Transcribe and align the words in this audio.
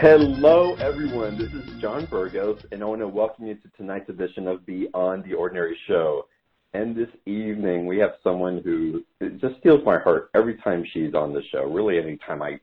Hello, 0.00 0.74
everyone. 0.80 1.38
This 1.38 1.52
is 1.52 1.80
John 1.80 2.06
Burgos, 2.06 2.60
and 2.72 2.82
I 2.82 2.86
want 2.86 3.00
to 3.00 3.06
welcome 3.06 3.46
you 3.46 3.54
to 3.54 3.68
tonight's 3.76 4.08
edition 4.08 4.48
of 4.48 4.66
Beyond 4.66 5.22
the 5.22 5.34
Ordinary 5.34 5.78
Show. 5.86 6.26
And 6.74 6.96
this 6.96 7.08
evening, 7.26 7.86
we 7.86 7.98
have 7.98 8.14
someone 8.24 8.60
who 8.64 9.04
just 9.38 9.60
steals 9.60 9.84
my 9.84 9.98
heart 10.00 10.30
every 10.34 10.56
time 10.56 10.84
she's 10.92 11.14
on 11.14 11.32
the 11.32 11.42
show. 11.52 11.62
Really, 11.62 11.98
anytime 11.98 12.42
I 12.42 12.58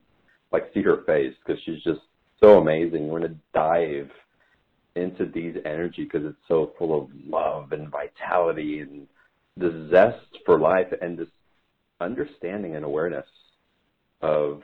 like 0.52 0.72
see 0.73 0.82
her 0.82 1.04
face, 1.08 1.34
because 1.40 1.62
she's 1.64 1.82
just 1.84 2.02
so 2.44 2.59
amazing. 2.59 3.08
We're 3.08 3.20
going 3.20 3.32
to 3.32 3.40
dive 3.54 4.12
into 4.95 5.26
these 5.26 5.55
energy 5.63 6.04
because 6.04 6.26
it's 6.26 6.48
so 6.50 6.73
full 6.77 7.02
of 7.02 7.09
love 7.26 7.72
and 7.72 7.90
vitality 7.90 8.82
and 8.82 9.08
the 9.55 9.88
zest 9.90 10.44
for 10.45 10.59
life 10.59 10.94
and 11.02 11.18
this 11.18 11.30
understanding 12.02 12.76
and 12.76 12.84
awareness 12.84 13.27
of 14.22 14.63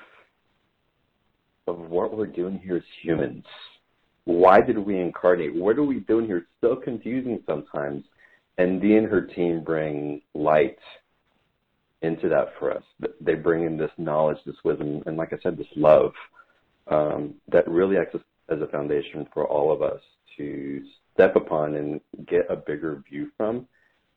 of 1.67 1.79
what 1.89 2.15
we're 2.15 2.25
doing 2.25 2.59
here 2.63 2.77
as 2.77 2.83
humans. 3.01 3.43
Why 4.25 4.61
did 4.61 4.77
we 4.77 4.99
incarnate? 4.99 5.55
What 5.55 5.77
are 5.77 5.83
we 5.83 5.99
doing 6.01 6.25
here? 6.25 6.37
It's 6.37 6.47
so 6.61 6.75
confusing 6.75 7.41
sometimes. 7.45 8.03
And 8.57 8.81
Dee 8.81 8.97
and 8.97 9.07
her 9.07 9.21
team 9.21 9.63
bring 9.63 10.21
light 10.33 10.77
into 12.01 12.29
that 12.29 12.53
for 12.59 12.71
us. 12.71 12.83
They 13.21 13.35
bring 13.35 13.63
in 13.63 13.77
this 13.77 13.91
knowledge, 13.97 14.37
this 14.45 14.55
wisdom, 14.63 15.03
and 15.05 15.17
like 15.17 15.33
I 15.33 15.37
said, 15.41 15.57
this 15.57 15.67
love 15.75 16.13
um, 16.87 17.35
that 17.51 17.67
really 17.67 17.97
acts 17.97 18.15
as 18.49 18.61
a 18.61 18.67
foundation 18.67 19.27
for 19.33 19.45
all 19.45 19.71
of 19.71 19.81
us 19.81 20.01
to 20.37 20.83
step 21.13 21.35
upon 21.35 21.75
and 21.75 21.99
get 22.27 22.45
a 22.49 22.55
bigger 22.55 23.03
view 23.09 23.29
from 23.37 23.67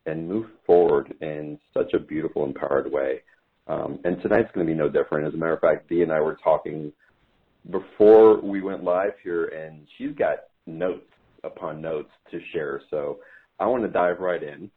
and 0.07 0.29
move 0.29 0.47
forward 0.67 1.15
in 1.21 1.59
such 1.75 1.93
a 1.95 1.99
beautiful, 1.99 2.45
empowered 2.45 2.91
way. 2.91 3.23
Um, 3.67 3.99
and 4.05 4.21
tonight's 4.21 4.51
going 4.53 4.67
to 4.67 4.73
be 4.73 4.79
no 4.79 4.89
different. 4.89 5.27
As 5.27 5.35
a 5.35 5.37
matter 5.37 5.55
of 5.55 5.61
fact, 5.61 5.89
Dee 5.89 6.03
and 6.03 6.13
I 6.13 6.21
were 6.21 6.39
talking 6.43 6.93
before 7.69 8.41
we 8.41 8.63
went 8.63 8.85
live 8.85 9.13
here, 9.23 9.47
and 9.47 9.87
she's 9.97 10.15
got 10.17 10.39
notes 10.67 11.05
upon 11.45 11.81
notes 11.81 12.11
to 12.31 12.41
share. 12.53 12.81
So 12.91 13.19
I 13.59 13.67
want 13.67 13.83
to 13.83 13.89
dive 13.89 14.21
right 14.21 14.43
in 14.43 14.71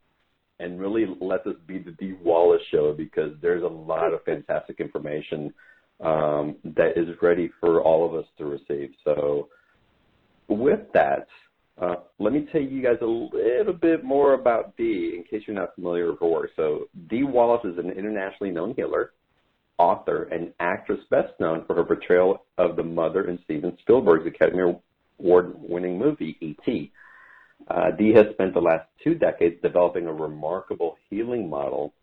and 0.60 0.80
really 0.80 1.06
let 1.20 1.44
this 1.44 1.56
be 1.68 1.80
the 1.80 1.92
Dee 1.92 2.16
Wallace 2.24 2.62
show 2.72 2.94
because 2.94 3.32
there's 3.42 3.64
a 3.64 3.68
lot 3.68 4.14
of 4.14 4.24
fantastic 4.24 4.80
information 4.80 5.54
um, 6.00 6.58
that 6.64 6.98
is 6.98 7.08
ready 7.22 7.50
for 7.60 7.82
all 7.82 8.06
of 8.06 8.16
us 8.16 8.30
to 8.38 8.46
receive. 8.46 8.92
So 9.04 9.50
with 10.48 10.82
that, 10.94 11.28
uh, 11.82 11.96
let 12.20 12.34
me 12.34 12.48
tell 12.52 12.62
you 12.62 12.84
guys 12.84 12.98
a 13.02 13.06
little 13.06 13.74
bit 13.74 14.04
more 14.04 14.34
about 14.34 14.78
Dee 14.78 15.16
in 15.18 15.24
case 15.24 15.48
you're 15.48 15.56
not 15.56 15.74
familiar 15.76 16.12
with 16.12 16.20
her 16.20 16.28
work. 16.28 16.52
So 16.56 16.88
Dee 17.10 17.24
Wallace 17.24 17.66
is 17.66 17.78
an 17.78 17.92
internationally 17.92 18.52
known 18.52 18.74
healer, 18.76 19.14
author, 19.78 20.24
and 20.32 20.54
actress 20.60 21.00
best 21.10 21.34
known 21.40 21.66
for 21.66 21.76
her 21.76 21.84
portrayal 21.84 22.46
of 22.58 22.76
the 22.76 22.84
mother 22.84 23.28
in 23.28 23.40
Steven 23.44 23.78
Spielberg's 23.80 24.28
Academy 24.28 24.76
Award-winning 25.20 25.98
movie, 25.98 26.38
E.T. 26.42 26.92
Uh, 27.68 27.92
Dee 27.92 28.14
has 28.14 28.28
spent 28.34 28.54
the 28.54 28.62
last 28.62 28.88
two 29.04 29.16
decades 29.16 29.62
developing 29.62 30.08
a 30.08 30.14
remarkable 30.14 30.98
healing 31.10 31.50
model 31.50 31.94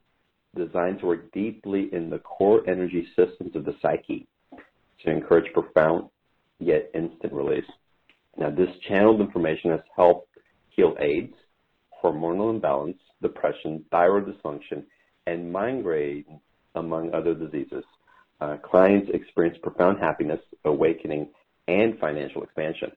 designed 0.57 1.01
to 1.01 1.07
work 1.07 1.31
deeply 1.33 1.89
in 1.93 2.11
the 2.11 2.19
core 2.19 2.69
energy 2.69 3.07
systems 3.15 3.55
of 3.55 3.65
the 3.65 3.77
psyche 3.81 4.27
to 5.05 5.11
encourage 5.11 5.53
profound 5.53 6.09
yet 6.59 6.91
instant 6.95 7.33
release. 7.33 7.71
Now, 8.37 8.51
this 8.51 8.69
channeled 8.89 9.21
information 9.21 9.71
has 9.71 9.81
helped 9.95 10.29
heal 10.71 10.97
AIDS, 11.01 11.35
hormonal 12.03 12.51
imbalance, 12.51 12.99
depression, 13.23 13.85
thyroid 13.91 14.27
dysfunction, 14.27 14.85
and 15.27 15.53
migraine, 15.53 16.41
among 16.75 17.13
other 17.15 17.35
diseases. 17.35 17.85
Uh, 18.41 18.57
clients 18.59 19.11
experience 19.13 19.59
profound 19.63 19.99
happiness, 19.99 20.41
awakening, 20.65 21.29
and 21.69 21.99
financial 21.99 22.43
expansion. 22.43 22.91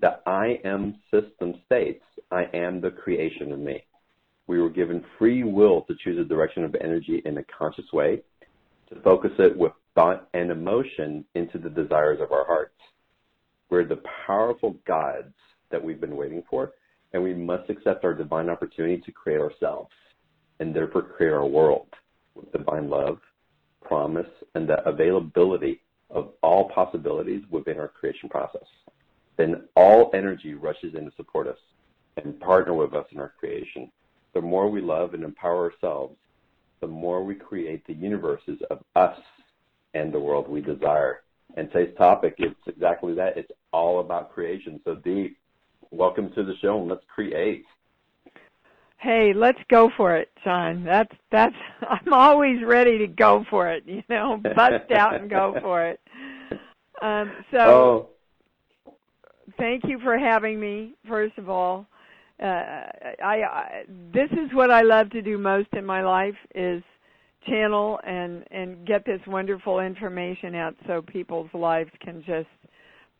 The 0.00 0.20
I 0.26 0.60
am 0.64 0.96
system 1.10 1.54
states, 1.66 2.04
I 2.30 2.44
am 2.54 2.80
the 2.80 2.90
creation 2.90 3.52
of 3.52 3.58
me. 3.58 3.84
We 4.46 4.60
were 4.60 4.70
given 4.70 5.04
free 5.18 5.44
will 5.44 5.82
to 5.82 5.94
choose 6.02 6.18
a 6.18 6.28
direction 6.28 6.64
of 6.64 6.74
energy 6.80 7.22
in 7.24 7.38
a 7.38 7.44
conscious 7.44 7.90
way, 7.92 8.22
to 8.88 9.00
focus 9.02 9.32
it 9.38 9.56
with 9.56 9.72
thought 9.94 10.28
and 10.34 10.50
emotion 10.50 11.24
into 11.34 11.58
the 11.58 11.70
desires 11.70 12.20
of 12.20 12.32
our 12.32 12.46
hearts. 12.46 12.74
We're 13.68 13.84
the 13.84 14.02
powerful 14.26 14.76
gods 14.86 15.34
that 15.70 15.82
we've 15.82 16.00
been 16.00 16.16
waiting 16.16 16.42
for, 16.48 16.72
and 17.12 17.22
we 17.22 17.34
must 17.34 17.68
accept 17.68 18.04
our 18.04 18.14
divine 18.14 18.48
opportunity 18.48 18.98
to 19.02 19.12
create 19.12 19.40
ourselves 19.40 19.90
and 20.60 20.74
therefore 20.74 21.02
create 21.02 21.32
our 21.32 21.46
world 21.46 21.88
divine 22.52 22.88
love, 22.88 23.18
promise, 23.82 24.28
and 24.54 24.68
the 24.68 24.86
availability 24.88 25.80
of 26.10 26.30
all 26.42 26.68
possibilities 26.70 27.42
within 27.50 27.78
our 27.78 27.88
creation 27.88 28.28
process. 28.28 28.66
Then 29.36 29.64
all 29.76 30.10
energy 30.14 30.54
rushes 30.54 30.94
in 30.94 31.04
to 31.04 31.12
support 31.16 31.46
us 31.46 31.58
and 32.16 32.40
partner 32.40 32.74
with 32.74 32.94
us 32.94 33.06
in 33.12 33.20
our 33.20 33.32
creation. 33.38 33.90
The 34.34 34.40
more 34.40 34.68
we 34.68 34.80
love 34.80 35.14
and 35.14 35.22
empower 35.22 35.70
ourselves, 35.70 36.16
the 36.80 36.86
more 36.86 37.24
we 37.24 37.34
create 37.34 37.86
the 37.86 37.94
universes 37.94 38.58
of 38.70 38.82
us 38.96 39.18
and 39.94 40.12
the 40.12 40.20
world 40.20 40.48
we 40.48 40.60
desire. 40.60 41.22
And 41.56 41.70
today's 41.70 41.96
topic 41.96 42.36
is 42.38 42.52
exactly 42.66 43.14
that. 43.14 43.36
It's 43.36 43.50
all 43.72 44.00
about 44.00 44.32
creation. 44.32 44.80
So, 44.84 44.96
Dee, 44.96 45.36
welcome 45.90 46.30
to 46.34 46.44
the 46.44 46.54
show, 46.60 46.78
and 46.80 46.88
let's 46.88 47.04
create. 47.12 47.64
Hey, 48.98 49.32
let's 49.34 49.60
go 49.70 49.90
for 49.96 50.16
it, 50.16 50.28
John. 50.44 50.84
That's 50.84 51.14
that's. 51.30 51.54
I'm 51.88 52.12
always 52.12 52.62
ready 52.64 52.98
to 52.98 53.06
go 53.06 53.44
for 53.48 53.68
it. 53.68 53.84
You 53.86 54.02
know, 54.08 54.40
bust 54.56 54.90
out 54.92 55.14
and 55.14 55.30
go 55.30 55.56
for 55.60 55.86
it. 55.86 56.00
Um, 57.00 57.32
so, 57.52 57.58
oh. 58.86 58.92
thank 59.56 59.84
you 59.86 60.00
for 60.00 60.18
having 60.18 60.58
me. 60.58 60.94
First 61.06 61.38
of 61.38 61.48
all, 61.48 61.86
uh, 62.42 62.44
I, 62.44 63.42
I 63.42 63.84
this 64.12 64.30
is 64.32 64.52
what 64.52 64.70
I 64.70 64.82
love 64.82 65.10
to 65.10 65.22
do 65.22 65.38
most 65.38 65.68
in 65.74 65.86
my 65.86 66.02
life 66.02 66.36
is 66.54 66.82
channel 67.46 68.00
and 68.04 68.44
and 68.50 68.84
get 68.84 69.04
this 69.04 69.20
wonderful 69.28 69.78
information 69.78 70.56
out 70.56 70.74
so 70.88 71.02
people's 71.02 71.50
lives 71.54 71.90
can 72.00 72.22
just 72.26 72.48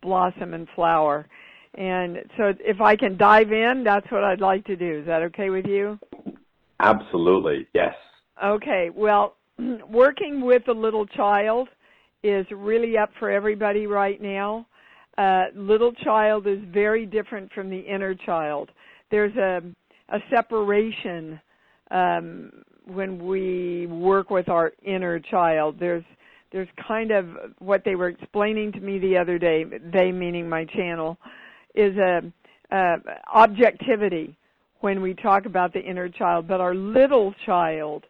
blossom 0.02 0.54
and 0.54 0.66
flower. 0.74 1.26
And 1.74 2.18
so 2.36 2.52
if 2.60 2.80
I 2.80 2.96
can 2.96 3.16
dive 3.16 3.52
in, 3.52 3.82
that's 3.84 4.10
what 4.10 4.24
I'd 4.24 4.40
like 4.40 4.64
to 4.66 4.76
do. 4.76 5.00
Is 5.00 5.06
that 5.06 5.22
okay 5.22 5.50
with 5.50 5.66
you? 5.66 5.98
Absolutely, 6.80 7.66
yes. 7.74 7.94
Okay, 8.42 8.90
well, 8.94 9.36
working 9.90 10.44
with 10.44 10.68
a 10.68 10.72
little 10.72 11.06
child 11.06 11.68
is 12.22 12.46
really 12.50 12.96
up 12.96 13.10
for 13.18 13.30
everybody 13.30 13.86
right 13.86 14.20
now. 14.20 14.66
Uh, 15.16 15.46
little 15.54 15.92
child 15.92 16.46
is 16.46 16.58
very 16.68 17.04
different 17.04 17.52
from 17.52 17.68
the 17.68 17.78
inner 17.78 18.14
child. 18.14 18.70
There's 19.10 19.34
a, 19.36 19.62
a 20.10 20.18
separation 20.30 21.40
um, 21.90 22.52
when 22.86 23.24
we 23.24 23.86
work 23.86 24.30
with 24.30 24.48
our 24.48 24.72
inner 24.82 25.18
child. 25.18 25.76
There's 25.78 26.04
there's 26.50 26.68
kind 26.86 27.10
of 27.10 27.26
what 27.58 27.84
they 27.84 27.94
were 27.94 28.08
explaining 28.08 28.72
to 28.72 28.80
me 28.80 28.98
the 28.98 29.18
other 29.18 29.38
day. 29.38 29.64
They 29.64 30.12
meaning 30.12 30.48
my 30.48 30.64
channel 30.64 31.18
is 31.78 31.96
a, 31.96 32.22
objectivity 33.32 34.36
when 34.80 35.00
we 35.00 35.14
talk 35.14 35.46
about 35.46 35.72
the 35.72 35.80
inner 35.80 36.08
child, 36.08 36.46
but 36.46 36.60
our 36.60 36.74
little 36.74 37.34
child 37.46 38.04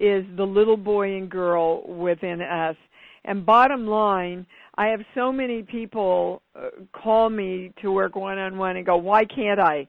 is 0.00 0.24
the 0.36 0.44
little 0.44 0.76
boy 0.76 1.16
and 1.16 1.30
girl 1.30 1.86
within 1.86 2.40
us. 2.40 2.76
And 3.24 3.44
bottom 3.44 3.86
line, 3.86 4.46
I 4.76 4.86
have 4.86 5.00
so 5.14 5.30
many 5.30 5.62
people 5.62 6.40
uh, 6.56 6.68
call 6.92 7.28
me 7.28 7.72
to 7.82 7.92
work 7.92 8.16
one 8.16 8.38
on 8.38 8.56
one 8.56 8.76
and 8.76 8.86
go, 8.86 8.96
"Why 8.96 9.24
can't 9.24 9.60
I? 9.60 9.86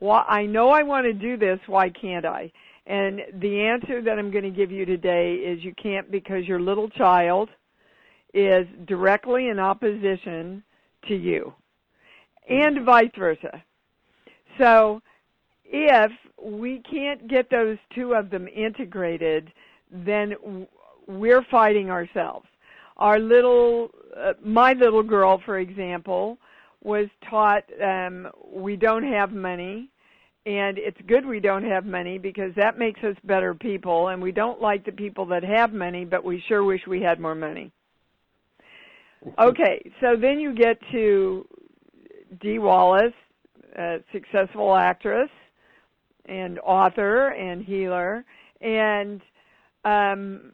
Why 0.00 0.24
I 0.28 0.44
know 0.44 0.68
I 0.70 0.82
want 0.82 1.06
to 1.06 1.14
do 1.14 1.36
this, 1.36 1.58
why 1.66 1.88
can't 1.88 2.26
I?" 2.26 2.52
And 2.86 3.20
the 3.40 3.62
answer 3.62 4.02
that 4.02 4.18
I'm 4.18 4.30
going 4.30 4.44
to 4.44 4.50
give 4.50 4.70
you 4.70 4.84
today 4.84 5.36
is 5.36 5.64
you 5.64 5.72
can't 5.82 6.10
because 6.10 6.46
your 6.46 6.60
little 6.60 6.90
child 6.90 7.48
is 8.34 8.66
directly 8.86 9.48
in 9.48 9.58
opposition 9.58 10.62
to 11.08 11.14
you, 11.14 11.54
and 12.48 12.84
vice 12.84 13.10
versa. 13.18 13.62
So 14.58 15.00
if 15.64 16.12
we 16.42 16.82
can't 16.90 17.28
get 17.28 17.50
those 17.50 17.78
two 17.94 18.14
of 18.14 18.30
them 18.30 18.48
integrated, 18.48 19.52
then 19.90 20.66
we're 21.06 21.44
fighting 21.50 21.90
ourselves. 21.90 22.46
Our 22.96 23.18
little, 23.18 23.90
uh, 24.16 24.34
my 24.44 24.72
little 24.72 25.02
girl, 25.02 25.40
for 25.44 25.58
example, 25.58 26.38
was 26.82 27.06
taught 27.28 27.64
um, 27.82 28.28
we 28.52 28.76
don't 28.76 29.04
have 29.04 29.32
money 29.32 29.90
and 30.46 30.76
it's 30.76 30.98
good 31.06 31.24
we 31.24 31.40
don't 31.40 31.64
have 31.64 31.86
money 31.86 32.18
because 32.18 32.52
that 32.56 32.78
makes 32.78 33.02
us 33.02 33.16
better 33.24 33.54
people 33.54 34.08
and 34.08 34.20
we 34.20 34.30
don't 34.30 34.60
like 34.60 34.84
the 34.84 34.92
people 34.92 35.24
that 35.24 35.42
have 35.42 35.72
money 35.72 36.04
but 36.04 36.22
we 36.22 36.42
sure 36.48 36.62
wish 36.62 36.82
we 36.86 37.00
had 37.00 37.18
more 37.18 37.34
money 37.34 37.72
okay 39.40 39.82
so 40.00 40.14
then 40.20 40.38
you 40.38 40.54
get 40.54 40.78
to 40.92 41.46
dee 42.40 42.58
wallace 42.58 43.12
a 43.76 43.98
successful 44.12 44.74
actress 44.74 45.30
and 46.26 46.58
author 46.60 47.28
and 47.28 47.64
healer 47.64 48.24
and 48.60 49.20
um, 49.84 50.52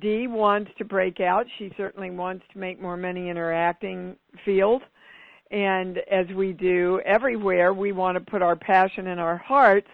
Dee 0.00 0.26
wants 0.26 0.70
to 0.78 0.84
break 0.84 1.20
out. 1.20 1.46
She 1.58 1.72
certainly 1.76 2.10
wants 2.10 2.44
to 2.52 2.58
make 2.58 2.80
more 2.80 2.96
money 2.96 3.28
in 3.28 3.36
her 3.36 3.52
acting 3.52 4.16
field. 4.44 4.82
And 5.50 5.98
as 6.10 6.26
we 6.34 6.52
do 6.52 7.00
everywhere, 7.04 7.74
we 7.74 7.92
want 7.92 8.16
to 8.16 8.30
put 8.30 8.40
our 8.40 8.56
passion 8.56 9.08
and 9.08 9.20
our 9.20 9.36
hearts 9.36 9.90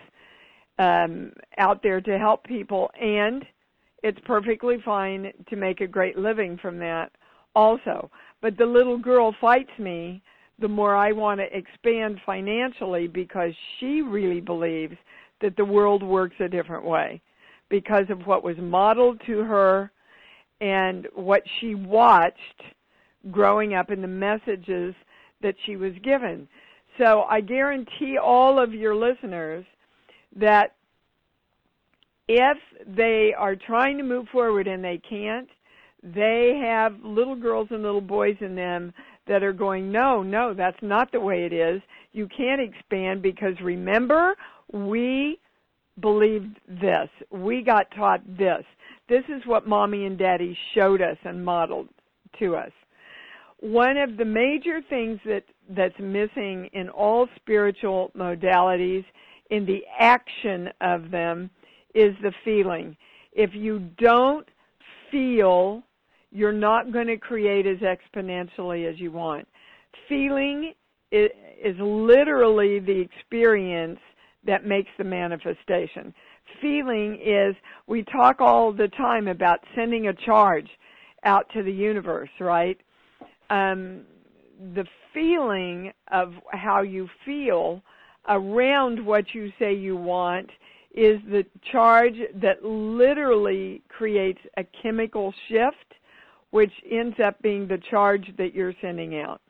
um, 0.79 1.33
out 1.57 1.83
there 1.83 2.01
to 2.01 2.19
help 2.19 2.45
people. 2.45 2.91
And 3.01 3.45
it's 4.05 4.21
perfectly 4.25 4.77
fine 4.85 5.33
to 5.49 5.57
make 5.57 5.81
a 5.81 5.87
great 5.89 6.17
living 6.17 6.59
from 6.59 6.79
that 6.79 7.11
also. 7.57 8.09
But 8.41 8.57
the 8.57 8.67
little 8.67 8.99
girl 8.99 9.35
fights 9.41 9.77
me 9.81 10.23
the 10.61 10.69
more 10.69 10.97
I 10.97 11.13
want 11.13 11.41
to 11.41 11.57
expand 11.57 12.21
financially 12.27 13.07
because 13.07 13.53
she 13.79 14.03
really 14.03 14.41
believes 14.41 14.97
that 15.41 15.57
the 15.57 15.65
world 15.65 16.03
works 16.03 16.37
a 16.41 16.49
different 16.49 16.85
way 16.85 17.21
because 17.69 18.07
of 18.11 18.27
what 18.27 18.43
was 18.43 18.57
modeled 18.59 19.21
to 19.27 19.39
her 19.45 19.91
and 20.61 21.07
what 21.15 21.43
she 21.61 21.75
watched 21.75 22.63
growing 23.31 23.75
up 23.75 23.91
in 23.91 24.01
the 24.01 24.09
messages 24.09 24.95
that 25.43 25.55
she 25.65 25.77
was 25.77 25.93
given. 26.03 26.49
So 26.99 27.23
I 27.23 27.41
guarantee 27.41 28.19
all 28.19 28.61
of 28.61 28.75
your 28.75 28.97
listeners 28.97 29.65
that 30.37 30.75
if 32.27 32.59
they 32.87 33.33
are 33.37 33.55
trying 33.55 33.99
to 33.99 34.05
move 34.05 34.27
forward 34.33 34.67
and 34.67 34.83
they 34.83 35.01
can't, 35.09 35.49
they 36.03 36.61
have 36.63 36.95
little 37.03 37.37
girls 37.37 37.69
and 37.71 37.83
little 37.83 38.01
boys 38.01 38.37
in 38.41 38.55
them 38.55 38.93
that 39.29 39.43
are 39.43 39.53
going, 39.53 39.93
no, 39.93 40.23
no, 40.23 40.55
that's 40.55 40.81
not 40.83 41.13
the 41.13 41.21
way 41.21 41.45
it 41.45 41.53
is. 41.53 41.81
You 42.13 42.29
can't 42.35 42.61
expand 42.61 43.23
because 43.23 43.55
remember, 43.63 44.35
we 44.73 45.39
believed 46.01 46.59
this. 46.69 47.09
We 47.31 47.63
got 47.63 47.91
taught 47.97 48.21
this. 48.27 48.65
This 49.09 49.25
is 49.29 49.43
what 49.47 49.67
mommy 49.67 50.05
and 50.07 50.19
daddy 50.19 50.57
showed 50.75 51.01
us 51.01 51.17
and 51.25 51.45
modeled 51.45 51.89
to 52.39 52.57
us. 52.57 52.73
One 53.61 53.97
of 53.97 54.17
the 54.17 54.25
major 54.25 54.81
things 54.89 55.19
that, 55.25 55.45
that's 55.71 55.99
missing 55.99 56.69
in 56.73 56.89
all 56.89 57.29
spiritual 57.37 58.13
modalities 58.17 59.05
in 59.51 59.67
the 59.67 59.81
action 59.99 60.69
of 60.81 61.11
them 61.11 61.51
is 61.95 62.15
the 62.23 62.33
feeling. 62.45 62.97
If 63.33 63.51
you 63.55 63.81
don't 63.99 64.47
feel, 65.11 65.83
you're 66.31 66.53
not 66.53 66.93
going 66.93 67.07
to 67.07 67.17
create 67.17 67.67
as 67.67 67.79
exponentially 67.79 68.91
as 68.91 68.99
you 69.01 69.11
want. 69.11 69.47
Feeling 70.09 70.73
is, 71.11 71.31
is 71.63 71.77
literally 71.81 72.79
the 72.81 73.01
experience 73.01 73.99
that 74.47 74.65
makes 74.65 74.91
the 74.99 75.05
manifestation. 75.05 76.15
Feeling 76.61 77.19
is, 77.25 77.55
we 77.87 78.03
talk 78.05 78.41
all 78.41 78.73
the 78.73 78.89
time 78.89 79.29
about 79.29 79.61
sending 79.75 80.09
a 80.09 80.15
charge 80.15 80.69
out 81.25 81.47
to 81.55 81.63
the 81.63 81.73
universe, 81.73 82.31
right? 82.41 82.79
Um, 83.51 84.03
the 84.75 84.85
feeling 85.13 85.93
of 86.13 86.35
how 86.53 86.83
you 86.83 87.09
feel 87.25 87.83
around 88.29 89.05
what 89.05 89.35
you 89.35 89.51
say 89.59 89.75
you 89.75 89.97
want 89.97 90.51
is 90.95 91.21
the 91.31 91.45
charge 91.71 92.17
that 92.35 92.65
literally 92.65 93.83
creates 93.89 94.41
a 94.57 94.65
chemical 94.83 95.33
shift, 95.49 95.88
which 96.51 96.73
ends 96.91 97.17
up 97.25 97.41
being 97.43 97.69
the 97.69 97.79
charge 97.91 98.27
that 98.39 98.55
you're 98.55 98.75
sending 98.81 99.21
out. 99.21 99.41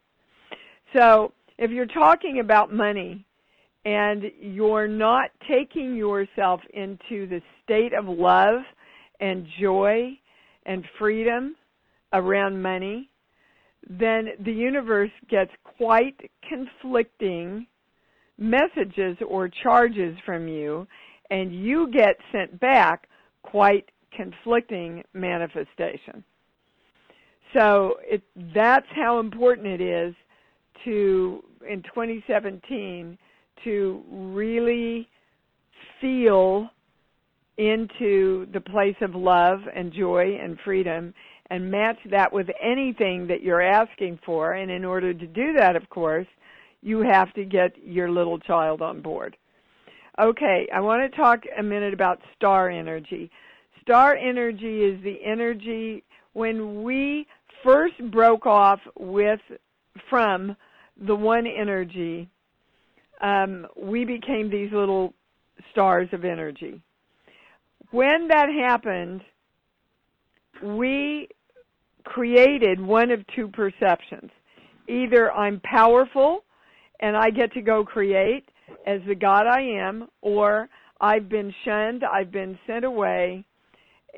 So 0.97 1.33
if 1.59 1.71
you're 1.71 1.87
talking 1.87 2.41
about 2.41 2.73
money, 2.73 3.25
and 3.85 4.25
you're 4.41 4.89
not 4.89 5.31
taking 5.49 5.97
yourself 5.97 6.61
into 6.75 7.27
the 7.27 7.41
state 7.65 7.95
of 7.95 8.07
love 8.07 8.61
and 9.21 9.47
joy 9.61 10.11
and 10.67 10.85
freedom 10.99 11.57
around 12.13 12.61
money, 12.61 13.09
then 13.89 14.29
the 14.45 14.53
universe 14.53 15.11
gets 15.31 15.51
quite 15.79 16.19
conflicting 16.47 17.67
messages 18.37 19.17
or 19.27 19.49
charges 19.63 20.17
from 20.27 20.47
you, 20.47 20.87
and 21.31 21.55
you 21.55 21.91
get 21.91 22.17
sent 22.31 22.61
back 22.61 23.09
quite 23.43 23.89
conflicting 24.15 25.03
manifestation. 25.15 26.23
So 27.55 27.97
it, 28.03 28.23
that's 28.55 28.87
how 28.95 29.21
important 29.21 29.67
it 29.67 29.81
is 29.81 30.15
to, 30.85 31.43
in 31.69 31.83
2017, 31.83 33.19
to 33.65 34.03
really 34.11 35.09
feel 36.01 36.71
into 37.57 38.47
the 38.53 38.61
place 38.61 38.97
of 39.01 39.15
love 39.15 39.61
and 39.75 39.93
joy 39.93 40.39
and 40.41 40.59
freedom 40.65 41.13
and 41.51 41.71
match 41.71 41.99
that 42.11 42.33
with 42.33 42.47
anything 42.63 43.27
that 43.27 43.43
you're 43.43 43.63
asking 43.63 44.19
for. 44.25 44.53
And 44.53 44.71
in 44.71 44.85
order 44.85 45.13
to 45.13 45.27
do 45.27 45.55
that, 45.55 45.75
of 45.75 45.89
course, 45.89 46.27
you 46.83 47.01
have 47.01 47.33
to 47.35 47.45
get 47.45 47.73
your 47.83 48.11
little 48.11 48.39
child 48.39 48.83
on 48.83 49.01
board. 49.01 49.37
Okay, 50.21 50.69
I 50.75 50.81
want 50.81 51.11
to 51.11 51.17
talk 51.17 51.45
a 51.59 51.63
minute 51.63 51.95
about 51.95 52.21
star 52.37 52.69
energy. 52.69 53.31
Star 53.83 54.15
energy 54.15 54.83
is 54.85 55.03
the 55.03 55.19
energy 55.25 56.05
when 56.33 56.83
we 56.83 57.27
first 57.65 57.95
broke 58.11 58.47
off 58.47 58.81
with 58.99 59.41
from 60.09 60.57
the 61.07 61.15
one 61.15 61.47
energy 61.47 62.29
um, 63.21 63.67
we 63.77 64.05
became 64.05 64.51
these 64.51 64.73
little 64.73 65.15
stars 65.73 66.09
of 66.13 66.25
energy. 66.25 66.81
When 67.91 68.29
that 68.29 68.49
happened, 68.49 69.23
we 70.63 71.29
created 72.05 72.81
one 72.81 73.11
of 73.11 73.21
two 73.35 73.49
perceptions. 73.49 74.31
Either 74.89 75.33
I'm 75.33 75.61
powerful 75.61 76.45
and 77.01 77.17
I 77.17 77.31
get 77.31 77.53
to 77.53 77.63
go 77.63 77.85
create 77.85 78.45
as 78.87 79.01
the 79.07 79.15
God 79.15 79.47
I 79.47 79.61
am, 79.61 80.09
or 80.21 80.69
I've 81.01 81.29
been 81.29 81.55
shunned, 81.65 82.05
I've 82.05 82.33
been 82.33 82.59
sent 82.67 82.85
away, 82.85 83.45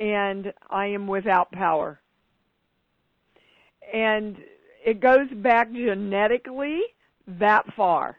and 0.00 0.52
I 0.70 0.86
am 0.86 1.06
without 1.06 1.52
power. 1.52 1.99
And 3.92 4.36
it 4.84 5.00
goes 5.00 5.28
back 5.36 5.72
genetically 5.72 6.80
that 7.26 7.64
far. 7.76 8.16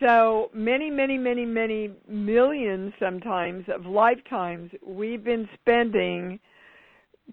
So 0.00 0.50
many, 0.52 0.90
many, 0.90 1.16
many, 1.16 1.46
many 1.46 1.90
millions 2.08 2.92
sometimes 2.98 3.64
of 3.68 3.86
lifetimes 3.86 4.70
we've 4.84 5.22
been 5.22 5.48
spending 5.60 6.40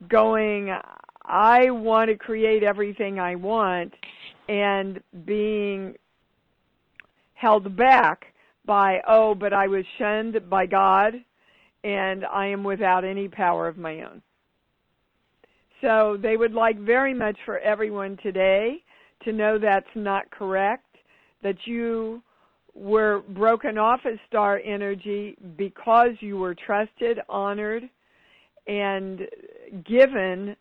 going, 0.07 0.73
I 1.23 1.71
want 1.71 2.09
to 2.09 2.17
create 2.17 2.63
everything 2.63 3.19
I 3.19 3.35
want 3.35 3.93
and 4.47 5.01
being 5.25 5.95
held 7.33 7.75
back 7.75 8.25
by, 8.65 8.99
oh, 9.07 9.33
but 9.33 9.53
I 9.53 9.67
was 9.67 9.83
shunned 9.97 10.49
by 10.49 10.65
God 10.67 11.13
and 11.83 12.25
I 12.25 12.47
am 12.47 12.63
without 12.63 13.03
any 13.03 13.27
power 13.27 13.67
of 13.67 13.77
my 13.77 14.01
own. 14.01 14.21
So 15.81 16.17
they 16.21 16.37
would 16.37 16.53
like 16.53 16.79
very 16.79 17.13
much 17.13 17.37
for 17.45 17.59
everyone 17.59 18.17
today 18.21 18.83
to 19.23 19.33
know 19.33 19.57
that's 19.57 19.85
not 19.95 20.29
correct, 20.31 20.85
that 21.43 21.55
you 21.65 22.21
were 22.73 23.23
broken 23.29 23.77
off 23.77 24.01
as 24.05 24.17
star 24.27 24.61
energy 24.63 25.35
because 25.57 26.11
you 26.19 26.37
were 26.37 26.55
trusted, 26.55 27.19
honored, 27.27 27.83
and 28.67 29.21
given 29.85 30.55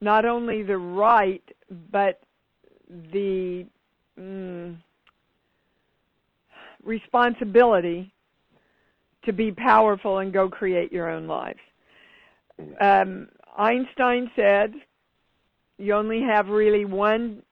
not 0.00 0.24
only 0.24 0.62
the 0.62 0.76
right, 0.76 1.42
but 1.90 2.20
the 3.12 3.64
mm, 4.18 4.76
responsibility 6.84 8.12
to 9.24 9.32
be 9.32 9.50
powerful 9.50 10.18
and 10.18 10.32
go 10.32 10.48
create 10.48 10.92
your 10.92 11.10
own 11.10 11.26
lives. 11.26 11.58
Um, 12.80 13.28
Einstein 13.56 14.30
said, 14.36 14.74
you 15.78 15.94
only 15.94 16.22
have 16.22 16.48
really 16.48 16.84
one 16.84 17.42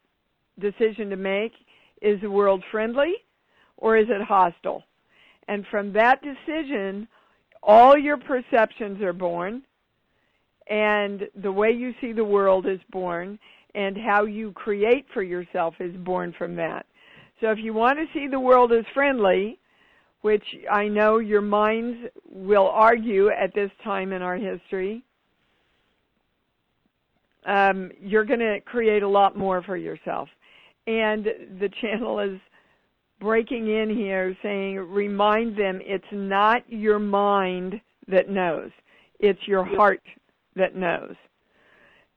decision 0.58 1.10
to 1.10 1.16
make. 1.16 1.52
Is 2.00 2.20
the 2.20 2.30
world 2.30 2.62
friendly 2.70 3.14
or 3.78 3.96
is 3.96 4.06
it 4.08 4.22
hostile? 4.22 4.84
And 5.48 5.64
from 5.70 5.92
that 5.94 6.20
decision, 6.22 7.08
all 7.62 7.96
your 7.98 8.16
perceptions 8.16 9.00
are 9.02 9.12
born, 9.12 9.62
and 10.68 11.22
the 11.42 11.52
way 11.52 11.70
you 11.70 11.92
see 12.00 12.12
the 12.12 12.24
world 12.24 12.66
is 12.66 12.80
born, 12.90 13.38
and 13.74 13.96
how 13.96 14.24
you 14.24 14.52
create 14.52 15.06
for 15.12 15.22
yourself 15.22 15.74
is 15.80 15.94
born 15.96 16.34
from 16.36 16.54
that. 16.56 16.86
So 17.40 17.50
if 17.50 17.58
you 17.58 17.74
want 17.74 17.98
to 17.98 18.06
see 18.18 18.26
the 18.26 18.40
world 18.40 18.72
as 18.72 18.84
friendly, 18.94 19.58
which 20.22 20.44
I 20.70 20.88
know 20.88 21.18
your 21.18 21.42
minds 21.42 21.98
will 22.30 22.68
argue 22.68 23.28
at 23.28 23.54
this 23.54 23.70
time 23.82 24.12
in 24.12 24.22
our 24.22 24.36
history, 24.36 25.02
um, 27.46 27.90
you're 28.00 28.24
going 28.24 28.40
to 28.40 28.60
create 28.64 29.02
a 29.02 29.08
lot 29.08 29.36
more 29.36 29.62
for 29.62 29.76
yourself. 29.76 30.28
And 30.86 31.24
the 31.60 31.70
channel 31.80 32.20
is 32.20 32.38
breaking 33.20 33.68
in 33.68 33.94
here 33.94 34.36
saying, 34.42 34.76
remind 34.76 35.56
them 35.56 35.80
it's 35.82 36.04
not 36.12 36.62
your 36.68 36.98
mind 36.98 37.80
that 38.08 38.28
knows, 38.28 38.70
it's 39.18 39.40
your 39.46 39.64
heart 39.64 40.02
that 40.56 40.76
knows. 40.76 41.14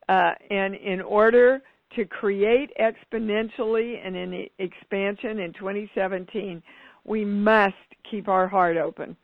Uh, 0.08 0.32
and 0.50 0.74
in 0.74 1.00
order 1.00 1.60
to 1.96 2.04
create 2.04 2.70
exponentially 2.80 4.04
and 4.04 4.16
in 4.16 4.46
expansion 4.58 5.38
in 5.38 5.52
2017, 5.54 6.62
we 7.04 7.24
must 7.24 7.74
keep 8.10 8.28
our 8.28 8.46
heart 8.46 8.76
open. 8.76 9.16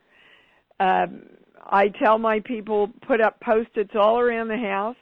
Um, 0.81 1.23
I 1.67 1.89
tell 1.89 2.19
my 2.19 2.41
people 2.41 2.91
put 3.07 3.21
up 3.21 3.41
post-its 3.41 3.93
all 3.95 4.19
around 4.19 4.49
the 4.49 4.57
house 4.57 4.97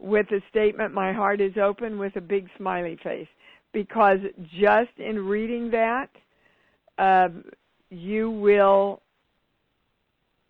with 0.00 0.26
the 0.28 0.40
statement, 0.48 0.94
my 0.94 1.12
heart 1.12 1.40
is 1.40 1.52
open 1.62 1.98
with 1.98 2.16
a 2.16 2.20
big 2.20 2.48
smiley 2.56 2.98
face. 3.02 3.28
Because 3.72 4.18
just 4.58 4.90
in 4.98 5.26
reading 5.26 5.70
that, 5.70 6.08
uh, 6.98 7.28
you 7.90 8.30
will 8.30 9.02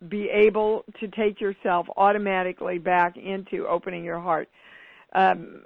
be 0.09 0.29
able 0.29 0.83
to 0.99 1.07
take 1.09 1.39
yourself 1.39 1.85
automatically 1.97 2.79
back 2.79 3.17
into 3.17 3.67
opening 3.67 4.03
your 4.03 4.19
heart. 4.19 4.49
Um, 5.13 5.61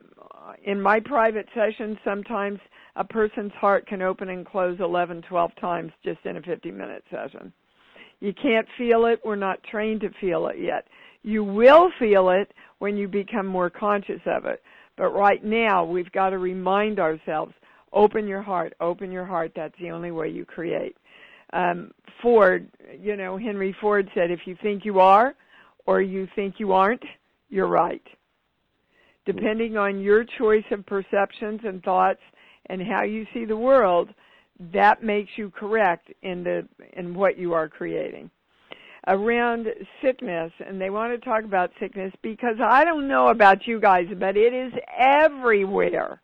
in 0.63 0.82
my 0.82 1.00
private 1.00 1.48
sessions, 1.56 1.98
sometimes 2.04 2.60
a 2.96 3.04
person's 3.04 3.54
heart 3.54 3.88
can 3.88 4.01
open 4.01 4.30
and 4.30 4.46
close 4.46 4.77
11, 4.80 5.24
12 5.30 5.51
times 5.60 5.92
just 6.04 6.20
in 6.25 6.38
a 6.38 6.42
50 6.42 6.72
minute 6.72 7.04
session. 7.10 7.54
You 8.20 8.34
can't 8.34 8.68
feel 8.77 9.06
it. 9.06 9.20
We're 9.24 9.36
not 9.36 9.63
trained 9.63 10.01
to 10.01 10.10
feel 10.20 10.48
it 10.48 10.58
yet. 10.60 10.86
You 11.25 11.44
will 11.44 11.89
feel 11.98 12.29
it 12.29 12.53
when 12.77 12.96
you 12.96 13.08
become 13.08 13.48
more 13.48 13.72
conscious 13.72 14.22
of 14.27 14.46
it. 14.46 14.62
But 14.96 15.10
right 15.10 15.44
now, 15.44 15.84
we've 15.84 16.12
got 16.12 16.29
to 16.29 16.38
remind 16.38 17.00
ourselves 17.00 17.51
open 17.91 18.27
your 18.27 18.44
heart, 18.44 18.74
open 18.79 19.12
your 19.12 19.25
heart. 19.25 19.51
That's 19.55 19.74
the 19.82 19.89
only 19.89 20.12
way 20.12 20.29
you 20.29 20.46
create. 20.46 20.96
Um, 21.51 21.89
Ford, 22.22 22.70
you 23.01 23.15
know, 23.15 23.38
Henry 23.38 23.75
Ford 23.82 24.08
said, 24.13 24.29
if 24.29 24.41
you 24.46 24.55
think 24.62 24.86
you 24.86 25.00
are 25.00 25.34
or 25.88 26.00
you 26.00 26.27
think 26.36 26.55
you 26.60 26.74
aren't, 26.74 27.03
you're 27.50 27.67
right. 27.67 28.03
Depending 29.25 29.77
on 29.77 30.00
your 30.00 30.25
choice 30.38 30.65
of 30.70 30.86
perceptions 30.86 31.62
and 31.63 31.82
thoughts 31.82 32.22
and 32.67 32.84
how 32.84 33.01
you 33.01 33.25
see 33.34 33.46
the 33.46 33.58
world, 33.58 34.10
that 34.72 35.03
makes 35.03 35.32
you 35.38 35.50
correct 35.50 36.12
in 36.22 36.44
the 36.44 36.67
in 36.94 37.15
what 37.15 37.36
you 37.36 37.53
are 37.53 37.67
creating 37.67 38.29
around 39.08 39.68
sickness 40.02 40.52
and 40.66 40.82
they 40.82 40.90
want 40.90 41.14
to 41.14 41.24
talk 41.24 41.44
about 41.44 41.72
sickness 41.80 42.12
because 42.22 42.56
I 42.64 42.84
don't 42.84 43.08
know 43.08 43.28
about 43.28 43.68
you 43.68 43.80
guys 43.80 44.08
but 44.20 44.36
it 44.36 44.54
is 44.54 44.74
everywhere. 44.98 46.22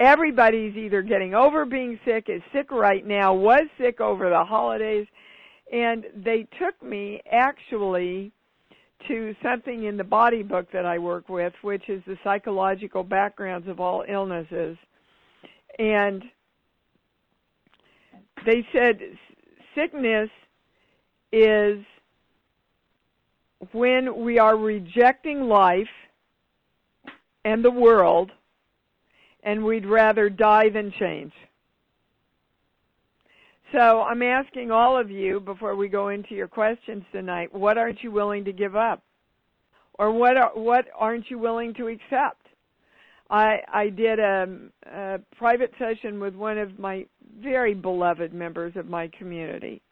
Everybody's 0.00 0.76
either 0.76 1.02
getting 1.02 1.34
over 1.34 1.64
being 1.64 1.98
sick 2.04 2.26
is 2.28 2.42
sick 2.52 2.70
right 2.70 3.06
now 3.06 3.34
was 3.34 3.62
sick 3.78 4.00
over 4.00 4.28
the 4.28 4.44
holidays 4.44 5.06
and 5.72 6.04
they 6.14 6.46
took 6.58 6.80
me 6.82 7.20
actually 7.30 8.32
to 9.06 9.34
something 9.42 9.84
in 9.84 9.96
the 9.96 10.04
body 10.04 10.42
book 10.42 10.66
that 10.72 10.84
I 10.84 10.98
work 10.98 11.28
with 11.28 11.54
which 11.62 11.88
is 11.88 12.02
the 12.06 12.18
psychological 12.22 13.02
backgrounds 13.02 13.66
of 13.66 13.80
all 13.80 14.04
illnesses. 14.06 14.76
And 15.78 16.22
they 18.44 18.66
said 18.72 19.00
sickness 19.74 20.28
is 21.32 21.84
when 23.72 24.24
we 24.24 24.38
are 24.38 24.56
rejecting 24.56 25.42
life 25.42 25.88
and 27.44 27.64
the 27.64 27.70
world 27.70 28.30
and 29.42 29.64
we'd 29.64 29.86
rather 29.86 30.28
die 30.28 30.68
than 30.68 30.92
change. 30.98 31.32
So 33.72 34.02
I'm 34.02 34.22
asking 34.22 34.70
all 34.70 34.98
of 34.98 35.10
you 35.10 35.40
before 35.40 35.76
we 35.76 35.88
go 35.88 36.08
into 36.08 36.34
your 36.34 36.48
questions 36.48 37.04
tonight, 37.12 37.54
what 37.54 37.76
aren't 37.76 38.02
you 38.02 38.10
willing 38.10 38.44
to 38.44 38.52
give 38.52 38.76
up? 38.76 39.02
Or 39.98 40.10
what 40.10 40.36
are, 40.36 40.50
what 40.54 40.86
aren't 40.96 41.30
you 41.30 41.38
willing 41.38 41.74
to 41.74 41.88
accept? 41.88 42.46
I, 43.28 43.58
I 43.72 43.90
did 43.90 44.18
a, 44.20 44.46
a 44.90 45.18
private 45.36 45.72
session 45.78 46.18
with 46.18 46.34
one 46.34 46.56
of 46.56 46.78
my 46.78 47.04
very 47.42 47.74
beloved 47.74 48.32
members 48.32 48.74
of 48.76 48.86
my 48.86 49.10
community. 49.18 49.82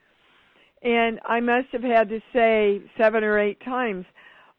And 0.87 1.19
I 1.27 1.41
must 1.41 1.67
have 1.73 1.83
had 1.83 2.09
to 2.11 2.21
say 2.33 2.81
seven 2.97 3.25
or 3.25 3.41
eight 3.41 3.59
times, 3.65 4.07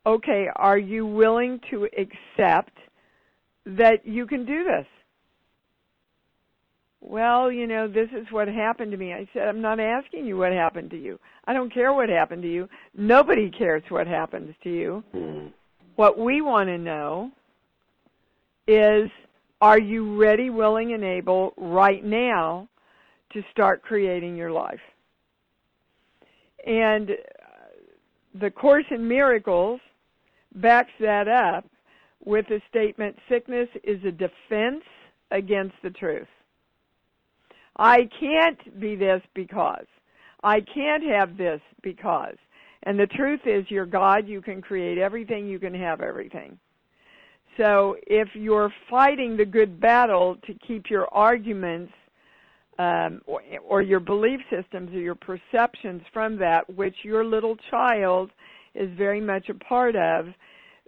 okay, 0.05 0.47
are 0.57 0.77
you 0.77 1.05
willing 1.05 1.61
to 1.69 1.87
accept 1.97 2.77
that 3.65 4.05
you 4.05 4.27
can 4.27 4.45
do 4.45 4.65
this? 4.65 4.85
Well, 6.99 7.49
you 7.49 7.65
know, 7.65 7.87
this 7.87 8.09
is 8.11 8.27
what 8.29 8.49
happened 8.49 8.91
to 8.91 8.97
me. 8.97 9.13
I 9.13 9.25
said, 9.31 9.47
I'm 9.47 9.61
not 9.61 9.79
asking 9.79 10.25
you 10.25 10.35
what 10.35 10.51
happened 10.51 10.89
to 10.89 11.01
you. 11.01 11.17
I 11.45 11.53
don't 11.53 11.73
care 11.73 11.93
what 11.93 12.09
happened 12.09 12.41
to 12.41 12.51
you. 12.51 12.67
Nobody 12.93 13.49
cares 13.49 13.83
what 13.87 14.05
happens 14.05 14.53
to 14.63 14.69
you. 14.69 15.03
Mm. 15.15 15.53
What 15.95 16.19
we 16.19 16.41
want 16.41 16.67
to 16.67 16.77
know 16.77 17.31
is 18.67 19.09
are 19.61 19.79
you 19.79 20.21
ready, 20.21 20.49
willing, 20.49 20.91
and 20.91 21.05
able 21.05 21.53
right 21.55 22.03
now 22.03 22.67
to 23.31 23.41
start 23.53 23.81
creating 23.81 24.35
your 24.35 24.51
life? 24.51 24.81
And 26.67 27.11
uh, 27.11 27.13
the 28.39 28.51
Course 28.51 28.85
in 28.91 29.07
Miracles 29.07 29.79
backs 30.55 30.91
that 30.99 31.27
up 31.27 31.65
with 32.25 32.45
the 32.49 32.61
statement 32.69 33.15
sickness 33.29 33.69
is 33.83 34.03
a 34.03 34.11
defense 34.11 34.83
against 35.31 35.75
the 35.81 35.89
truth. 35.91 36.27
I 37.77 38.09
can't 38.19 38.79
be 38.79 38.95
this 38.95 39.21
because. 39.33 39.85
I 40.43 40.61
can't 40.61 41.03
have 41.03 41.37
this 41.37 41.61
because. 41.83 42.35
And 42.83 42.99
the 42.99 43.07
truth 43.07 43.41
is, 43.45 43.65
you're 43.69 43.85
God, 43.85 44.27
you 44.27 44.41
can 44.41 44.61
create 44.61 44.97
everything, 44.97 45.47
you 45.47 45.59
can 45.59 45.73
have 45.73 46.01
everything. 46.01 46.59
So 47.55 47.95
if 48.05 48.29
you're 48.33 48.73
fighting 48.89 49.37
the 49.37 49.45
good 49.45 49.79
battle 49.79 50.35
to 50.45 50.53
keep 50.67 50.89
your 50.89 51.07
arguments 51.13 51.93
um, 52.79 53.21
or, 53.25 53.41
or 53.67 53.81
your 53.81 53.99
belief 53.99 54.39
systems 54.49 54.93
or 54.93 54.99
your 54.99 55.15
perceptions 55.15 56.01
from 56.13 56.37
that, 56.37 56.69
which 56.75 56.95
your 57.03 57.25
little 57.25 57.55
child 57.71 58.31
is 58.75 58.89
very 58.97 59.21
much 59.21 59.49
a 59.49 59.53
part 59.53 59.95
of, 59.95 60.27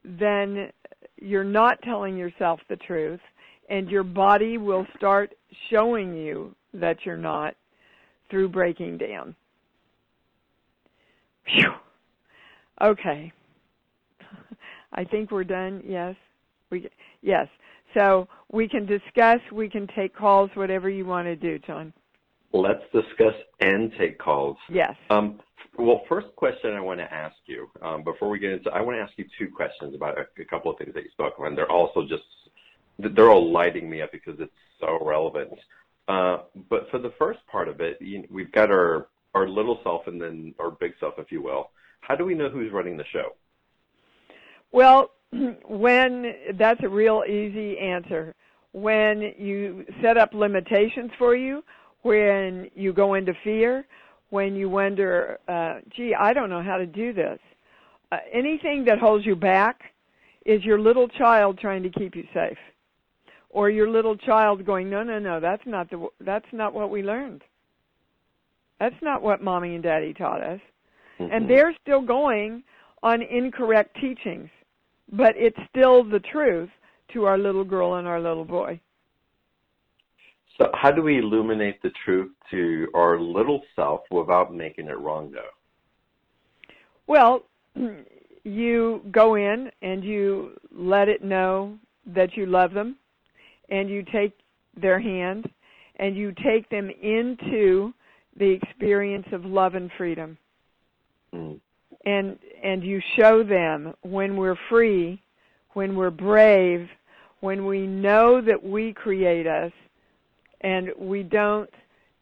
then 0.04 0.70
you're 1.18 1.44
not 1.44 1.82
telling 1.82 2.18
yourself 2.18 2.60
the 2.70 2.76
truth, 2.76 3.20
and 3.70 3.90
your 3.90 4.04
body 4.04 4.58
will 4.58 4.86
start 4.96 5.34
showing 5.70 6.16
you 6.16 6.54
that 6.74 6.98
you're 7.06 7.18
not 7.18 7.56
through 8.30 8.50
breaking 8.50 8.98
down. 8.98 9.36
Phew. 11.46 11.72
Okay. 12.82 13.32
I 14.94 15.04
think 15.04 15.32
we're 15.32 15.44
done. 15.44 15.84
Yes. 15.86 16.16
We 16.70 16.90
yes. 17.22 17.48
So 17.94 18.28
we 18.52 18.68
can 18.68 18.86
discuss, 18.86 19.40
we 19.52 19.70
can 19.70 19.88
take 19.96 20.16
calls, 20.16 20.50
whatever 20.54 20.90
you 20.90 21.06
want 21.06 21.28
to 21.28 21.36
do, 21.36 21.60
John. 21.60 21.94
Let's 22.52 22.84
discuss 22.94 23.36
and 23.60 23.92
take 23.98 24.18
calls. 24.18 24.58
Yes. 24.70 24.96
Um, 25.10 25.40
well, 25.78 26.02
first 26.10 26.28
question 26.36 26.74
I 26.74 26.82
want 26.82 27.00
to 27.00 27.14
ask 27.14 27.36
you 27.46 27.70
um, 27.82 28.04
before 28.04 28.30
we 28.30 28.40
get 28.40 28.52
into, 28.52 28.70
I 28.72 28.82
want 28.82 28.98
to 28.98 29.02
ask 29.02 29.14
you 29.18 29.26
two 29.38 29.50
questions 29.54 29.96
about 29.96 30.18
a, 30.18 30.26
a 30.42 30.46
couple 30.46 30.72
of 30.72 30.78
things 30.78 30.94
that 30.94 31.04
you 31.04 31.10
spoke 31.12 31.36
and 31.40 31.58
they're 31.58 31.72
also 31.72 32.04
just, 32.08 32.24
they're 32.98 33.30
all 33.30 33.52
lighting 33.52 33.90
me 33.90 34.02
up 34.02 34.12
because 34.12 34.36
it's 34.40 34.52
so 34.80 35.00
relevant. 35.02 35.54
Uh, 36.08 36.40
but 36.70 36.90
for 36.90 36.98
the 36.98 37.14
first 37.20 37.40
part 37.52 37.70
of 37.70 37.82
it, 37.82 37.98
you, 38.02 38.28
we've 38.30 38.52
got 38.52 38.72
our 38.72 39.08
our 39.36 39.48
little 39.48 39.80
self 39.84 40.08
and 40.08 40.20
then 40.20 40.54
our 40.60 40.72
big 40.72 40.94
self, 41.00 41.14
if 41.18 41.32
you 41.32 41.42
will. 41.42 41.70
How 42.02 42.16
do 42.16 42.26
we 42.26 42.34
know 42.34 42.50
who's 42.50 42.72
running 42.72 42.98
the 42.98 43.06
show? 43.12 43.36
Well, 44.72 45.12
when 45.68 46.34
that's 46.58 46.82
a 46.84 46.90
real 46.90 47.24
easy 47.28 47.78
answer. 47.78 48.34
When 48.72 49.34
you 49.38 49.86
set 50.02 50.18
up 50.18 50.34
limitations 50.34 51.12
for 51.18 51.36
you, 51.36 51.64
when 52.04 52.70
you 52.76 52.94
go 52.94 53.16
into 53.16 53.34
fear, 53.44 53.86
when 54.30 54.56
you 54.56 54.70
wonder, 54.70 55.40
uh, 55.48 55.80
gee, 55.96 56.14
I 56.14 56.34
don't 56.34 56.50
know 56.50 56.62
how 56.62 56.78
to 56.78 56.86
do 56.86 57.14
this. 57.14 57.40
Uh, 58.12 58.18
anything 58.32 58.86
that 58.86 59.00
holds 59.00 59.26
you 59.26 59.36
back 59.36 59.82
is 60.46 60.64
your 60.64 60.80
little 60.80 61.08
child 61.08 61.60
trying 61.60 61.84
to 61.84 61.90
keep 61.90 62.16
you 62.16 62.24
safe, 62.34 62.58
or 63.50 63.70
your 63.70 63.90
little 63.90 64.16
child 64.16 64.66
going, 64.66 64.90
no, 64.90 65.04
no, 65.04 65.20
no, 65.20 65.40
that's 65.40 65.64
not 65.66 65.90
the, 65.90 66.08
that's 66.22 66.46
not 66.52 66.74
what 66.74 66.90
we 66.90 67.04
learned. 67.04 67.44
That's 68.80 68.96
not 69.02 69.22
what 69.22 69.44
mommy 69.44 69.76
and 69.76 69.84
daddy 69.84 70.14
taught 70.14 70.42
us, 70.42 70.60
mm-hmm. 71.20 71.32
and 71.32 71.50
they're 71.50 71.76
still 71.82 72.02
going 72.02 72.64
on 73.04 73.22
incorrect 73.22 73.98
teachings 74.00 74.50
but 75.12 75.34
it's 75.36 75.58
still 75.70 76.04
the 76.04 76.20
truth 76.20 76.70
to 77.14 77.26
our 77.26 77.38
little 77.38 77.64
girl 77.64 77.96
and 77.96 78.08
our 78.08 78.20
little 78.20 78.46
boy. 78.46 78.80
So, 80.58 80.70
how 80.74 80.92
do 80.92 81.02
we 81.02 81.20
illuminate 81.20 81.82
the 81.82 81.92
truth 82.04 82.32
to 82.52 82.88
our 82.94 83.20
little 83.20 83.62
self 83.76 84.02
without 84.12 84.54
making 84.54 84.88
it 84.88 85.00
wrong, 85.00 85.32
though? 85.32 86.74
Well, 87.08 87.44
you 88.44 89.02
go 89.12 89.36
in 89.36 89.72
and 89.82 90.04
you 90.04 90.52
let 90.72 91.08
it 91.08 91.24
know 91.24 91.78
that 92.08 92.36
you 92.36 92.46
love 92.46 92.74
them, 92.74 92.98
and 93.70 93.90
you 93.90 94.04
take 94.12 94.34
their 94.80 95.00
hand 95.00 95.50
and 96.00 96.16
you 96.16 96.34
take 96.44 96.70
them 96.70 96.90
into 96.90 97.94
the 98.38 98.50
experience 98.50 99.28
of 99.34 99.46
love 99.46 99.76
and 99.76 99.92
freedom. 99.98 100.38
Mm. 101.34 101.60
And 102.06 102.38
and 102.64 102.84
you 102.84 103.02
show 103.16 103.44
them 103.44 103.94
when 104.02 104.38
we're 104.38 104.58
free, 104.70 105.22
when 105.74 105.96
we're 105.96 106.10
brave, 106.10 106.88
when 107.42 107.66
we 107.66 107.88
know 107.88 108.42
that 108.42 108.62
we 108.62 108.94
create 108.94 109.48
us 109.48 109.72
and 110.62 110.90
we 110.98 111.24
don't 111.24 111.70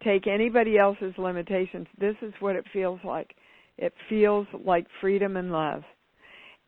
take 0.03 0.27
anybody 0.27 0.77
else's 0.77 1.13
limitations. 1.17 1.88
This 2.00 2.15
is 2.22 2.34
what 2.39 2.55
it 2.55 2.65
feels 2.72 3.00
like. 3.03 3.36
It 3.77 3.93
feels 4.10 4.48
like 4.63 4.86
freedom 5.01 5.38
and 5.38 5.51
love. 5.51 5.84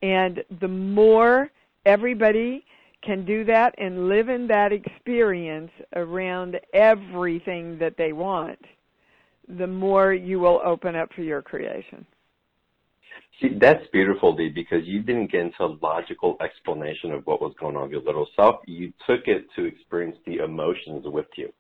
And 0.01 0.43
the 0.61 0.67
more 0.67 1.51
everybody 1.85 2.65
can 3.01 3.25
do 3.25 3.43
that 3.45 3.75
and 3.77 4.09
live 4.09 4.29
in 4.29 4.47
that 4.47 4.71
experience 4.71 5.71
around 5.95 6.59
everything 6.73 7.77
that 7.79 7.97
they 7.97 8.13
want, 8.13 8.59
the 9.57 9.67
more 9.67 10.13
you 10.13 10.39
will 10.39 10.61
open 10.63 10.95
up 10.95 11.11
for 11.13 11.21
your 11.21 11.41
creation. 11.41 12.05
See, 13.41 13.57
that's 13.59 13.85
beautiful, 13.93 14.35
Dee, 14.35 14.49
because 14.49 14.85
you 14.85 15.01
didn't 15.01 15.31
get 15.31 15.41
into 15.41 15.63
a 15.63 15.77
logical 15.81 16.35
explanation 16.41 17.11
of 17.11 17.25
what 17.25 17.41
was 17.41 17.53
going 17.59 17.77
on 17.77 17.83
with 17.83 17.91
your 17.91 18.01
little 18.01 18.27
self. 18.35 18.57
You 18.65 18.91
took 19.07 19.27
it 19.27 19.45
to 19.55 19.63
experience 19.65 20.17
the 20.25 20.37
emotions 20.37 21.05
with 21.05 21.27
you. 21.37 21.51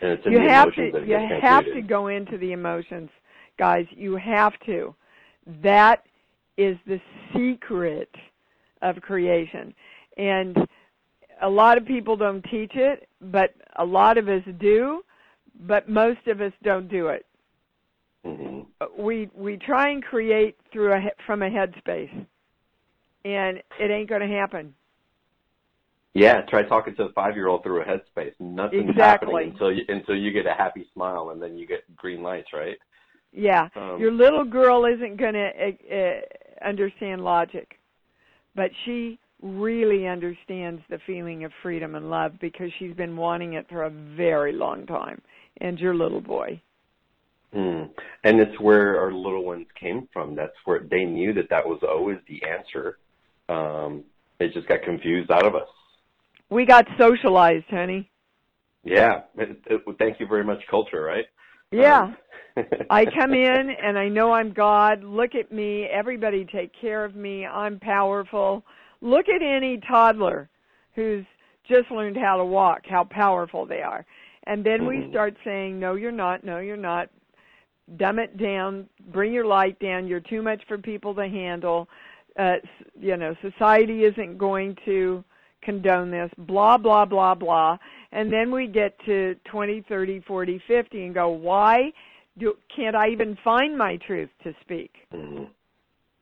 And 0.00 0.10
it's 0.12 0.26
in 0.26 0.32
you 0.32 0.38
the 0.40 0.48
have 0.48 0.68
emotions 0.68 0.92
to 0.92 1.00
that 1.00 1.08
you 1.08 1.40
have 1.40 1.64
to 1.66 1.82
go 1.82 2.08
into 2.08 2.36
the 2.36 2.52
emotions, 2.52 3.10
guys. 3.58 3.86
You 3.90 4.16
have 4.16 4.54
to. 4.66 4.94
That 5.62 6.04
is 6.56 6.76
the 6.86 7.00
secret 7.32 8.10
of 8.82 9.00
creation. 9.00 9.72
And 10.16 10.56
a 11.42 11.48
lot 11.48 11.78
of 11.78 11.86
people 11.86 12.16
don't 12.16 12.42
teach 12.50 12.72
it, 12.74 13.08
but 13.20 13.54
a 13.76 13.84
lot 13.84 14.18
of 14.18 14.28
us 14.28 14.42
do, 14.58 15.02
but 15.60 15.88
most 15.88 16.26
of 16.26 16.40
us 16.40 16.52
don't 16.64 16.88
do 16.88 17.08
it. 17.08 17.24
Hmm 18.24 18.60
We 18.98 19.28
we 19.34 19.56
try 19.56 19.90
and 19.90 20.02
create 20.02 20.56
through 20.72 20.92
a 20.92 21.00
from 21.26 21.42
a 21.42 21.50
headspace, 21.50 22.26
and 23.24 23.58
it 23.80 23.90
ain't 23.90 24.08
going 24.08 24.20
to 24.20 24.36
happen. 24.36 24.74
Yeah, 26.14 26.42
try 26.42 26.62
talking 26.62 26.94
to 26.96 27.04
a 27.04 27.12
five-year-old 27.12 27.64
through 27.64 27.82
a 27.82 27.84
headspace. 27.84 28.34
Nothing's 28.38 28.90
Exactly. 28.90 29.34
happening 29.34 29.50
until 29.50 29.72
you 29.72 29.82
until 29.88 30.16
you 30.16 30.32
get 30.32 30.46
a 30.46 30.54
happy 30.54 30.86
smile, 30.94 31.30
and 31.30 31.42
then 31.42 31.58
you 31.58 31.66
get 31.66 31.96
green 31.96 32.22
lights, 32.22 32.48
right? 32.52 32.76
Yeah, 33.32 33.68
Um, 33.76 33.98
your 33.98 34.12
little 34.12 34.44
girl 34.44 34.84
isn't 34.86 35.16
going 35.16 35.34
to 35.34 35.50
uh, 35.50 35.94
uh, 35.96 36.20
understand 36.68 37.24
logic, 37.24 37.78
but 38.54 38.70
she 38.84 39.18
really 39.42 40.06
understands 40.06 40.80
the 40.88 40.98
feeling 41.06 41.44
of 41.44 41.52
freedom 41.62 41.96
and 41.96 42.08
love 42.10 42.32
because 42.40 42.70
she's 42.78 42.94
been 42.94 43.16
wanting 43.16 43.54
it 43.54 43.68
for 43.68 43.82
a 43.84 43.90
very 43.90 44.52
long 44.52 44.86
time. 44.86 45.20
And 45.60 45.78
your 45.78 45.94
little 45.94 46.20
boy. 46.20 46.60
Mm. 47.54 47.90
And 48.24 48.40
it's 48.40 48.58
where 48.60 48.98
our 49.00 49.12
little 49.12 49.44
ones 49.44 49.66
came 49.78 50.08
from. 50.12 50.34
That's 50.34 50.56
where 50.64 50.80
they 50.80 51.04
knew 51.04 51.32
that 51.34 51.48
that 51.50 51.66
was 51.66 51.80
always 51.82 52.18
the 52.28 52.42
answer. 52.44 52.98
Um, 53.48 54.04
it 54.40 54.52
just 54.52 54.66
got 54.66 54.82
confused 54.82 55.30
out 55.30 55.46
of 55.46 55.54
us. 55.54 55.68
We 56.50 56.66
got 56.66 56.86
socialized, 56.98 57.66
honey. 57.70 58.10
Yeah. 58.82 59.22
It, 59.36 59.60
it, 59.66 59.82
thank 59.98 60.20
you 60.20 60.26
very 60.26 60.44
much, 60.44 60.60
culture, 60.68 61.02
right? 61.02 61.26
Yeah. 61.70 62.02
Um, 62.02 62.16
I 62.90 63.04
come 63.04 63.34
in 63.34 63.70
and 63.82 63.98
I 63.98 64.08
know 64.08 64.32
I'm 64.32 64.52
God. 64.52 65.02
Look 65.02 65.34
at 65.34 65.52
me. 65.52 65.84
Everybody 65.84 66.44
take 66.44 66.72
care 66.80 67.04
of 67.04 67.14
me. 67.14 67.46
I'm 67.46 67.78
powerful. 67.80 68.64
Look 69.00 69.26
at 69.28 69.42
any 69.42 69.80
toddler 69.88 70.48
who's 70.94 71.24
just 71.68 71.90
learned 71.90 72.16
how 72.16 72.36
to 72.36 72.44
walk, 72.44 72.82
how 72.88 73.04
powerful 73.04 73.66
they 73.66 73.80
are. 73.80 74.04
And 74.46 74.64
then 74.64 74.86
we 74.86 74.96
Mhm. 74.98 75.10
start 75.10 75.36
saying, 75.44 75.80
no, 75.80 75.94
you're 75.94 76.12
not. 76.12 76.44
No, 76.44 76.58
you're 76.58 76.76
not. 76.76 77.08
Dumb 77.96 78.18
it 78.18 78.36
down. 78.38 78.88
Bring 79.12 79.32
your 79.32 79.46
light 79.46 79.78
down. 79.78 80.06
You're 80.06 80.20
too 80.20 80.42
much 80.42 80.62
for 80.66 80.78
people 80.78 81.14
to 81.14 81.28
handle. 81.28 81.88
Uh, 82.38 82.56
you 82.98 83.16
know, 83.16 83.34
society 83.42 84.04
isn't 84.04 84.38
going 84.38 84.76
to 84.84 85.22
condone 85.62 86.10
this. 86.10 86.30
Blah, 86.38 86.78
blah, 86.78 87.04
blah, 87.04 87.34
blah. 87.34 87.76
And 88.12 88.32
then 88.32 88.50
we 88.50 88.66
get 88.66 88.98
to 89.06 89.36
20, 89.50 89.82
30, 89.88 90.20
40, 90.20 90.62
50 90.66 91.04
and 91.04 91.14
go, 91.14 91.28
why 91.28 91.92
do, 92.38 92.56
can't 92.74 92.96
I 92.96 93.10
even 93.10 93.36
find 93.44 93.76
my 93.76 93.96
truth 93.96 94.30
to 94.44 94.54
speak? 94.60 94.92
Mhm. 95.12 95.48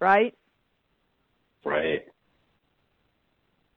Right? 0.01 0.35
Right. 1.65 2.07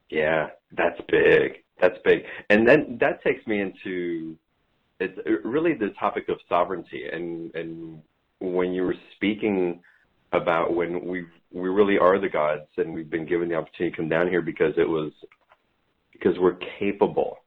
Yeah, 0.10 0.50
that's 0.72 1.00
big. 1.08 1.64
That's 1.80 1.98
big. 2.04 2.24
And 2.50 2.68
then 2.68 2.98
that 3.00 3.24
takes 3.24 3.46
me 3.48 3.62
into 3.62 4.38
it's 5.00 5.18
really 5.44 5.74
the 5.74 5.90
topic 6.00 6.30
of 6.30 6.38
sovereignty. 6.48 7.04
And 7.12 7.54
and 7.56 8.02
when 8.40 8.74
you 8.74 8.84
were 8.84 8.96
speaking 9.16 9.82
about 10.32 10.74
when 10.74 11.06
we 11.06 11.26
we 11.52 11.70
really 11.70 11.98
are 11.98 12.20
the 12.20 12.30
gods 12.30 12.68
and 12.78 12.94
we've 12.94 13.10
been 13.10 13.26
given 13.26 13.50
the 13.50 13.56
opportunity 13.56 13.92
to 13.92 13.98
come 13.98 14.10
down 14.10 14.28
here 14.28 14.42
because 14.42 14.74
it 14.78 14.88
was 14.88 15.12
because 16.12 16.38
we're 16.40 16.58
capable 16.80 17.38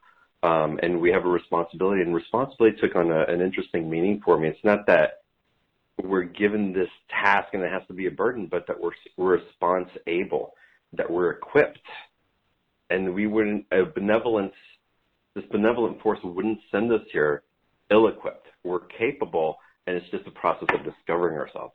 um, 0.42 0.78
and 0.82 1.00
we 1.00 1.10
have 1.10 1.24
a 1.24 1.28
responsibility. 1.28 2.02
And 2.02 2.14
responsibility 2.14 2.76
took 2.80 2.96
on 2.96 3.10
a, 3.10 3.24
an 3.24 3.40
interesting 3.40 3.90
meaning 3.90 4.20
for 4.24 4.38
me. 4.38 4.48
It's 4.48 4.64
not 4.64 4.86
that 4.86 5.22
we're 6.02 6.22
given 6.22 6.72
this 6.72 6.88
task 7.10 7.48
and 7.54 7.62
it 7.62 7.72
has 7.72 7.82
to 7.88 7.94
be 7.94 8.06
a 8.06 8.10
burden, 8.10 8.46
but 8.50 8.66
that 8.68 8.80
we're 8.80 8.92
we're 9.16 9.38
response 9.38 9.88
able, 10.06 10.54
that 10.92 11.10
we're 11.10 11.30
equipped, 11.30 11.80
and 12.90 13.14
we 13.14 13.26
wouldn't 13.26 13.66
a 13.72 13.84
benevolence 13.84 14.54
this 15.34 15.44
benevolent 15.50 16.00
force 16.02 16.18
wouldn't 16.24 16.58
send 16.70 16.92
us 16.92 17.02
here 17.12 17.42
ill-equipped. 17.90 18.46
We're 18.64 18.80
capable, 18.80 19.56
and 19.86 19.96
it's 19.96 20.08
just 20.10 20.26
a 20.26 20.30
process 20.32 20.68
of 20.74 20.84
discovering 20.84 21.38
ourselves. 21.38 21.74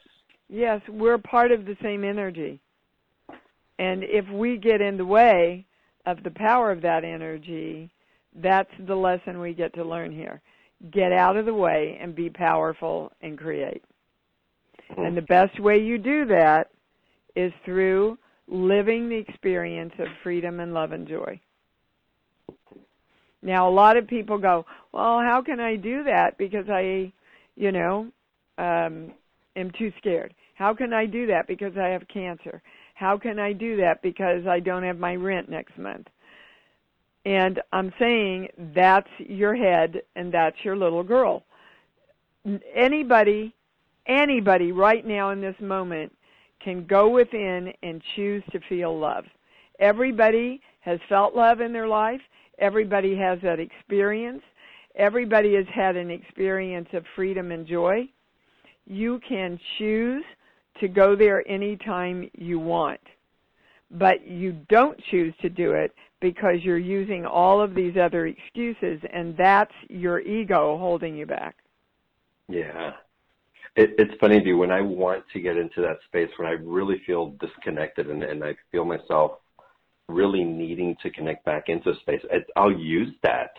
Yes, 0.50 0.82
we're 0.88 1.18
part 1.18 1.52
of 1.52 1.66
the 1.66 1.78
same 1.82 2.04
energy. 2.04 2.60
And 3.80 4.04
if 4.04 4.30
we 4.30 4.58
get 4.58 4.82
in 4.82 4.98
the 4.98 5.06
way 5.06 5.66
of 6.06 6.22
the 6.24 6.32
power 6.32 6.72
of 6.72 6.82
that 6.82 7.04
energy, 7.04 7.90
that's 8.36 8.70
the 8.88 8.96
lesson 8.96 9.40
we 9.40 9.54
get 9.54 9.74
to 9.76 9.84
learn 9.84 10.12
here. 10.12 10.42
Get 10.92 11.12
out 11.14 11.38
of 11.38 11.46
the 11.46 11.54
way 11.54 11.98
and 12.00 12.14
be 12.14 12.30
powerful 12.30 13.12
and 13.22 13.38
create. 13.38 13.84
Mm-hmm. 14.92 15.02
And 15.02 15.18
the 15.18 15.22
best 15.22 15.60
way 15.60 15.78
you 15.78 15.98
do 15.98 16.26
that 16.26 16.70
is 17.36 17.54
through 17.66 18.18
living 18.48 19.10
the 19.10 19.16
experience 19.16 19.94
of 19.98 20.08
freedom 20.22 20.60
and 20.60 20.74
love 20.74 20.92
and 20.92 21.08
joy. 21.08 21.40
Now, 23.44 23.68
a 23.68 23.72
lot 23.72 23.98
of 23.98 24.08
people 24.08 24.38
go, 24.38 24.66
well, 24.94 25.20
how 25.20 25.42
can 25.46 25.60
I 25.60 25.76
do 25.76 26.04
that? 26.06 26.38
Because 26.38 26.66
I, 26.70 27.12
you 27.56 27.72
know, 27.72 28.08
um, 28.58 29.12
am 29.56 29.72
too 29.78 29.92
scared. 29.98 30.34
How 30.56 30.74
can 30.74 30.94
I 30.94 31.06
do 31.06 31.28
that? 31.28 31.48
Because 31.48 31.74
I 31.78 31.88
have 31.88 32.08
cancer. 32.08 32.62
How 32.96 33.18
can 33.18 33.40
I 33.40 33.54
do 33.54 33.76
that? 33.78 34.02
Because 34.02 34.48
I 34.48 34.60
don't 34.60 34.84
have 34.84 34.98
my 34.98 35.16
rent 35.16 35.50
next 35.50 35.78
month. 35.78 36.08
And 37.26 37.62
I'm 37.72 37.92
saying 38.00 38.50
that's 38.76 39.10
your 39.18 39.56
head 39.56 40.02
and 40.16 40.34
that's 40.34 40.58
your 40.64 40.76
little 40.76 41.04
girl. 41.04 41.44
Anybody, 42.76 43.54
anybody 44.08 44.72
right 44.72 45.06
now 45.06 45.32
in 45.32 45.42
this 45.42 45.56
moment 45.60 46.12
can 46.62 46.86
go 46.86 47.10
within 47.10 47.74
and 47.82 48.02
choose 48.16 48.44
to 48.52 48.60
feel 48.70 48.98
love. 48.98 49.26
Everybody 49.80 50.62
has 50.82 51.00
felt 51.10 51.36
love 51.36 51.62
in 51.62 51.74
their 51.74 51.88
life. 51.88 52.22
Everybody 52.60 53.16
has 53.18 53.40
that 53.42 53.60
experience. 53.60 54.42
Everybody 54.96 55.56
has 55.56 55.66
had 55.74 55.96
an 55.96 56.12
experience 56.12 56.88
of 56.94 57.04
freedom 57.16 57.52
and 57.52 57.66
joy. 57.66 58.08
You 58.86 59.20
can 59.28 59.60
choose 59.78 60.24
to 60.80 60.88
go 60.88 61.16
there 61.16 61.48
anytime 61.50 62.30
you 62.38 62.60
want. 62.60 63.00
But 63.92 64.28
you 64.28 64.54
don't 64.70 65.00
choose 65.12 65.34
to 65.42 65.50
do 65.50 65.72
it 65.74 65.94
because 66.20 66.58
you're 66.64 66.78
using 66.78 67.26
all 67.26 67.62
of 67.62 67.76
these 67.76 67.96
other 67.98 68.28
excuses, 68.28 69.02
and 69.12 69.36
that's 69.38 69.74
your 69.90 70.22
ego 70.22 70.78
holding 70.78 71.16
you 71.16 71.26
back. 71.26 71.58
Yeah. 72.48 72.94
It, 73.76 73.96
it's 73.98 74.14
funny, 74.20 74.40
dude, 74.40 74.58
when 74.58 74.72
I 74.72 74.82
want 74.82 75.24
to 75.34 75.40
get 75.40 75.58
into 75.58 75.82
that 75.82 75.98
space, 76.08 76.30
when 76.38 76.48
I 76.48 76.52
really 76.52 77.02
feel 77.06 77.36
disconnected 77.40 78.10
and, 78.10 78.24
and 78.24 78.44
I 78.44 78.56
feel 78.72 78.86
myself 78.86 79.40
really 80.10 80.44
needing 80.44 80.96
to 81.02 81.10
connect 81.10 81.46
back 81.46 81.70
into 81.70 81.94
space, 82.02 82.22
it, 82.32 82.46
I'll 82.56 82.72
use 82.72 83.14
that. 83.24 83.52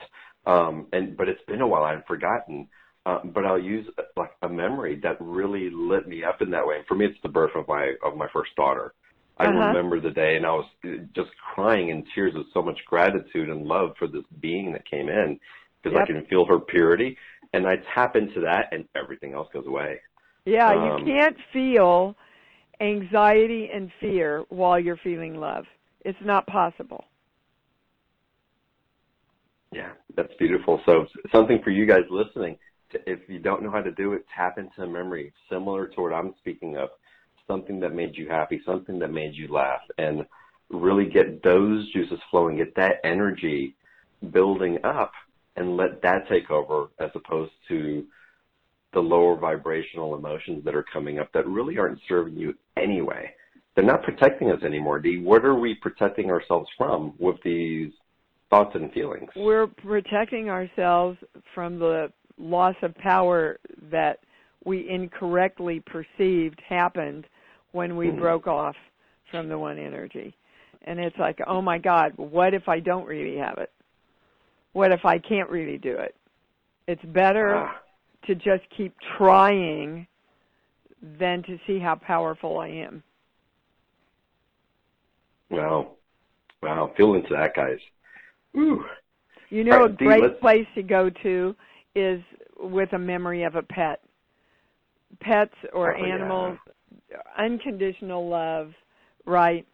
Um, 0.46 0.86
and 0.92 1.16
but 1.16 1.28
it's 1.28 1.44
been 1.46 1.62
a 1.62 1.66
while, 1.66 1.84
I've 1.84 2.06
forgotten. 2.06 2.68
Uh, 3.06 3.18
but 3.22 3.44
I'll 3.44 3.58
use 3.58 3.86
uh, 3.98 4.02
like 4.16 4.32
a 4.42 4.48
memory 4.48 4.98
that 5.02 5.18
really 5.20 5.68
lit 5.70 6.08
me 6.08 6.24
up 6.24 6.40
in 6.40 6.50
that 6.50 6.66
way. 6.66 6.76
And 6.76 6.86
for 6.86 6.94
me, 6.94 7.04
it's 7.06 7.18
the 7.22 7.28
birth 7.28 7.50
of 7.54 7.68
my 7.68 7.94
of 8.02 8.16
my 8.16 8.28
first 8.32 8.54
daughter. 8.56 8.94
I 9.36 9.44
Uh-huh. 9.44 9.74
remember 9.74 10.00
the 10.00 10.10
day, 10.10 10.36
and 10.36 10.46
I 10.46 10.52
was 10.52 10.66
uh, 10.84 10.88
just 11.14 11.30
crying 11.54 11.88
in 11.88 12.04
tears 12.14 12.32
with 12.34 12.46
so 12.54 12.62
much 12.62 12.78
gratitude 12.86 13.48
and 13.48 13.66
love 13.66 13.90
for 13.98 14.06
this 14.06 14.24
being 14.40 14.72
that 14.72 14.88
came 14.88 15.08
in, 15.08 15.38
because 15.82 15.98
I 16.00 16.06
can 16.06 16.24
feel 16.26 16.46
her 16.46 16.60
purity, 16.60 17.18
and 17.52 17.66
I 17.66 17.76
tap 17.94 18.16
into 18.16 18.40
that, 18.40 18.68
and 18.72 18.86
everything 18.94 19.34
else 19.34 19.48
goes 19.52 19.66
away. 19.66 20.00
Yeah, 20.46 20.72
Um, 20.72 21.04
you 21.04 21.04
can't 21.04 21.36
feel 21.52 22.14
anxiety 22.80 23.70
and 23.72 23.90
fear 24.00 24.44
while 24.50 24.78
you're 24.78 24.98
feeling 24.98 25.36
love. 25.36 25.64
It's 26.04 26.18
not 26.22 26.46
possible. 26.46 27.04
Yeah, 29.72 29.92
that's 30.16 30.32
beautiful. 30.38 30.80
So 30.86 31.06
something 31.32 31.60
for 31.64 31.70
you 31.70 31.86
guys 31.86 32.04
listening, 32.10 32.56
if 32.92 33.20
you 33.28 33.40
don't 33.40 33.62
know 33.62 33.70
how 33.70 33.80
to 33.82 33.90
do 33.90 34.12
it, 34.12 34.24
tap 34.36 34.58
into 34.58 34.82
a 34.82 34.86
memory 34.86 35.32
similar 35.50 35.88
to 35.88 36.00
what 36.00 36.12
I'm 36.12 36.34
speaking 36.38 36.76
of. 36.76 36.90
something 37.46 37.80
that 37.80 37.94
made 37.94 38.16
you 38.16 38.28
happy, 38.28 38.60
something 38.64 38.98
that 38.98 39.12
made 39.12 39.34
you 39.34 39.48
laugh, 39.48 39.80
and 39.98 40.24
really 40.70 41.06
get 41.06 41.42
those 41.42 41.90
juices 41.92 42.18
flowing, 42.30 42.56
get 42.56 42.74
that 42.76 42.94
energy 43.04 43.76
building 44.32 44.78
up, 44.84 45.12
and 45.56 45.76
let 45.76 46.02
that 46.02 46.28
take 46.28 46.50
over 46.50 46.88
as 46.98 47.10
opposed 47.14 47.52
to 47.68 48.04
the 48.92 49.00
lower 49.00 49.36
vibrational 49.36 50.14
emotions 50.14 50.64
that 50.64 50.74
are 50.74 50.84
coming 50.92 51.18
up 51.18 51.30
that 51.32 51.46
really 51.46 51.78
aren't 51.78 51.98
serving 52.08 52.36
you 52.36 52.54
anyway. 52.76 53.30
They're 53.74 53.84
not 53.84 54.02
protecting 54.02 54.50
us 54.50 54.62
anymore, 54.62 55.00
Dee. 55.00 55.18
What 55.18 55.44
are 55.44 55.54
we 55.54 55.74
protecting 55.74 56.30
ourselves 56.30 56.68
from 56.78 57.14
with 57.18 57.36
these 57.44 57.92
thoughts 58.50 58.70
and 58.74 58.92
feelings? 58.92 59.30
We're 59.34 59.66
protecting 59.66 60.48
ourselves 60.48 61.18
from 61.54 61.78
the 61.78 62.12
loss 62.38 62.76
of 62.82 62.94
power 62.96 63.58
that 63.90 64.20
we 64.64 64.88
incorrectly 64.88 65.80
perceived 65.80 66.60
happened 66.68 67.26
when 67.72 67.96
we 67.96 68.08
mm-hmm. 68.08 68.20
broke 68.20 68.46
off 68.46 68.76
from 69.30 69.48
the 69.48 69.58
one 69.58 69.78
energy. 69.78 70.34
And 70.82 71.00
it's 71.00 71.16
like, 71.18 71.38
oh 71.46 71.60
my 71.60 71.78
God, 71.78 72.12
what 72.16 72.54
if 72.54 72.68
I 72.68 72.78
don't 72.78 73.06
really 73.06 73.36
have 73.38 73.58
it? 73.58 73.72
What 74.72 74.92
if 74.92 75.04
I 75.04 75.18
can't 75.18 75.50
really 75.50 75.78
do 75.78 75.96
it? 75.96 76.14
It's 76.86 77.04
better 77.06 77.56
ah. 77.56 77.76
to 78.26 78.34
just 78.34 78.62
keep 78.76 78.94
trying 79.16 80.06
than 81.18 81.42
to 81.44 81.58
see 81.66 81.78
how 81.78 81.96
powerful 81.96 82.58
I 82.58 82.68
am. 82.68 83.02
Wow. 85.50 85.92
Wow. 86.62 86.92
Feel 86.96 87.14
into 87.14 87.30
that, 87.30 87.54
guys. 87.54 87.78
Ooh. 88.56 88.84
You 89.50 89.64
know, 89.64 89.80
right, 89.80 89.90
a 89.90 89.94
great 89.94 90.40
place 90.40 90.66
to 90.74 90.82
go 90.82 91.10
to 91.22 91.54
is 91.94 92.20
with 92.58 92.92
a 92.92 92.98
memory 92.98 93.44
of 93.44 93.54
a 93.54 93.62
pet. 93.62 94.00
Pets 95.20 95.54
or 95.72 95.96
oh, 95.96 96.04
animals, 96.04 96.58
yeah. 97.08 97.18
unconditional 97.38 98.28
love, 98.28 98.72
right? 99.26 99.66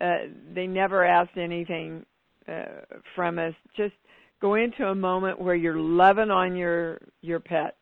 Uh, 0.00 0.28
they 0.54 0.66
never 0.66 1.04
asked 1.04 1.36
anything 1.36 2.04
uh, 2.48 2.64
from 3.14 3.38
us. 3.38 3.52
Just 3.76 3.94
go 4.40 4.54
into 4.54 4.86
a 4.86 4.94
moment 4.94 5.40
where 5.40 5.54
you're 5.54 5.78
loving 5.78 6.30
on 6.30 6.56
your 6.56 7.00
your 7.20 7.40
pet 7.40 7.76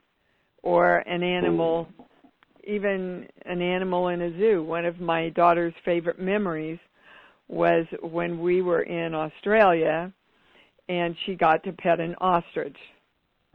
or 0.62 0.98
an 0.98 1.22
animal, 1.22 1.88
Ooh. 2.00 2.04
even 2.64 3.28
an 3.44 3.62
animal 3.62 4.08
in 4.08 4.22
a 4.22 4.30
zoo. 4.38 4.64
One 4.64 4.84
of 4.84 5.00
my 5.00 5.28
daughter's 5.30 5.74
favorite 5.84 6.18
memories 6.18 6.78
was 7.48 7.86
when 8.02 8.40
we 8.40 8.62
were 8.62 8.82
in 8.82 9.14
Australia 9.14 10.12
and 10.88 11.16
she 11.24 11.34
got 11.34 11.62
to 11.64 11.72
pet 11.72 12.00
an 12.00 12.14
ostrich. 12.20 12.76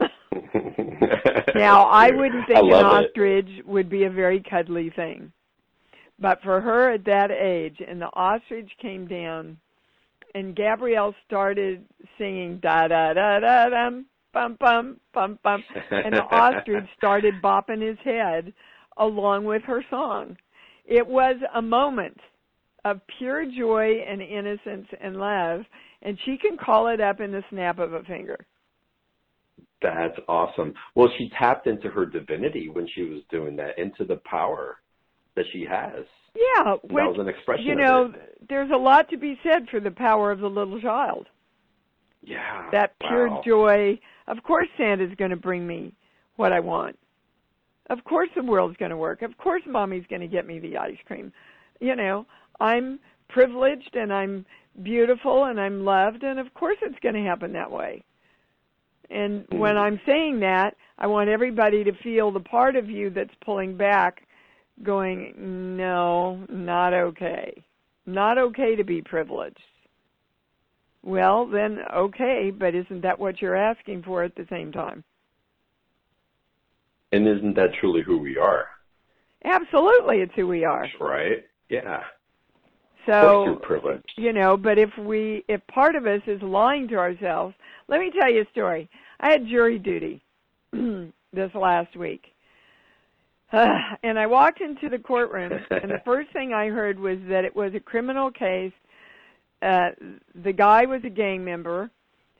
now, 1.54 1.84
I 1.84 2.10
wouldn't 2.10 2.46
think 2.46 2.72
I 2.72 2.78
an 2.78 2.84
ostrich 2.84 3.48
it. 3.48 3.66
would 3.66 3.88
be 3.88 4.04
a 4.04 4.10
very 4.10 4.42
cuddly 4.48 4.90
thing. 4.90 5.32
But 6.18 6.42
for 6.42 6.60
her 6.60 6.92
at 6.92 7.04
that 7.06 7.30
age, 7.30 7.78
and 7.86 8.00
the 8.00 8.10
ostrich 8.12 8.70
came 8.80 9.06
down, 9.06 9.58
and 10.34 10.54
Gabrielle 10.54 11.14
started 11.26 11.84
singing 12.18 12.58
da 12.62 12.88
da 12.88 13.14
da 13.14 13.40
da 13.40 13.68
dum 13.68 14.06
bum 14.32 14.56
bum 14.60 15.00
bum 15.14 15.38
bum, 15.42 15.64
and 15.90 16.14
the 16.14 16.22
ostrich 16.22 16.84
started 16.98 17.34
bopping 17.42 17.86
his 17.86 17.98
head 18.04 18.52
along 18.98 19.44
with 19.44 19.62
her 19.62 19.84
song. 19.88 20.36
It 20.84 21.06
was 21.06 21.36
a 21.54 21.62
moment 21.62 22.18
of 22.84 23.00
pure 23.18 23.44
joy 23.44 24.02
and 24.08 24.22
innocence 24.22 24.86
and 25.00 25.16
love, 25.16 25.62
and 26.02 26.18
she 26.24 26.36
can 26.38 26.56
call 26.56 26.88
it 26.88 27.00
up 27.00 27.20
in 27.20 27.30
the 27.30 27.42
snap 27.50 27.78
of 27.78 27.92
a 27.92 28.02
finger. 28.04 28.46
That's 29.82 30.18
awesome. 30.28 30.74
Well, 30.94 31.08
she 31.16 31.30
tapped 31.38 31.66
into 31.66 31.88
her 31.88 32.04
divinity 32.04 32.68
when 32.68 32.86
she 32.94 33.02
was 33.02 33.22
doing 33.30 33.56
that, 33.56 33.78
into 33.78 34.04
the 34.04 34.20
power 34.24 34.76
that 35.36 35.44
she 35.52 35.64
has. 35.70 36.04
Yeah, 36.34 36.74
which, 36.74 36.82
that 36.82 37.10
was 37.10 37.16
an 37.18 37.28
expression. 37.28 37.64
You 37.64 37.76
know, 37.76 38.12
there's 38.48 38.70
a 38.70 38.78
lot 38.78 39.08
to 39.10 39.16
be 39.16 39.38
said 39.42 39.68
for 39.70 39.80
the 39.80 39.90
power 39.90 40.30
of 40.30 40.40
the 40.40 40.48
little 40.48 40.80
child. 40.80 41.26
Yeah. 42.22 42.68
That 42.72 42.94
pure 43.00 43.28
wow. 43.30 43.42
joy. 43.44 43.98
Of 44.28 44.42
course, 44.42 44.68
Santa's 44.76 45.14
going 45.16 45.30
to 45.30 45.36
bring 45.36 45.66
me 45.66 45.94
what 46.36 46.52
I 46.52 46.60
want. 46.60 46.98
Of 47.88 48.04
course, 48.04 48.28
the 48.36 48.42
world's 48.42 48.76
going 48.76 48.90
to 48.90 48.96
work. 48.96 49.22
Of 49.22 49.36
course, 49.38 49.62
mommy's 49.66 50.04
going 50.08 50.20
to 50.20 50.28
get 50.28 50.46
me 50.46 50.60
the 50.60 50.76
ice 50.76 50.98
cream. 51.06 51.32
You 51.80 51.96
know, 51.96 52.26
I'm 52.60 52.98
privileged 53.28 53.94
and 53.94 54.12
I'm 54.12 54.44
beautiful 54.82 55.44
and 55.44 55.60
I'm 55.60 55.84
loved, 55.84 56.22
and 56.22 56.38
of 56.38 56.52
course, 56.54 56.76
it's 56.82 56.98
going 57.02 57.14
to 57.14 57.28
happen 57.28 57.52
that 57.52 57.70
way. 57.70 58.04
And 59.10 59.46
mm. 59.48 59.58
when 59.58 59.76
I'm 59.76 60.00
saying 60.06 60.40
that, 60.40 60.76
I 60.98 61.06
want 61.06 61.28
everybody 61.28 61.84
to 61.84 61.92
feel 62.02 62.30
the 62.30 62.40
part 62.40 62.76
of 62.76 62.88
you 62.88 63.10
that's 63.10 63.34
pulling 63.44 63.76
back, 63.76 64.26
going, 64.82 65.76
no, 65.76 66.44
not 66.48 66.92
okay. 66.92 67.62
Not 68.06 68.38
okay 68.38 68.76
to 68.76 68.84
be 68.84 69.02
privileged. 69.02 69.58
Well, 71.02 71.46
then, 71.46 71.78
okay, 71.94 72.52
but 72.56 72.74
isn't 72.74 73.02
that 73.02 73.18
what 73.18 73.40
you're 73.40 73.56
asking 73.56 74.02
for 74.02 74.22
at 74.22 74.34
the 74.34 74.46
same 74.50 74.70
time? 74.70 75.02
And 77.12 77.26
isn't 77.26 77.56
that 77.56 77.70
truly 77.80 78.02
who 78.02 78.18
we 78.18 78.36
are? 78.36 78.66
Absolutely, 79.44 80.18
it's 80.18 80.32
who 80.36 80.46
we 80.46 80.64
are. 80.64 80.86
right. 81.00 81.44
Yeah. 81.70 82.02
So, 83.06 83.58
privilege. 83.62 84.04
you 84.16 84.32
know, 84.32 84.56
but 84.56 84.78
if 84.78 84.90
we, 84.98 85.44
if 85.48 85.60
part 85.68 85.94
of 85.94 86.06
us 86.06 86.20
is 86.26 86.40
lying 86.42 86.88
to 86.88 86.96
ourselves, 86.96 87.54
let 87.88 88.00
me 88.00 88.10
tell 88.18 88.30
you 88.30 88.42
a 88.42 88.50
story. 88.52 88.88
I 89.20 89.30
had 89.30 89.46
jury 89.46 89.78
duty 89.78 90.22
this 90.72 91.50
last 91.54 91.96
week. 91.96 92.24
Uh, 93.52 93.66
and 94.02 94.18
I 94.18 94.26
walked 94.26 94.60
into 94.60 94.88
the 94.88 94.98
courtroom, 94.98 95.52
and 95.70 95.90
the 95.90 96.02
first 96.04 96.30
thing 96.32 96.52
I 96.52 96.68
heard 96.68 96.98
was 96.98 97.18
that 97.28 97.44
it 97.44 97.54
was 97.54 97.72
a 97.74 97.80
criminal 97.80 98.30
case. 98.30 98.72
Uh, 99.62 99.90
the 100.42 100.52
guy 100.52 100.86
was 100.86 101.02
a 101.04 101.10
gang 101.10 101.44
member, 101.44 101.90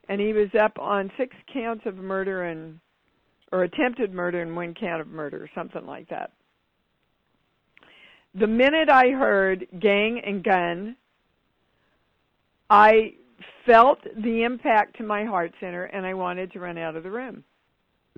and 0.09 0.21
he 0.21 0.33
was 0.33 0.49
up 0.61 0.79
on 0.79 1.11
six 1.17 1.37
counts 1.53 1.85
of 1.87 1.97
murder 1.97 2.45
and 2.45 2.81
or 3.53 3.65
attempted 3.65 4.15
murder 4.15 4.43
and 4.43 4.55
one 4.55 4.75
count 4.75 5.01
of 5.01 5.09
murder, 5.09 5.51
something 5.55 5.85
like 5.85 6.09
that. 6.09 6.31
The 8.35 8.47
minute 8.47 8.89
I 8.89 9.11
heard 9.11 9.67
gang 9.81 10.21
and 10.25 10.45
gun, 10.45 10.97
I 12.69 13.15
felt 13.67 13.99
the 14.05 14.45
impact 14.45 14.97
to 14.99 15.03
my 15.03 15.25
heart 15.25 15.53
center 15.61 15.85
and 15.85 16.07
I 16.07 16.15
wanted 16.15 16.53
to 16.53 16.61
run 16.61 16.79
out 16.79 16.97
of 16.97 17.03
the 17.03 17.11
room. 17.11 17.45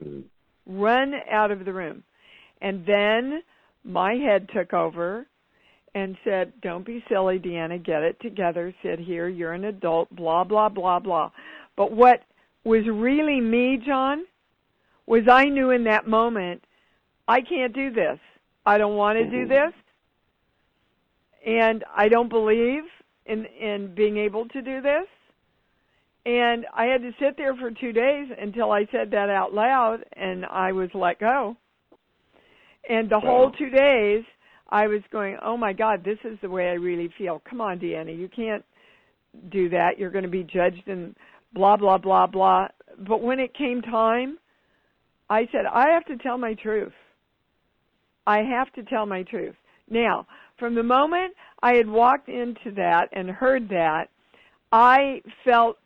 Mm. 0.02 0.24
Run 0.66 1.14
out 1.30 1.50
of 1.50 1.64
the 1.64 1.72
room. 1.72 2.02
And 2.60 2.84
then 2.86 3.42
my 3.84 4.14
head 4.14 4.48
took 4.54 4.72
over 4.72 5.26
and 5.94 6.16
said, 6.24 6.52
Don't 6.62 6.86
be 6.86 7.04
silly, 7.08 7.38
Deanna, 7.38 7.84
get 7.84 8.02
it 8.02 8.20
together, 8.20 8.74
sit 8.82 8.98
here, 8.98 9.28
you're 9.28 9.52
an 9.52 9.64
adult, 9.64 10.14
blah, 10.14 10.44
blah, 10.44 10.68
blah, 10.68 10.98
blah. 10.98 11.30
But 11.76 11.92
what 11.92 12.22
was 12.64 12.84
really 12.86 13.40
me, 13.40 13.78
John, 13.84 14.24
was 15.06 15.22
I 15.28 15.44
knew 15.46 15.70
in 15.70 15.84
that 15.84 16.06
moment, 16.06 16.62
I 17.26 17.40
can't 17.40 17.74
do 17.74 17.90
this. 17.90 18.18
I 18.64 18.78
don't 18.78 18.96
want 18.96 19.18
to 19.18 19.24
do 19.24 19.44
mm-hmm. 19.44 19.48
this. 19.48 19.72
And 21.44 21.84
I 21.94 22.08
don't 22.08 22.28
believe 22.28 22.84
in 23.26 23.46
in 23.46 23.94
being 23.94 24.16
able 24.16 24.46
to 24.48 24.62
do 24.62 24.80
this. 24.80 25.06
And 26.24 26.66
I 26.72 26.84
had 26.84 27.02
to 27.02 27.10
sit 27.18 27.36
there 27.36 27.56
for 27.56 27.70
two 27.70 27.92
days 27.92 28.28
until 28.40 28.70
I 28.70 28.86
said 28.92 29.10
that 29.10 29.28
out 29.28 29.52
loud, 29.52 30.04
and 30.12 30.46
I 30.46 30.70
was 30.70 30.88
let 30.94 31.18
go. 31.18 31.56
And 32.88 33.10
the 33.10 33.18
whole 33.18 33.50
two 33.50 33.70
days, 33.70 34.24
I 34.68 34.86
was 34.86 35.02
going, 35.10 35.36
"Oh 35.42 35.56
my 35.56 35.72
God, 35.72 36.04
this 36.04 36.18
is 36.24 36.38
the 36.40 36.48
way 36.48 36.68
I 36.68 36.74
really 36.74 37.08
feel." 37.18 37.40
Come 37.40 37.60
on, 37.60 37.80
Deanna, 37.80 38.16
you 38.16 38.28
can't 38.28 38.64
do 39.48 39.68
that. 39.70 39.98
You're 39.98 40.10
going 40.10 40.24
to 40.24 40.30
be 40.30 40.44
judged 40.44 40.86
and 40.86 41.16
blah 41.52 41.76
blah 41.76 41.98
blah 41.98 42.26
blah. 42.26 42.68
But 42.98 43.20
when 43.20 43.40
it 43.40 43.54
came 43.54 43.82
time, 43.82 44.38
I 45.28 45.48
said, 45.50 45.66
"I 45.66 45.90
have 45.90 46.04
to 46.06 46.16
tell 46.16 46.38
my 46.38 46.54
truth. 46.54 46.94
I 48.26 48.42
have 48.42 48.72
to 48.74 48.84
tell 48.84 49.06
my 49.06 49.24
truth." 49.24 49.56
Now, 49.90 50.26
from 50.62 50.76
the 50.76 50.82
moment 50.84 51.34
I 51.60 51.72
had 51.72 51.88
walked 51.88 52.28
into 52.28 52.70
that 52.76 53.08
and 53.12 53.28
heard 53.28 53.68
that, 53.70 54.10
I 54.70 55.20
felt 55.44 55.76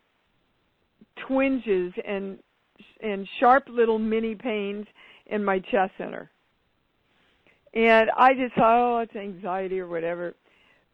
twinges 1.27 1.95
and 2.07 2.39
and 3.01 3.27
sharp 3.41 3.65
little 3.71 3.99
mini 3.99 4.35
pains 4.35 4.85
in 5.25 5.43
my 5.43 5.61
chest 5.61 5.93
center. 5.97 6.31
And 7.73 8.11
I 8.19 8.35
just 8.35 8.55
thought, 8.55 8.99
oh, 8.99 8.99
it's 8.99 9.17
anxiety 9.17 9.81
or 9.81 9.89
whatever. 9.89 10.35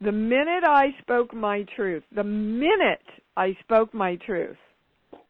The 0.00 0.12
minute 0.12 0.62
I 0.62 0.94
spoke 1.00 1.34
my 1.34 1.66
truth, 1.74 2.04
the 2.14 2.22
minute 2.22 3.02
I 3.36 3.56
spoke 3.64 3.92
my 3.92 4.14
truth, 4.24 4.58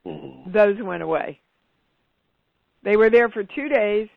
mm-hmm. 0.07 0.53
those 0.53 0.77
went 0.83 1.03
away. 1.03 1.41
They 2.85 2.99
were 2.99 3.09
there 3.09 3.31
for 3.31 3.45
two 3.45 3.71
days. 3.71 4.09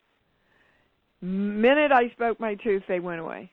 Minute 1.21 1.93
I 1.93 2.09
spoke 2.09 2.37
my 2.41 2.55
truth, 2.55 2.83
they 2.89 2.99
went 2.99 3.21
away. 3.21 3.49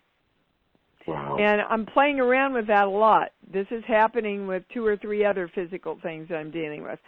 And 1.06 1.62
I'm 1.62 1.86
playing 1.86 2.20
around 2.20 2.54
with 2.54 2.66
that 2.68 2.86
a 2.86 2.90
lot. 2.90 3.32
This 3.52 3.66
is 3.70 3.82
happening 3.86 4.46
with 4.46 4.62
two 4.72 4.84
or 4.84 4.96
three 4.96 5.24
other 5.24 5.50
physical 5.54 5.98
things 6.02 6.28
I'm 6.30 6.50
dealing 6.50 6.82
with. 6.82 6.98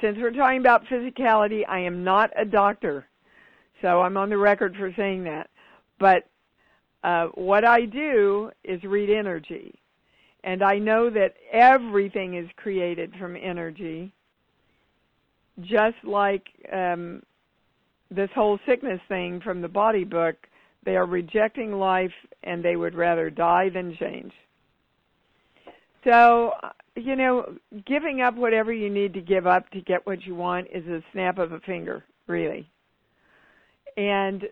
Since 0.00 0.18
we're 0.20 0.32
talking 0.32 0.58
about 0.60 0.84
physicality, 0.86 1.62
I 1.68 1.80
am 1.80 2.04
not 2.04 2.30
a 2.36 2.44
doctor. 2.44 3.06
So 3.80 4.00
I'm 4.00 4.16
on 4.16 4.28
the 4.28 4.38
record 4.38 4.76
for 4.76 4.92
saying 4.96 5.24
that. 5.24 5.48
But 5.98 6.28
uh, 7.04 7.26
what 7.34 7.64
I 7.64 7.84
do 7.84 8.50
is 8.64 8.82
read 8.84 9.10
energy. 9.10 9.78
And 10.44 10.62
I 10.62 10.78
know 10.78 11.10
that 11.10 11.34
everything 11.52 12.36
is 12.36 12.48
created 12.56 13.12
from 13.18 13.36
energy, 13.36 14.12
just 15.60 15.96
like 16.04 16.46
um, 16.72 17.22
this 18.10 18.30
whole 18.34 18.58
sickness 18.66 19.00
thing 19.08 19.40
from 19.40 19.60
the 19.60 19.68
body 19.68 20.04
book. 20.04 20.36
They 20.88 20.96
are 20.96 21.04
rejecting 21.04 21.72
life 21.72 22.14
and 22.42 22.64
they 22.64 22.74
would 22.74 22.94
rather 22.94 23.28
die 23.28 23.68
than 23.68 23.94
change. 24.00 24.32
So, 26.02 26.52
you 26.96 27.14
know, 27.14 27.58
giving 27.84 28.22
up 28.22 28.36
whatever 28.36 28.72
you 28.72 28.88
need 28.88 29.12
to 29.12 29.20
give 29.20 29.46
up 29.46 29.68
to 29.72 29.82
get 29.82 30.06
what 30.06 30.24
you 30.24 30.34
want 30.34 30.68
is 30.72 30.86
a 30.86 31.02
snap 31.12 31.36
of 31.36 31.52
a 31.52 31.60
finger, 31.60 32.04
really. 32.26 32.66
And 33.98 34.44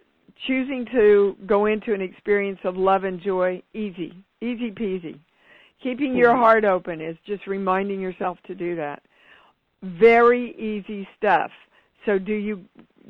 choosing 0.47 0.85
to 0.93 1.39
go 1.47 1.65
into 1.65 1.95
an 1.95 2.03
experience 2.03 2.59
of 2.65 2.77
love 2.77 3.05
and 3.05 3.19
joy, 3.19 3.63
easy, 3.73 4.13
easy 4.43 4.71
peasy. 4.71 5.19
Keeping 5.83 6.15
your 6.15 6.33
mm-hmm. 6.33 6.43
heart 6.43 6.65
open 6.67 7.01
is 7.01 7.17
just 7.27 7.47
reminding 7.47 7.99
yourself 7.99 8.37
to 8.47 8.55
do 8.55 8.77
that. 8.77 9.03
Very 9.83 10.55
easy 10.59 11.09
stuff. 11.17 11.51
So 12.05 12.19
do 12.19 12.35
you 12.35 12.63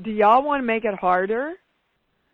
do 0.04 0.12
y'all 0.12 0.44
want 0.44 0.62
to 0.62 0.64
make 0.64 0.84
it 0.84 0.94
harder? 0.94 1.54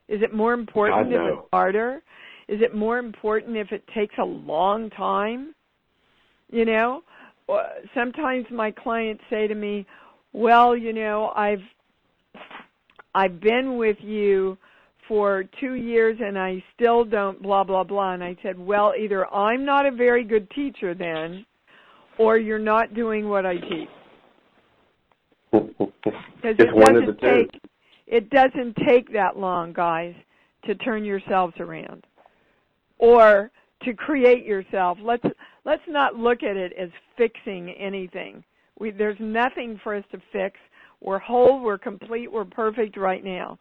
Is 0.09 0.23
it 0.23 0.35
more 0.35 0.53
important 0.53 1.13
if 1.13 1.21
it's 1.21 1.49
harder? 1.53 2.03
Is 2.49 2.61
it 2.61 2.75
more 2.75 2.99
important 2.99 3.57
if 3.57 3.73
it 3.73 3.85
takes 3.95 4.15
a 4.19 4.25
long 4.25 4.91
time? 4.91 5.55
You 6.51 6.65
know, 6.65 7.03
sometimes 7.95 8.47
my 8.51 8.71
clients 8.71 9.23
say 9.31 9.47
to 9.47 9.55
me, 9.55 9.87
"Well, 10.33 10.77
you 10.77 10.93
know, 10.93 11.33
I've 11.35 11.63
I've 13.15 13.41
been 13.41 13.77
with 13.77 13.97
you 14.01 14.59
for 15.09 15.45
2 15.61 15.75
years 15.75 16.19
and 16.21 16.39
I 16.39 16.63
still 16.75 17.05
don't 17.05 17.41
blah 17.41 17.65
blah 17.65 17.85
blah." 17.85 18.13
And 18.13 18.25
I 18.25 18.37
said, 18.43 18.59
"Well, 18.59 18.93
either 18.99 19.33
I'm 19.33 19.65
not 19.65 19.87
a 19.87 19.91
very 19.91 20.25
good 20.25 20.51
teacher 20.51 20.95
then, 20.95 21.47
or 22.19 22.37
you're 22.37 22.59
not 22.59 22.93
doing 22.93 23.29
what 23.29 23.47
I 23.47 23.57
teach." 23.57 23.89
Because 26.43 26.57
it 26.59 26.75
doesn't 26.75 27.21
take 27.21 27.72
it 28.13 28.29
doesn't 28.29 28.77
take 28.87 29.11
that 29.15 29.39
long, 29.39 29.73
guys, 29.73 30.15
to 30.67 30.75
turn 30.75 31.03
yourselves 31.03 31.55
around 31.59 32.07
or 32.99 33.51
to 33.85 33.95
create 33.95 34.45
yourself. 34.45 34.99
Let's 35.03 35.25
let's 35.65 35.83
not 35.89 36.15
look 36.15 36.43
at 36.43 36.57
it 36.57 36.75
as 36.79 36.91
fixing 37.17 37.71
anything. 37.71 38.45
We, 38.79 38.91
there's 38.91 39.17
nothing 39.19 39.81
for 39.83 39.95
us 39.95 40.05
to 40.13 40.21
fix. 40.31 40.59
We're 41.01 41.19
whole, 41.19 41.61
we're 41.61 41.79
complete, 41.79 42.31
we're 42.31 42.45
perfect 42.45 42.99
right 42.99 43.25
now. 43.25 43.59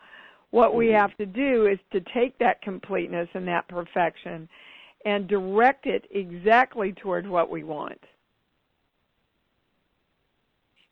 What 0.51 0.75
we 0.75 0.87
mm-hmm. 0.87 0.95
have 0.95 1.17
to 1.17 1.25
do 1.25 1.67
is 1.67 1.79
to 1.93 2.01
take 2.13 2.37
that 2.39 2.61
completeness 2.61 3.29
and 3.33 3.47
that 3.47 3.67
perfection 3.69 4.49
and 5.05 5.29
direct 5.29 5.85
it 5.85 6.05
exactly 6.11 6.91
toward 6.91 7.25
what 7.25 7.49
we 7.49 7.63
want. 7.63 7.99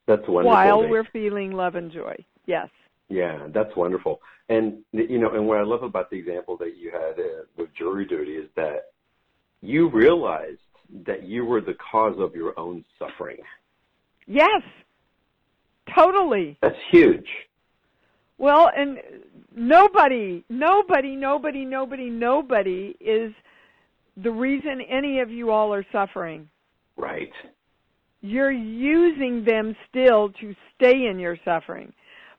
That's 0.07 0.27
wonderful. 0.27 0.49
While 0.49 0.87
we're 0.87 1.07
feeling 1.11 1.51
love 1.51 1.75
and 1.75 1.91
joy. 1.91 2.15
Yes. 2.45 2.69
Yeah, 3.09 3.47
that's 3.53 3.75
wonderful. 3.75 4.21
And 4.49 4.79
you 4.91 5.17
know, 5.17 5.33
and 5.33 5.47
what 5.47 5.57
I 5.57 5.63
love 5.63 5.83
about 5.83 6.09
the 6.09 6.17
example 6.17 6.57
that 6.57 6.77
you 6.77 6.91
had 6.91 7.19
uh, 7.19 7.43
with 7.57 7.69
jury 7.75 8.05
duty 8.05 8.33
is 8.33 8.49
that 8.55 8.91
you 9.61 9.89
realized 9.89 10.59
that 11.05 11.23
you 11.23 11.45
were 11.45 11.61
the 11.61 11.75
cause 11.91 12.15
of 12.19 12.35
your 12.35 12.57
own 12.59 12.85
suffering. 12.97 13.37
Yes. 14.27 14.61
Totally. 15.95 16.57
That's 16.61 16.75
huge. 16.91 17.27
Well, 18.37 18.69
and 18.75 18.99
nobody, 19.55 20.43
nobody, 20.49 21.15
nobody, 21.15 21.65
nobody, 21.65 22.09
nobody 22.09 22.95
is 22.99 23.33
the 24.17 24.31
reason 24.31 24.81
any 24.89 25.19
of 25.19 25.29
you 25.29 25.51
all 25.51 25.73
are 25.73 25.85
suffering. 25.91 26.49
Right. 26.95 27.31
You're 28.21 28.51
using 28.51 29.43
them 29.45 29.75
still 29.89 30.29
to 30.41 30.55
stay 30.75 31.07
in 31.07 31.19
your 31.19 31.37
suffering. 31.43 31.93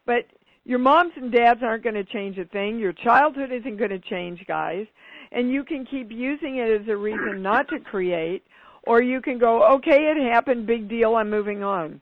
But 0.06 0.26
your 0.70 0.78
moms 0.78 1.10
and 1.16 1.32
dads 1.32 1.64
aren't 1.64 1.82
going 1.82 1.96
to 1.96 2.04
change 2.04 2.38
a 2.38 2.44
thing. 2.44 2.78
Your 2.78 2.92
childhood 2.92 3.50
isn't 3.50 3.76
going 3.76 3.90
to 3.90 3.98
change, 3.98 4.40
guys. 4.46 4.86
And 5.32 5.50
you 5.50 5.64
can 5.64 5.84
keep 5.84 6.12
using 6.12 6.58
it 6.58 6.80
as 6.80 6.86
a 6.86 6.96
reason 6.96 7.42
not 7.42 7.66
to 7.70 7.80
create, 7.80 8.44
or 8.84 9.02
you 9.02 9.20
can 9.20 9.36
go, 9.36 9.64
okay, 9.74 10.12
it 10.16 10.32
happened, 10.32 10.68
big 10.68 10.88
deal, 10.88 11.16
I'm 11.16 11.28
moving 11.28 11.64
on. 11.64 12.00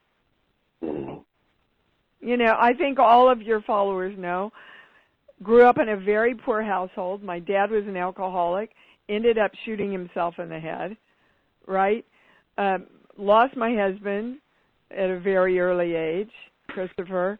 You 0.82 2.36
know, 2.36 2.56
I 2.60 2.74
think 2.74 2.98
all 2.98 3.30
of 3.30 3.40
your 3.40 3.62
followers 3.62 4.14
know. 4.18 4.52
Grew 5.42 5.64
up 5.64 5.78
in 5.78 5.88
a 5.88 5.96
very 5.96 6.34
poor 6.34 6.62
household. 6.62 7.22
My 7.22 7.38
dad 7.38 7.70
was 7.70 7.84
an 7.86 7.96
alcoholic, 7.96 8.72
ended 9.08 9.38
up 9.38 9.52
shooting 9.64 9.90
himself 9.90 10.34
in 10.38 10.50
the 10.50 10.60
head, 10.60 10.94
right? 11.66 12.04
Um, 12.58 12.84
lost 13.16 13.56
my 13.56 13.74
husband 13.74 14.40
at 14.90 15.08
a 15.08 15.18
very 15.18 15.58
early 15.58 15.94
age, 15.94 16.32
Christopher 16.68 17.38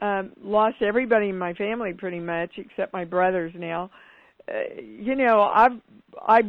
um, 0.00 0.32
lost 0.42 0.76
everybody 0.80 1.28
in 1.28 1.38
my 1.38 1.54
family 1.54 1.92
pretty 1.92 2.20
much, 2.20 2.50
except 2.56 2.92
my 2.92 3.04
brothers 3.04 3.52
now. 3.56 3.90
Uh, 4.48 4.80
you 4.82 5.14
know, 5.14 5.42
I've 5.42 5.80
I 6.20 6.42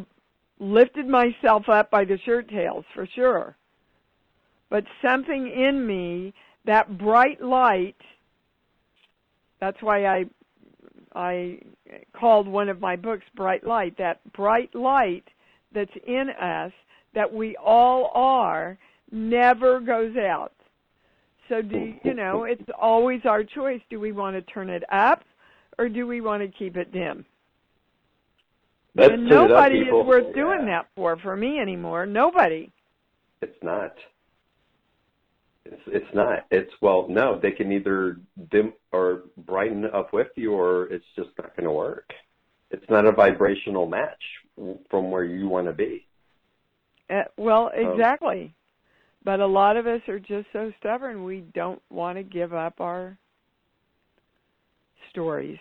lifted 0.59 1.07
myself 1.07 1.69
up 1.69 1.91
by 1.91 2.05
the 2.05 2.17
shirt 2.25 2.49
tails 2.49 2.85
for 2.93 3.07
sure. 3.15 3.55
But 4.69 4.83
something 5.07 5.47
in 5.47 5.85
me, 5.85 6.33
that 6.65 6.97
bright 6.97 7.41
light. 7.41 7.95
That's 9.61 9.77
why 9.81 10.05
I 10.05 10.25
I 11.15 11.59
called 12.19 12.47
one 12.47 12.67
of 12.69 12.81
my 12.81 12.95
books 12.95 13.23
Bright 13.35 13.65
Light. 13.65 13.97
That 13.97 14.19
bright 14.33 14.73
light 14.75 15.23
that's 15.73 15.95
in 16.05 16.29
us 16.29 16.71
that 17.13 17.31
we 17.31 17.55
all 17.63 18.11
are 18.13 18.77
never 19.11 19.79
goes 19.79 20.15
out. 20.17 20.51
So 21.49 21.61
do 21.61 21.93
you 22.03 22.13
know, 22.13 22.45
it's 22.45 22.63
always 22.79 23.21
our 23.25 23.43
choice. 23.43 23.81
Do 23.89 23.99
we 23.99 24.11
want 24.11 24.35
to 24.35 24.41
turn 24.53 24.69
it 24.69 24.83
up 24.91 25.23
or 25.77 25.89
do 25.89 26.07
we 26.07 26.21
want 26.21 26.41
to 26.41 26.47
keep 26.57 26.77
it 26.77 26.91
dim? 26.91 27.25
Let's 28.95 29.13
and 29.13 29.27
nobody 29.27 29.79
is 29.79 29.91
worth 29.91 30.33
doing 30.33 30.65
that 30.67 30.87
for 30.95 31.17
for 31.17 31.35
me 31.35 31.59
anymore. 31.59 32.05
Nobody. 32.05 32.71
It's 33.41 33.57
not. 33.61 33.93
It's 35.65 35.81
it's 35.87 36.15
not. 36.15 36.45
It's 36.49 36.71
well, 36.81 37.07
no, 37.09 37.37
they 37.39 37.51
can 37.51 37.71
either 37.71 38.19
dim 38.51 38.73
or 38.91 39.23
brighten 39.37 39.85
up 39.85 40.13
with 40.13 40.29
you 40.35 40.53
or 40.53 40.85
it's 40.85 41.05
just 41.15 41.29
not 41.37 41.55
going 41.57 41.65
to 41.65 41.71
work. 41.71 42.13
It's 42.71 42.89
not 42.89 43.05
a 43.05 43.11
vibrational 43.11 43.85
match 43.85 44.21
from 44.89 45.11
where 45.11 45.25
you 45.25 45.47
want 45.49 45.67
to 45.67 45.73
be. 45.73 46.07
Uh, 47.09 47.23
well, 47.37 47.71
exactly. 47.73 48.53
But 49.25 49.39
a 49.39 49.47
lot 49.47 49.75
of 49.75 49.87
us 49.87 50.01
are 50.07 50.19
just 50.19 50.47
so 50.53 50.71
stubborn, 50.79 51.23
we 51.23 51.43
don't 51.55 51.81
want 51.89 52.19
to 52.19 52.23
give 52.23 52.53
up 52.53 52.79
our 52.79 53.17
stories. 55.09 55.57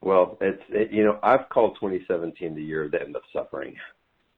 Well, 0.00 0.38
it's 0.40 0.62
it, 0.68 0.92
you 0.92 1.02
know 1.02 1.18
I've 1.22 1.48
called 1.48 1.76
2017 1.80 2.54
the 2.54 2.62
year 2.62 2.84
of 2.84 2.92
the 2.92 3.00
end 3.00 3.16
of 3.16 3.22
suffering, 3.32 3.74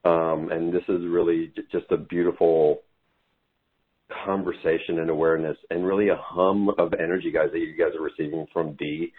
um, 0.04 0.50
and 0.50 0.72
this 0.72 0.84
is 0.88 1.04
really 1.06 1.52
just 1.70 1.90
a 1.90 1.96
beautiful 1.98 2.82
conversation 4.24 5.00
and 5.00 5.10
awareness, 5.10 5.58
and 5.70 5.84
really 5.84 6.08
a 6.08 6.18
hum 6.18 6.70
of 6.78 6.94
energy, 6.94 7.30
guys, 7.30 7.48
that 7.52 7.58
you 7.58 7.76
guys 7.76 7.94
are 7.98 8.02
receiving 8.02 8.46
from 8.52 8.74
Dee 8.76 9.12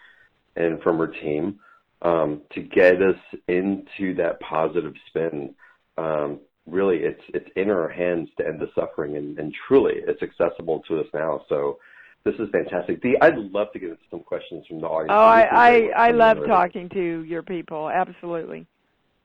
and 0.55 0.81
from 0.81 0.97
her 0.97 1.07
team 1.07 1.59
um, 2.01 2.41
to 2.53 2.61
get 2.61 2.95
us 2.95 3.19
into 3.47 4.15
that 4.15 4.39
positive 4.39 4.93
spin. 5.09 5.53
Um, 5.97 6.39
really 6.67 6.97
it's 6.97 7.21
it's 7.33 7.49
in 7.55 7.69
our 7.69 7.89
hands 7.89 8.29
to 8.37 8.45
end 8.45 8.59
the 8.59 8.69
suffering 8.75 9.15
and, 9.15 9.39
and 9.39 9.53
truly 9.67 9.93
it's 10.07 10.21
accessible 10.21 10.83
to 10.87 10.99
us 10.99 11.07
now. 11.13 11.41
So 11.49 11.79
this 12.23 12.35
is 12.35 12.49
fantastic. 12.51 13.01
Dee, 13.01 13.17
i'd 13.21 13.37
love 13.37 13.71
to 13.73 13.79
get 13.79 13.89
into 13.89 14.01
some 14.11 14.21
questions 14.21 14.65
from 14.67 14.81
the 14.81 14.87
audience. 14.87 15.11
Oh 15.13 15.15
i 15.15 15.47
i, 15.95 16.07
I 16.07 16.11
love 16.11 16.37
talking 16.45 16.89
to 16.89 17.23
your 17.23 17.43
people. 17.43 17.89
Absolutely. 17.89 18.67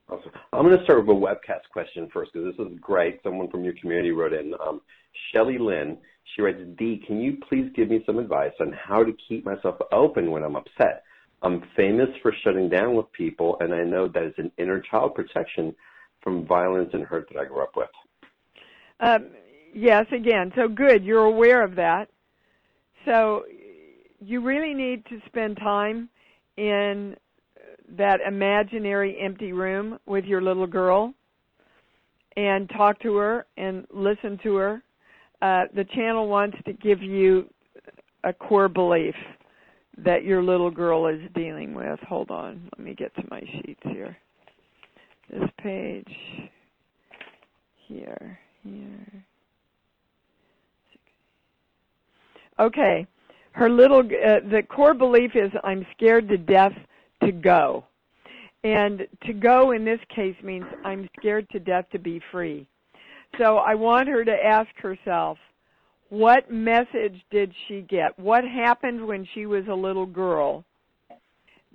Awesome. 0.08 0.32
i'm 0.52 0.64
going 0.64 0.76
to 0.76 0.84
start 0.84 1.06
with 1.06 1.16
a 1.16 1.20
webcast 1.20 1.68
question 1.72 2.08
first 2.12 2.32
because 2.32 2.54
this 2.56 2.66
is 2.66 2.78
great. 2.80 3.20
Someone 3.22 3.50
from 3.50 3.64
your 3.64 3.74
community 3.80 4.10
wrote 4.10 4.32
in. 4.32 4.54
Um, 4.66 4.80
shelly 5.32 5.58
lynn 5.58 5.98
she 6.34 6.42
writes 6.42 6.60
Dee, 6.78 7.02
can 7.06 7.20
you 7.20 7.36
please 7.48 7.70
give 7.74 7.90
me 7.90 8.02
some 8.06 8.18
advice 8.18 8.52
on 8.60 8.72
how 8.72 9.04
to 9.04 9.12
keep 9.28 9.44
myself 9.44 9.76
open 9.92 10.30
when 10.30 10.42
i'm 10.42 10.56
upset? 10.56 11.04
I'm 11.42 11.62
famous 11.76 12.08
for 12.22 12.32
shutting 12.44 12.68
down 12.68 12.94
with 12.94 13.10
people 13.12 13.56
and 13.60 13.74
i 13.74 13.82
know 13.82 14.06
that 14.08 14.22
is 14.22 14.34
an 14.38 14.52
inner 14.58 14.80
child 14.80 15.14
protection 15.14 15.74
from 16.22 16.46
violence 16.46 16.90
and 16.92 17.04
hurt 17.04 17.28
that 17.32 17.38
I 17.40 17.44
grew 17.44 17.62
up 17.62 17.76
with. 17.76 17.88
Um, 19.00 19.28
yes, 19.74 20.06
again, 20.12 20.52
so 20.54 20.68
good. 20.68 21.04
You're 21.04 21.24
aware 21.24 21.62
of 21.64 21.74
that. 21.76 22.08
So 23.04 23.44
you 24.20 24.40
really 24.40 24.74
need 24.74 25.04
to 25.06 25.20
spend 25.26 25.56
time 25.56 26.08
in 26.56 27.16
that 27.96 28.20
imaginary 28.26 29.18
empty 29.20 29.52
room 29.52 29.98
with 30.06 30.24
your 30.24 30.40
little 30.40 30.66
girl 30.66 31.12
and 32.36 32.70
talk 32.70 33.00
to 33.00 33.16
her 33.16 33.46
and 33.56 33.86
listen 33.92 34.38
to 34.42 34.54
her. 34.56 34.82
Uh, 35.42 35.64
the 35.74 35.84
channel 35.84 36.28
wants 36.28 36.56
to 36.64 36.72
give 36.72 37.02
you 37.02 37.48
a 38.24 38.32
core 38.32 38.68
belief. 38.68 39.16
that 39.98 40.24
your 40.24 40.42
little 40.42 40.70
girl 40.70 41.06
is 41.06 41.20
dealing 41.34 41.74
with. 41.74 41.98
Hold 42.08 42.30
on, 42.30 42.70
let 42.76 42.84
me 42.84 42.94
get 42.94 43.14
to 43.16 43.22
my 43.30 43.40
sheets 43.40 43.80
here. 43.84 44.16
This 45.30 45.48
page 45.58 46.14
here, 47.86 48.38
here. 48.62 49.24
Okay, 52.58 53.06
her 53.52 53.70
little 53.70 54.00
uh, 54.00 54.40
the 54.50 54.62
core 54.68 54.94
belief 54.94 55.32
is 55.34 55.50
I'm 55.64 55.86
scared 55.96 56.28
to 56.28 56.36
death 56.36 56.74
to 57.24 57.32
go. 57.32 57.84
And 58.64 59.06
to 59.26 59.32
go 59.32 59.72
in 59.72 59.84
this 59.84 60.00
case 60.14 60.36
means 60.42 60.64
I'm 60.84 61.08
scared 61.18 61.48
to 61.50 61.58
death 61.58 61.86
to 61.92 61.98
be 61.98 62.20
free. 62.30 62.66
So 63.38 63.56
I 63.56 63.74
want 63.74 64.08
her 64.08 64.24
to 64.24 64.32
ask 64.32 64.68
herself, 64.76 65.38
what 66.10 66.50
message 66.50 67.20
did 67.30 67.52
she 67.66 67.80
get? 67.88 68.16
What 68.18 68.44
happened 68.44 69.04
when 69.04 69.26
she 69.34 69.46
was 69.46 69.64
a 69.68 69.74
little 69.74 70.06
girl 70.06 70.64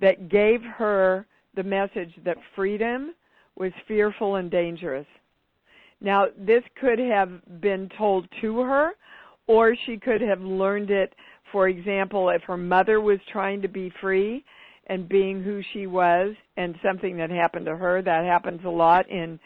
that 0.00 0.28
gave 0.28 0.62
her 0.62 1.26
the 1.56 1.64
message 1.64 2.12
that 2.24 2.36
freedom 2.54 3.14
was 3.58 3.72
fearful 3.86 4.36
and 4.36 4.50
dangerous? 4.50 5.06
Now, 6.00 6.26
this 6.38 6.62
could 6.80 6.98
have 6.98 7.60
been 7.60 7.88
told 7.98 8.28
to 8.40 8.60
her, 8.60 8.92
or 9.46 9.74
she 9.86 9.96
could 9.96 10.20
have 10.20 10.40
learned 10.40 10.90
it, 10.90 11.14
for 11.50 11.68
example, 11.68 12.28
if 12.28 12.42
her 12.42 12.56
mother 12.56 13.00
was 13.00 13.18
trying 13.32 13.62
to 13.62 13.68
be 13.68 13.92
free 14.00 14.44
and 14.86 15.08
being 15.08 15.42
who 15.42 15.60
she 15.72 15.86
was 15.86 16.34
and 16.56 16.74
something 16.82 17.16
that 17.16 17.30
happened 17.30 17.66
to 17.66 17.76
her. 17.76 18.00
That 18.02 18.24
happens 18.24 18.60
a 18.64 18.70
lot 18.70 19.08
in 19.10 19.38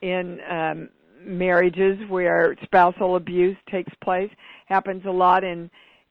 in 0.00 0.40
um, 0.50 0.88
marriages 1.24 1.98
where 2.08 2.56
spousal 2.64 3.16
abuse 3.16 3.56
takes 3.70 3.92
place 4.02 4.30
happens 4.66 5.02
a 5.06 5.10
lot 5.10 5.44
in 5.44 5.70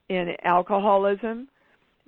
in 0.09 0.33
alcoholism 0.43 1.47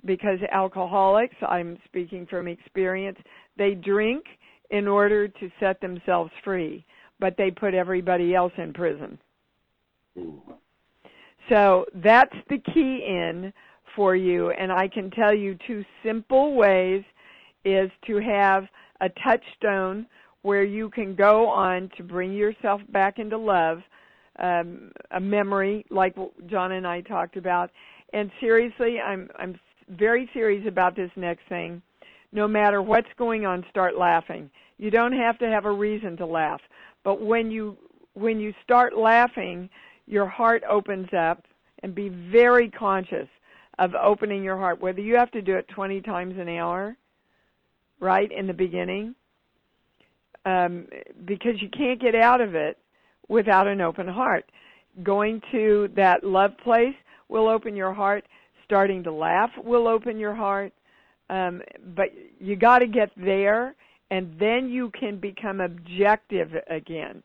because 0.06 0.38
alcoholics 0.50 1.34
i'm 1.46 1.76
speaking 1.84 2.26
from 2.26 2.48
experience 2.48 3.18
they 3.58 3.74
drink 3.74 4.24
in 4.70 4.88
order 4.88 5.28
to 5.28 5.50
set 5.60 5.80
themselves 5.80 6.30
free 6.42 6.84
but 7.20 7.36
they 7.36 7.50
put 7.50 7.74
everybody 7.74 8.34
else 8.34 8.52
in 8.58 8.72
prison 8.72 9.18
so 11.48 11.84
that's 12.02 12.34
the 12.48 12.58
key 12.72 13.04
in 13.06 13.52
for 13.96 14.16
you 14.16 14.50
and 14.50 14.72
i 14.72 14.88
can 14.88 15.10
tell 15.10 15.34
you 15.34 15.56
two 15.66 15.84
simple 16.02 16.54
ways 16.54 17.02
is 17.64 17.90
to 18.06 18.16
have 18.20 18.66
a 19.00 19.08
touchstone 19.22 20.06
where 20.44 20.62
you 20.62 20.90
can 20.90 21.14
go 21.14 21.48
on 21.48 21.90
to 21.96 22.02
bring 22.02 22.32
yourself 22.32 22.80
back 22.90 23.18
into 23.18 23.36
love, 23.36 23.78
um, 24.38 24.92
a 25.12 25.20
memory 25.20 25.86
like 25.90 26.14
John 26.48 26.72
and 26.72 26.86
I 26.86 27.00
talked 27.00 27.36
about. 27.36 27.70
And 28.12 28.30
seriously, 28.40 29.00
I'm 29.00 29.28
I'm 29.38 29.58
very 29.88 30.28
serious 30.34 30.66
about 30.68 30.94
this 30.96 31.10
next 31.16 31.48
thing. 31.48 31.80
No 32.34 32.46
matter 32.46 32.82
what's 32.82 33.08
going 33.16 33.46
on, 33.46 33.64
start 33.70 33.96
laughing. 33.96 34.50
You 34.76 34.90
don't 34.90 35.12
have 35.12 35.38
to 35.38 35.46
have 35.46 35.64
a 35.64 35.72
reason 35.72 36.16
to 36.18 36.26
laugh, 36.26 36.60
but 37.02 37.22
when 37.22 37.50
you 37.50 37.78
when 38.14 38.38
you 38.38 38.52
start 38.62 38.96
laughing, 38.96 39.68
your 40.06 40.26
heart 40.26 40.62
opens 40.68 41.08
up 41.16 41.44
and 41.82 41.94
be 41.94 42.08
very 42.08 42.70
conscious 42.70 43.28
of 43.78 43.92
opening 43.94 44.44
your 44.44 44.56
heart 44.56 44.80
whether 44.80 45.00
you 45.00 45.16
have 45.16 45.30
to 45.32 45.42
do 45.42 45.56
it 45.56 45.66
20 45.74 46.00
times 46.02 46.34
an 46.38 46.48
hour 46.48 46.96
right 47.98 48.30
in 48.30 48.46
the 48.46 48.52
beginning 48.52 49.16
um, 50.44 50.86
because 51.24 51.60
you 51.60 51.68
can't 51.70 52.00
get 52.00 52.14
out 52.14 52.40
of 52.40 52.54
it 52.54 52.78
without 53.28 53.66
an 53.66 53.80
open 53.80 54.06
heart. 54.06 54.44
Going 55.02 55.40
to 55.52 55.88
that 55.96 56.22
love 56.22 56.52
place 56.62 56.94
will 57.28 57.48
open 57.48 57.74
your 57.74 57.92
heart. 57.92 58.24
Starting 58.64 59.02
to 59.04 59.12
laugh 59.12 59.50
will 59.62 59.88
open 59.88 60.18
your 60.18 60.34
heart. 60.34 60.72
Um, 61.30 61.62
but 61.94 62.08
you 62.38 62.56
got 62.56 62.80
to 62.80 62.86
get 62.86 63.10
there, 63.16 63.74
and 64.10 64.34
then 64.38 64.68
you 64.68 64.90
can 64.98 65.18
become 65.18 65.60
objective 65.60 66.50
again. 66.68 67.22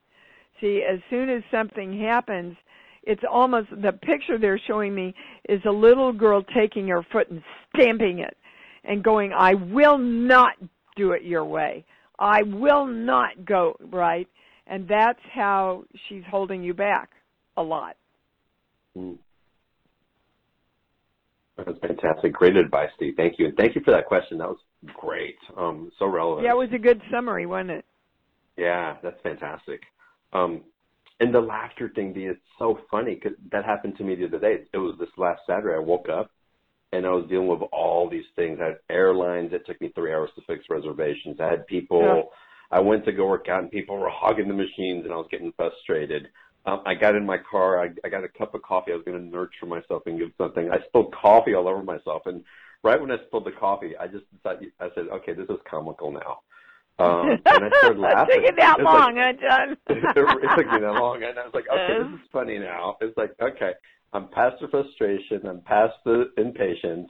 See, 0.61 0.83
as 0.89 0.99
soon 1.09 1.29
as 1.29 1.43
something 1.51 1.99
happens, 1.99 2.55
it's 3.03 3.23
almost 3.29 3.69
the 3.69 3.91
picture 3.91 4.37
they're 4.37 4.61
showing 4.67 4.93
me 4.93 5.13
is 5.47 5.61
a 5.65 5.71
little 5.71 6.13
girl 6.13 6.43
taking 6.55 6.87
her 6.87 7.03
foot 7.11 7.29
and 7.29 7.41
stamping 7.73 8.19
it 8.19 8.37
and 8.83 9.03
going, 9.03 9.31
I 9.33 9.53
will 9.53 9.97
not 9.97 10.53
do 10.95 11.11
it 11.11 11.23
your 11.23 11.45
way. 11.45 11.85
I 12.17 12.43
will 12.43 12.85
not 12.85 13.45
go 13.45 13.77
right. 13.79 14.27
And 14.67 14.87
that's 14.87 15.19
how 15.33 15.85
she's 16.07 16.23
holding 16.29 16.61
you 16.63 16.73
back 16.73 17.09
a 17.57 17.63
lot. 17.63 17.95
Mm. 18.97 19.17
That's 21.65 21.79
fantastic. 21.79 22.33
Great 22.33 22.55
advice, 22.55 22.89
Steve. 22.95 23.13
Thank 23.17 23.39
you. 23.39 23.47
And 23.47 23.57
thank 23.57 23.75
you 23.75 23.81
for 23.83 23.91
that 23.91 24.05
question. 24.05 24.37
That 24.37 24.49
was 24.49 24.59
great. 24.93 25.37
Um, 25.57 25.91
so 25.99 26.05
relevant. 26.05 26.45
Yeah, 26.45 26.53
it 26.53 26.57
was 26.57 26.69
a 26.73 26.79
good 26.79 27.01
summary, 27.11 27.45
wasn't 27.45 27.71
it? 27.71 27.85
Yeah, 28.57 28.97
that's 29.01 29.21
fantastic. 29.21 29.81
Um, 30.33 30.63
and 31.19 31.33
the 31.33 31.41
laughter 31.41 31.89
thing, 31.93 32.13
Dee, 32.13 32.25
is 32.25 32.37
so 32.57 32.79
funny 32.89 33.15
because 33.15 33.37
that 33.51 33.65
happened 33.65 33.97
to 33.97 34.03
me 34.03 34.15
the 34.15 34.25
other 34.25 34.39
day. 34.39 34.63
It 34.73 34.77
was 34.77 34.95
this 34.99 35.09
last 35.17 35.41
Saturday. 35.47 35.75
I 35.75 35.79
woke 35.79 36.07
up 36.09 36.31
and 36.91 37.05
I 37.05 37.09
was 37.09 37.25
dealing 37.29 37.47
with 37.47 37.61
all 37.71 38.09
these 38.09 38.25
things. 38.35 38.59
I 38.61 38.67
had 38.67 38.77
airlines 38.89 39.51
that 39.51 39.65
took 39.65 39.79
me 39.81 39.91
three 39.93 40.13
hours 40.13 40.29
to 40.35 40.41
fix 40.47 40.65
reservations. 40.69 41.39
I 41.39 41.49
had 41.49 41.67
people. 41.67 42.01
Yeah. 42.01 42.21
I 42.71 42.79
went 42.79 43.03
to 43.05 43.11
go 43.11 43.27
work 43.27 43.47
out, 43.49 43.63
and 43.63 43.71
people 43.71 43.97
were 43.97 44.11
hogging 44.11 44.47
the 44.47 44.53
machines, 44.53 45.03
and 45.03 45.11
I 45.11 45.17
was 45.17 45.27
getting 45.31 45.51
frustrated. 45.53 46.27
Um, 46.69 46.81
I 46.85 46.93
got 46.93 47.15
in 47.15 47.25
my 47.25 47.37
car. 47.37 47.81
I, 47.83 47.89
I 48.05 48.09
got 48.09 48.23
a 48.23 48.29
cup 48.29 48.53
of 48.53 48.61
coffee. 48.61 48.91
I 48.91 48.95
was 48.95 49.03
going 49.05 49.17
to 49.17 49.23
nurture 49.23 49.65
myself 49.65 50.03
and 50.05 50.19
give 50.19 50.29
something. 50.37 50.69
I 50.71 50.77
spilled 50.87 51.13
coffee 51.13 51.55
all 51.55 51.67
over 51.67 51.81
myself, 51.81 52.23
and 52.25 52.43
right 52.83 52.99
when 52.99 53.11
I 53.11 53.17
spilled 53.27 53.45
the 53.45 53.51
coffee, 53.51 53.93
I 53.99 54.07
just 54.07 54.25
decided. 54.35 54.71
I 54.79 54.89
said, 54.93 55.05
"Okay, 55.11 55.33
this 55.33 55.49
is 55.49 55.57
comical 55.69 56.11
now." 56.11 56.39
Um, 56.99 57.39
and 57.45 57.65
I 57.65 57.69
started 57.79 57.99
laughing. 57.99 58.43
it 58.43 58.45
took 58.45 58.45
you 58.45 58.55
that 58.57 58.79
long, 58.81 59.15
like, 59.15 59.39
huh, 59.41 59.65
John? 59.65 59.77
it 59.87 60.55
took 60.57 60.71
me 60.71 60.79
that 60.79 60.93
long, 60.93 61.23
and 61.23 61.39
I 61.39 61.45
was 61.45 61.53
like, 61.53 61.65
"Okay, 61.73 62.03
this 62.03 62.21
is 62.21 62.27
funny 62.31 62.59
now." 62.59 62.97
It's 63.01 63.17
like, 63.17 63.31
okay, 63.41 63.71
I'm 64.13 64.27
past 64.27 64.57
the 64.61 64.67
frustration. 64.67 65.47
I'm 65.47 65.61
past 65.61 65.95
the 66.05 66.31
impatience. 66.37 67.09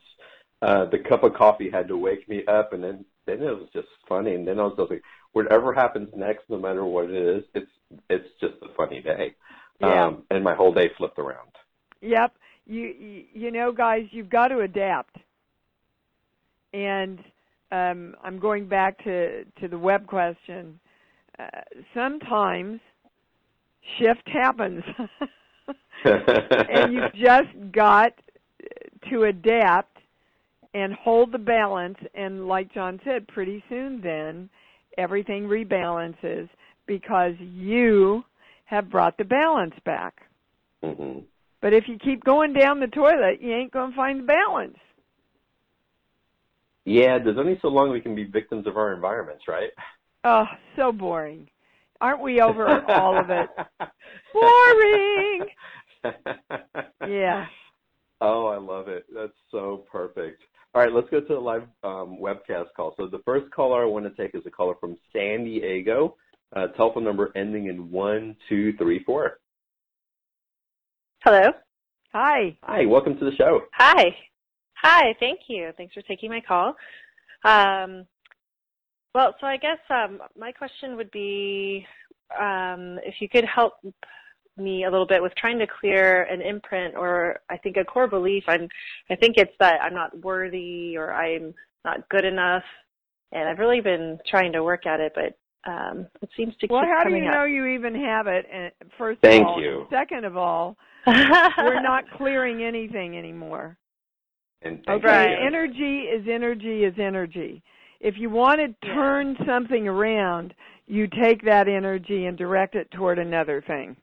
Uh, 0.61 0.85
the 0.85 0.99
cup 0.99 1.23
of 1.23 1.33
coffee 1.33 1.69
had 1.69 1.87
to 1.87 1.97
wake 1.97 2.29
me 2.29 2.43
up, 2.47 2.71
and 2.71 2.83
then 2.83 3.03
then 3.25 3.41
it 3.41 3.51
was 3.51 3.69
just 3.73 3.87
funny. 4.07 4.35
And 4.35 4.47
then 4.47 4.59
I 4.59 4.63
was 4.63 4.75
just 4.77 4.89
like, 4.89 5.03
whatever 5.33 5.73
happens 5.73 6.09
next, 6.15 6.49
no 6.49 6.57
matter 6.59 6.85
what 6.85 7.09
it 7.09 7.15
is, 7.15 7.43
it's 7.53 7.71
it's 8.09 8.27
just 8.39 8.55
a 8.61 8.73
funny 8.75 9.01
day. 9.01 9.35
Yeah. 9.79 10.05
Um, 10.05 10.23
and 10.29 10.43
my 10.43 10.55
whole 10.55 10.73
day 10.73 10.89
flipped 10.97 11.19
around. 11.19 11.49
Yep. 12.01 12.33
You, 12.65 12.81
you 12.81 13.23
you 13.33 13.51
know, 13.51 13.71
guys, 13.71 14.05
you've 14.11 14.29
got 14.29 14.49
to 14.49 14.59
adapt. 14.59 15.15
And 16.73 17.19
um, 17.71 18.15
I'm 18.23 18.39
going 18.39 18.67
back 18.67 19.03
to 19.03 19.43
to 19.43 19.67
the 19.67 19.77
web 19.77 20.07
question. 20.07 20.79
Uh, 21.37 21.47
sometimes 21.93 22.79
shift 23.97 24.27
happens. 24.27 24.83
and 26.05 26.93
you've 26.93 27.13
just 27.13 27.71
got 27.71 28.13
to 29.09 29.23
adapt 29.23 29.97
and 30.73 30.93
hold 30.93 31.31
the 31.31 31.39
balance. 31.39 31.97
And 32.13 32.47
like 32.47 32.73
John 32.73 32.99
said, 33.03 33.27
pretty 33.27 33.63
soon 33.69 34.01
then 34.01 34.49
everything 34.97 35.43
rebalances 35.43 36.49
because 36.89 37.33
you 37.39 38.23
have 38.65 38.89
brought 38.89 39.17
the 39.17 39.23
balance 39.23 39.75
back. 39.85 40.15
Mm-hmm. 40.83 41.19
But 41.61 41.73
if 41.73 41.87
you 41.87 41.99
keep 41.99 42.23
going 42.23 42.51
down 42.53 42.79
the 42.79 42.87
toilet, 42.87 43.41
you 43.41 43.53
ain't 43.53 43.71
going 43.71 43.91
to 43.91 43.95
find 43.95 44.21
the 44.21 44.23
balance. 44.23 44.77
Yeah, 46.85 47.19
there's 47.19 47.37
only 47.37 47.59
so 47.61 47.67
long 47.67 47.91
we 47.91 48.01
can 48.01 48.15
be 48.15 48.23
victims 48.23 48.65
of 48.65 48.75
our 48.75 48.91
environments, 48.93 49.43
right? 49.47 49.69
Oh, 50.23 50.45
so 50.75 50.91
boring. 50.91 51.47
Aren't 52.01 52.23
we 52.23 52.41
over 52.41 52.65
all 52.89 53.19
of 53.19 53.29
it? 53.29 53.49
Boring. 54.33 55.45
yeah. 57.07 57.45
Oh, 58.21 58.47
I 58.47 58.57
love 58.57 58.87
it. 58.87 59.05
That's 59.13 59.33
so 59.51 59.85
perfect. 59.91 60.41
All 60.73 60.81
right, 60.81 60.93
let's 60.93 61.09
go 61.09 61.19
to 61.19 61.27
the 61.27 61.39
live 61.39 61.63
um, 61.83 62.17
webcast 62.21 62.67
call. 62.75 62.93
So 62.95 63.07
the 63.07 63.21
first 63.25 63.51
caller 63.51 63.83
I 63.83 63.85
want 63.85 64.05
to 64.05 64.21
take 64.21 64.33
is 64.33 64.45
a 64.45 64.49
caller 64.49 64.75
from 64.79 64.97
San 65.11 65.43
Diego. 65.43 66.15
Uh, 66.55 66.67
telephone 66.69 67.03
number 67.03 67.31
ending 67.35 67.67
in 67.67 67.91
one 67.91 68.35
two 68.47 68.73
three 68.77 69.03
four. 69.03 69.39
Hello. 71.23 71.51
Hi. 72.13 72.57
Hi. 72.63 72.85
Welcome 72.85 73.19
to 73.19 73.25
the 73.25 73.35
show. 73.35 73.61
Hi. 73.73 74.15
Hi. 74.81 75.15
Thank 75.19 75.41
you. 75.47 75.71
Thanks 75.77 75.93
for 75.93 76.01
taking 76.01 76.29
my 76.29 76.41
call. 76.41 76.75
Um, 77.43 78.05
well, 79.13 79.35
so 79.39 79.47
I 79.47 79.57
guess 79.57 79.77
um, 79.89 80.19
my 80.37 80.51
question 80.51 80.95
would 80.95 81.11
be 81.11 81.85
um, 82.39 82.99
if 83.03 83.15
you 83.19 83.29
could 83.29 83.45
help 83.45 83.73
me 84.57 84.85
a 84.85 84.91
little 84.91 85.07
bit 85.07 85.21
with 85.21 85.33
trying 85.35 85.59
to 85.59 85.67
clear 85.67 86.23
an 86.23 86.41
imprint 86.41 86.95
or 86.95 87.39
I 87.49 87.57
think 87.57 87.77
a 87.77 87.85
core 87.85 88.07
belief. 88.07 88.43
I'm 88.47 88.67
I 89.09 89.15
think 89.15 89.37
it's 89.37 89.53
that 89.59 89.81
I'm 89.81 89.93
not 89.93 90.17
worthy 90.19 90.97
or 90.97 91.13
I'm 91.13 91.53
not 91.85 92.07
good 92.09 92.25
enough. 92.25 92.63
And 93.31 93.47
I've 93.47 93.59
really 93.59 93.81
been 93.81 94.19
trying 94.27 94.51
to 94.53 94.63
work 94.63 94.85
at 94.85 94.99
it, 94.99 95.11
but 95.15 95.37
um, 95.65 96.07
it 96.21 96.29
seems 96.37 96.55
to 96.57 96.67
well, 96.67 96.81
keep 96.81 96.89
how 96.89 97.03
do 97.03 97.15
you 97.15 97.25
up. 97.27 97.33
know 97.33 97.43
you 97.45 97.65
even 97.67 97.95
have 97.95 98.27
it? 98.27 98.45
And 98.51 98.71
first 98.97 99.19
Thank 99.21 99.41
of 99.43 99.47
all, 99.47 99.61
you. 99.61 99.87
second 99.89 100.25
of 100.25 100.37
all, 100.37 100.77
we're 101.05 101.81
not 101.81 102.09
clearing 102.11 102.63
anything 102.63 103.17
anymore. 103.17 103.77
And 104.61 104.83
Okay, 104.89 105.03
Right. 105.03 105.37
energy 105.45 106.01
is 106.01 106.27
energy 106.29 106.83
is 106.83 106.93
energy. 106.99 107.61
If 107.99 108.17
you 108.17 108.29
want 108.29 108.59
to 108.59 108.87
Yeah. 108.87 108.93
turn 108.93 109.37
something 109.45 109.87
around, 109.87 110.53
you 110.87 111.07
take 111.07 111.43
that 111.43 111.67
energy 111.67 112.25
and 112.25 112.37
direct 112.37 112.75
it 112.75 112.89
toward 112.91 113.19
another 113.19 113.61
thing. 113.61 113.95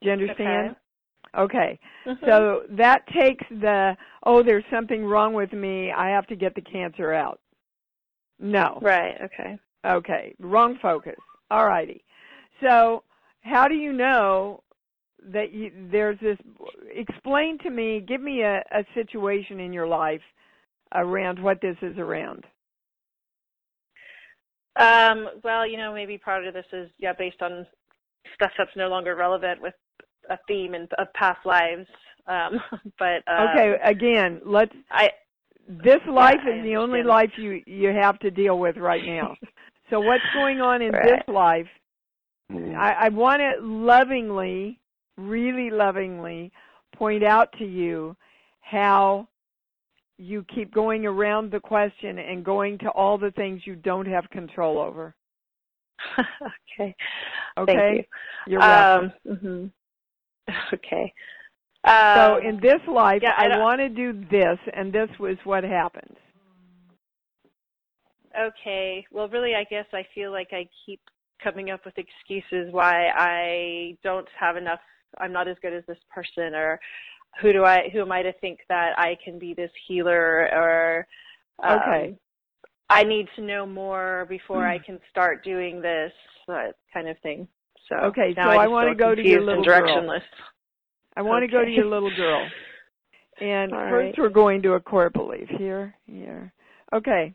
Do 0.00 0.06
you 0.08 0.12
understand? 0.12 0.76
Okay. 1.36 1.78
Mhm. 2.06 2.20
So 2.26 2.62
that 2.70 3.06
takes 3.08 3.44
the, 3.50 3.96
oh, 4.24 4.42
there's 4.42 4.64
something 4.70 5.04
wrong 5.04 5.34
with 5.34 5.52
me. 5.52 5.92
I 5.92 6.08
have 6.10 6.26
to 6.28 6.36
get 6.36 6.54
the 6.54 6.62
cancer 6.62 7.12
out. 7.12 7.40
No. 8.38 8.78
right. 8.82 9.20
Okay. 9.22 9.58
Okay. 9.86 10.34
Wrong 10.40 10.78
focus. 10.80 11.16
All 11.50 11.66
righty. 11.66 12.04
So 12.60 13.02
how 13.42 13.68
do 13.68 13.74
you 13.74 13.92
know 13.92 14.62
that 15.32 15.52
you, 15.52 15.70
there's 15.90 16.18
this, 16.20 16.38
explain 16.92 17.58
to 17.58 17.70
me, 17.70 18.00
give 18.06 18.20
me 18.20 18.42
a, 18.42 18.62
a 18.72 18.84
situation 18.94 19.60
in 19.60 19.72
your 19.72 19.86
life 19.86 20.20
around 20.94 21.42
what 21.42 21.60
this 21.60 21.76
is 21.82 21.98
around. 21.98 22.44
Um, 24.76 25.28
well, 25.42 25.66
you 25.66 25.78
know, 25.78 25.92
maybe 25.92 26.18
part 26.18 26.46
of 26.46 26.52
this 26.52 26.66
is 26.72 26.90
yeah 26.98 27.14
based 27.14 27.40
on 27.40 27.66
stuff 28.34 28.50
that's 28.58 28.70
no 28.76 28.88
longer 28.88 29.16
relevant 29.16 29.60
with 29.62 29.74
a 30.28 30.38
theme 30.46 30.74
in, 30.74 30.86
of 30.98 31.12
past 31.14 31.44
lives. 31.46 31.86
Um, 32.26 32.60
but 32.98 33.22
um, 33.26 33.48
Okay, 33.48 33.76
again, 33.82 34.40
let's, 34.44 34.74
I 34.90 35.10
this 35.68 36.00
life 36.08 36.40
I 36.44 36.58
is 36.58 36.62
the 36.62 36.76
only 36.76 37.02
life 37.02 37.30
you, 37.36 37.62
you 37.66 37.88
have 37.88 38.18
to 38.20 38.30
deal 38.30 38.58
with 38.58 38.76
right 38.76 39.04
now. 39.04 39.36
so 39.90 40.00
what's 40.00 40.26
going 40.32 40.60
on 40.60 40.82
in 40.82 40.92
Right. 40.92 41.04
this 41.04 41.28
life 41.28 41.68
Mhm. 42.52 42.76
I, 42.76 43.06
I 43.06 43.08
want 43.08 43.40
to 43.40 43.54
lovingly, 43.60 44.78
really 45.16 45.70
lovingly 45.70 46.52
point 46.94 47.24
out 47.24 47.52
to 47.58 47.64
you 47.64 48.16
how 48.60 49.28
you 50.18 50.44
keep 50.44 50.72
going 50.72 51.04
around 51.06 51.50
the 51.50 51.60
question 51.60 52.18
and 52.18 52.44
going 52.44 52.78
to 52.78 52.90
all 52.90 53.18
the 53.18 53.32
things 53.32 53.66
you 53.66 53.76
don't 53.76 54.06
have 54.06 54.28
control 54.30 54.78
over. 54.78 55.14
okay. 56.18 56.94
Okay? 57.58 57.74
Thank 57.74 57.98
you. 57.98 58.04
You're 58.52 58.60
welcome. 58.60 59.12
Um, 59.26 59.38
mhm. 59.44 59.70
Okay. 60.74 61.12
so 62.14 62.36
Um, 62.36 62.42
in 62.42 62.60
this 62.60 62.80
life, 62.88 63.22
yeah, 63.22 63.32
I 63.36 63.46
I 63.46 63.58
want 63.58 63.80
to 63.80 63.88
do 63.88 64.12
this, 64.30 64.58
and 64.74 64.92
this 64.92 65.08
was 65.18 65.36
what 65.44 65.64
happens. 65.64 66.16
Okay. 68.38 69.06
Well, 69.10 69.28
really, 69.28 69.54
I 69.54 69.64
guess 69.64 69.86
I 69.92 70.04
feel 70.14 70.32
like 70.32 70.48
I 70.52 70.68
keep 70.84 71.00
coming 71.42 71.70
up 71.70 71.84
with 71.84 71.94
excuses 71.98 72.72
why 72.72 73.08
I 73.08 73.96
don't 74.02 74.28
have 74.38 74.56
enough. 74.56 74.80
I'm 75.18 75.32
not 75.32 75.48
as 75.48 75.56
good 75.62 75.72
as 75.72 75.84
this 75.86 75.98
person, 76.14 76.54
or 76.54 76.78
who 77.40 77.52
do 77.52 77.64
I? 77.64 77.88
Who 77.92 78.00
am 78.00 78.12
I 78.12 78.22
to 78.22 78.32
think 78.34 78.60
that 78.68 78.98
I 78.98 79.16
can 79.24 79.38
be 79.38 79.54
this 79.54 79.70
healer? 79.86 80.48
Or 80.52 81.06
um, 81.62 81.78
Okay. 81.78 82.18
I 82.88 83.02
need 83.02 83.26
to 83.36 83.42
know 83.42 83.66
more 83.66 84.26
before 84.28 84.66
I 84.66 84.78
can 84.78 85.00
start 85.10 85.42
doing 85.42 85.82
this 85.82 86.12
uh, 86.48 86.68
kind 86.94 87.08
of 87.08 87.18
thing. 87.18 87.48
So 87.88 87.96
Okay, 87.96 88.32
so 88.34 88.42
I, 88.42 88.64
I 88.64 88.68
wanna 88.68 88.94
go 88.94 89.14
to 89.14 89.22
your 89.22 89.42
little 89.42 89.64
girl. 89.64 90.20
I 91.16 91.22
want 91.22 91.42
to 91.42 91.48
go 91.48 91.64
to 91.64 91.70
your 91.70 91.86
little 91.86 92.14
girl. 92.14 92.46
And 93.40 93.72
All 93.72 93.80
first 93.88 93.90
right. 93.90 94.14
we're 94.18 94.28
going 94.28 94.62
to 94.62 94.74
a 94.74 94.80
core 94.80 95.10
belief. 95.10 95.48
Here, 95.58 95.94
here. 96.06 96.52
Okay. 96.94 97.34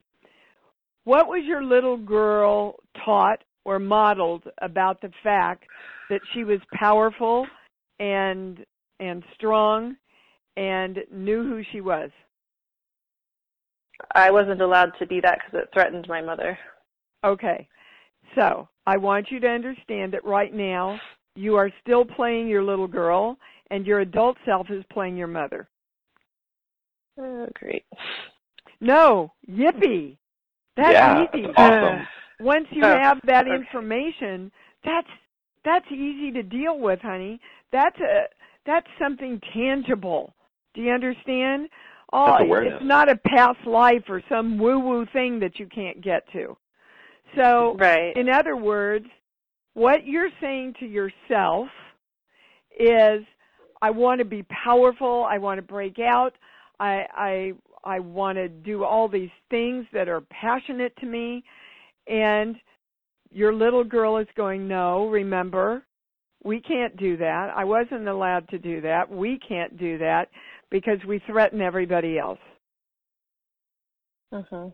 What 1.04 1.28
was 1.28 1.44
your 1.46 1.64
little 1.64 1.98
girl 1.98 2.76
taught 3.04 3.40
or 3.66 3.80
modeled 3.80 4.44
about 4.62 5.02
the 5.02 5.12
fact 5.24 5.64
that 6.10 6.22
she 6.34 6.44
was 6.44 6.60
powerful 6.74 7.48
and 8.00 8.64
and 9.00 9.24
strong 9.34 9.96
and 10.58 11.00
knew 11.12 11.44
who 11.44 11.64
she 11.72 11.82
was? 11.82 12.12
I 14.16 14.32
wasn't 14.32 14.62
allowed 14.62 14.92
to 15.00 15.08
be 15.08 15.20
that 15.22 15.40
because 15.40 15.64
it 15.64 15.70
threatened 15.74 16.08
my 16.08 16.22
mother. 16.22 16.58
Okay. 17.24 17.68
So, 18.36 18.68
I 18.88 18.98
want 18.98 19.28
you 19.30 19.40
to 19.40 19.48
understand 19.48 20.14
that 20.14 20.26
right 20.26 20.54
now 20.54 21.00
you 21.36 21.56
are 21.56 21.72
still 21.82 22.06
playing 22.06 22.48
your 22.48 22.64
little 22.64 22.88
girl 22.88 23.38
and 23.70 23.86
your 23.86 24.00
adult 24.02 24.38
self 24.46 24.70
is 24.70 24.84
playing 24.92 25.18
your 25.18 25.28
mother. 25.28 25.68
Oh, 27.20 27.48
great. 27.54 27.86
No, 28.80 29.34
yippee. 29.50 30.18
That's 30.78 30.92
yeah, 30.92 31.26
easy. 31.34 31.44
that's 31.44 31.58
awesome. 31.58 32.02
Uh, 32.02 32.06
once 32.40 32.68
you 32.72 32.84
have 32.84 33.20
that 33.26 33.48
okay. 33.48 33.56
information, 33.56 34.52
that's 34.84 35.08
that's 35.64 35.86
easy 35.92 36.32
to 36.32 36.44
deal 36.44 36.80
with, 36.80 37.00
honey. 37.02 37.40
That's 37.72 38.00
a 38.00 38.24
that's 38.66 38.88
something 39.00 39.40
tangible. 39.54 40.34
Do 40.74 40.82
you 40.82 40.92
understand? 40.92 41.70
Oh, 42.14 42.36
it's 42.42 42.84
not 42.84 43.10
a 43.10 43.16
past 43.16 43.66
life 43.66 44.04
or 44.10 44.22
some 44.28 44.58
woo-woo 44.58 45.06
thing 45.14 45.40
that 45.40 45.60
you 45.60 45.68
can't 45.68 46.02
get 46.02 46.30
to. 46.34 46.58
So, 47.36 47.78
Right. 47.80 48.16
in 48.18 48.28
other 48.28 48.58
words, 48.58 49.06
what 49.74 50.06
you're 50.06 50.30
saying 50.42 50.76
to 50.82 50.86
yourself 50.86 51.70
is 52.78 53.24
I 53.82 53.92
want 53.92 54.20
to 54.20 54.26
be 54.26 54.44
powerful, 54.44 55.26
I 55.30 55.38
want 55.38 55.58
to 55.58 55.62
break 55.62 56.00
out, 56.00 56.34
I 56.80 57.06
I 57.14 57.54
I 57.84 58.00
want 58.00 58.38
to 58.38 58.48
do 58.48 58.84
all 58.84 59.08
these 59.08 59.32
things 59.50 59.86
that 59.94 60.08
are 60.08 60.22
passionate 60.22 60.96
to 60.98 61.06
me 61.06 61.44
and 62.08 62.56
your 63.32 63.54
little 63.54 63.84
girl 63.84 64.18
is 64.18 64.28
going, 64.36 64.68
"No, 64.68 65.08
remember, 65.08 65.86
we 66.44 66.60
can't 66.60 66.96
do 66.98 67.18
that. 67.18 67.52
I 67.56 67.64
wasn't 67.64 68.08
allowed 68.08 68.48
to 68.50 68.60
do 68.60 68.82
that. 68.82 69.10
We 69.10 69.40
can't 69.40 69.78
do 69.78 69.98
that 70.00 70.30
because 70.70 71.04
we 71.06 71.20
threaten 71.20 71.62
everybody 71.62 72.20
else." 72.20 72.40
Mhm. 74.32 74.74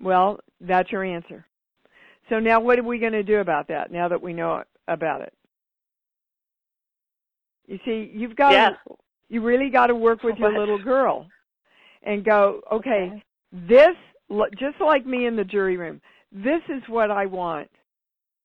Well, 0.00 0.40
that's 0.60 0.90
your 0.92 1.04
answer. 1.04 1.46
So 2.28 2.38
now 2.38 2.60
what 2.60 2.78
are 2.78 2.84
we 2.84 2.98
going 2.98 3.12
to 3.12 3.22
do 3.22 3.40
about 3.40 3.68
that 3.68 3.90
now 3.90 4.08
that 4.08 4.20
we 4.22 4.32
know 4.32 4.62
about 4.88 5.22
it? 5.22 5.32
You 7.66 7.78
see, 7.84 8.10
you've 8.14 8.36
got 8.36 8.52
Yeah. 8.52 8.70
to, 8.70 8.78
you 9.28 9.40
really 9.42 9.70
got 9.70 9.86
to 9.88 9.94
work 9.94 10.22
with 10.22 10.36
your 10.38 10.52
little 10.58 10.78
girl 10.78 11.26
and 12.02 12.24
go, 12.24 12.60
okay, 12.70 13.12
Okay. 13.12 13.22
this 13.52 13.96
just 14.58 14.80
like 14.80 15.04
me 15.04 15.26
in 15.26 15.36
the 15.36 15.44
jury 15.44 15.76
room. 15.76 16.00
This 16.32 16.62
is 16.68 16.82
what 16.88 17.10
I 17.10 17.26
want. 17.26 17.68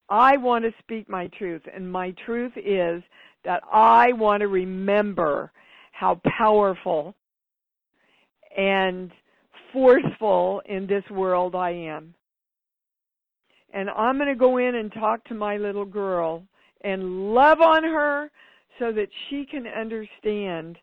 I 0.10 0.38
want 0.38 0.66
to 0.66 0.72
speak 0.80 1.10
my 1.10 1.28
truth 1.38 1.62
and 1.74 1.90
my 1.90 2.14
truth 2.26 2.54
is 2.58 3.04
that 3.46 3.62
I 3.72 4.14
want 4.14 4.42
to 4.42 4.48
remember 4.48 5.52
how 5.92 6.20
powerful 6.38 7.16
and 8.58 9.12
forceful 9.72 10.62
in 10.66 10.88
this 10.88 11.04
world 11.10 11.56
I 11.56 11.72
am. 11.72 12.14
And 13.74 13.90
I'm 13.90 14.18
going 14.18 14.30
to 14.30 14.36
go 14.36 14.58
in 14.58 14.76
and 14.76 14.92
talk 14.94 15.24
to 15.26 15.34
my 15.34 15.58
little 15.58 15.86
girl 15.86 16.44
and 16.82 17.34
love 17.34 17.62
on 17.62 17.84
her 17.84 18.32
so 18.80 18.92
that 18.92 19.10
she 19.30 19.46
can 19.46 19.68
understand 19.68 20.78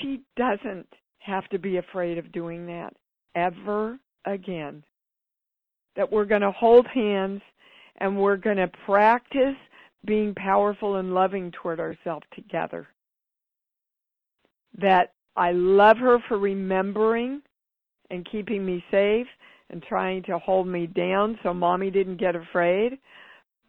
she 0.00 0.20
doesn't 0.36 0.88
have 1.26 1.48
to 1.48 1.58
be 1.58 1.76
afraid 1.78 2.18
of 2.18 2.32
doing 2.32 2.66
that 2.66 2.94
ever 3.34 3.98
again. 4.24 4.82
That 5.96 6.10
we're 6.10 6.24
going 6.24 6.42
to 6.42 6.52
hold 6.52 6.86
hands 6.86 7.42
and 7.96 8.16
we're 8.16 8.36
going 8.36 8.58
to 8.58 8.70
practice 8.84 9.56
being 10.04 10.34
powerful 10.34 10.96
and 10.96 11.14
loving 11.14 11.50
toward 11.50 11.80
ourselves 11.80 12.26
together. 12.34 12.86
That 14.78 15.12
I 15.34 15.52
love 15.52 15.96
her 15.98 16.18
for 16.28 16.38
remembering 16.38 17.42
and 18.10 18.28
keeping 18.30 18.64
me 18.64 18.84
safe 18.90 19.26
and 19.70 19.82
trying 19.82 20.22
to 20.24 20.38
hold 20.38 20.68
me 20.68 20.86
down 20.86 21.38
so 21.42 21.52
mommy 21.52 21.90
didn't 21.90 22.20
get 22.20 22.36
afraid. 22.36 22.98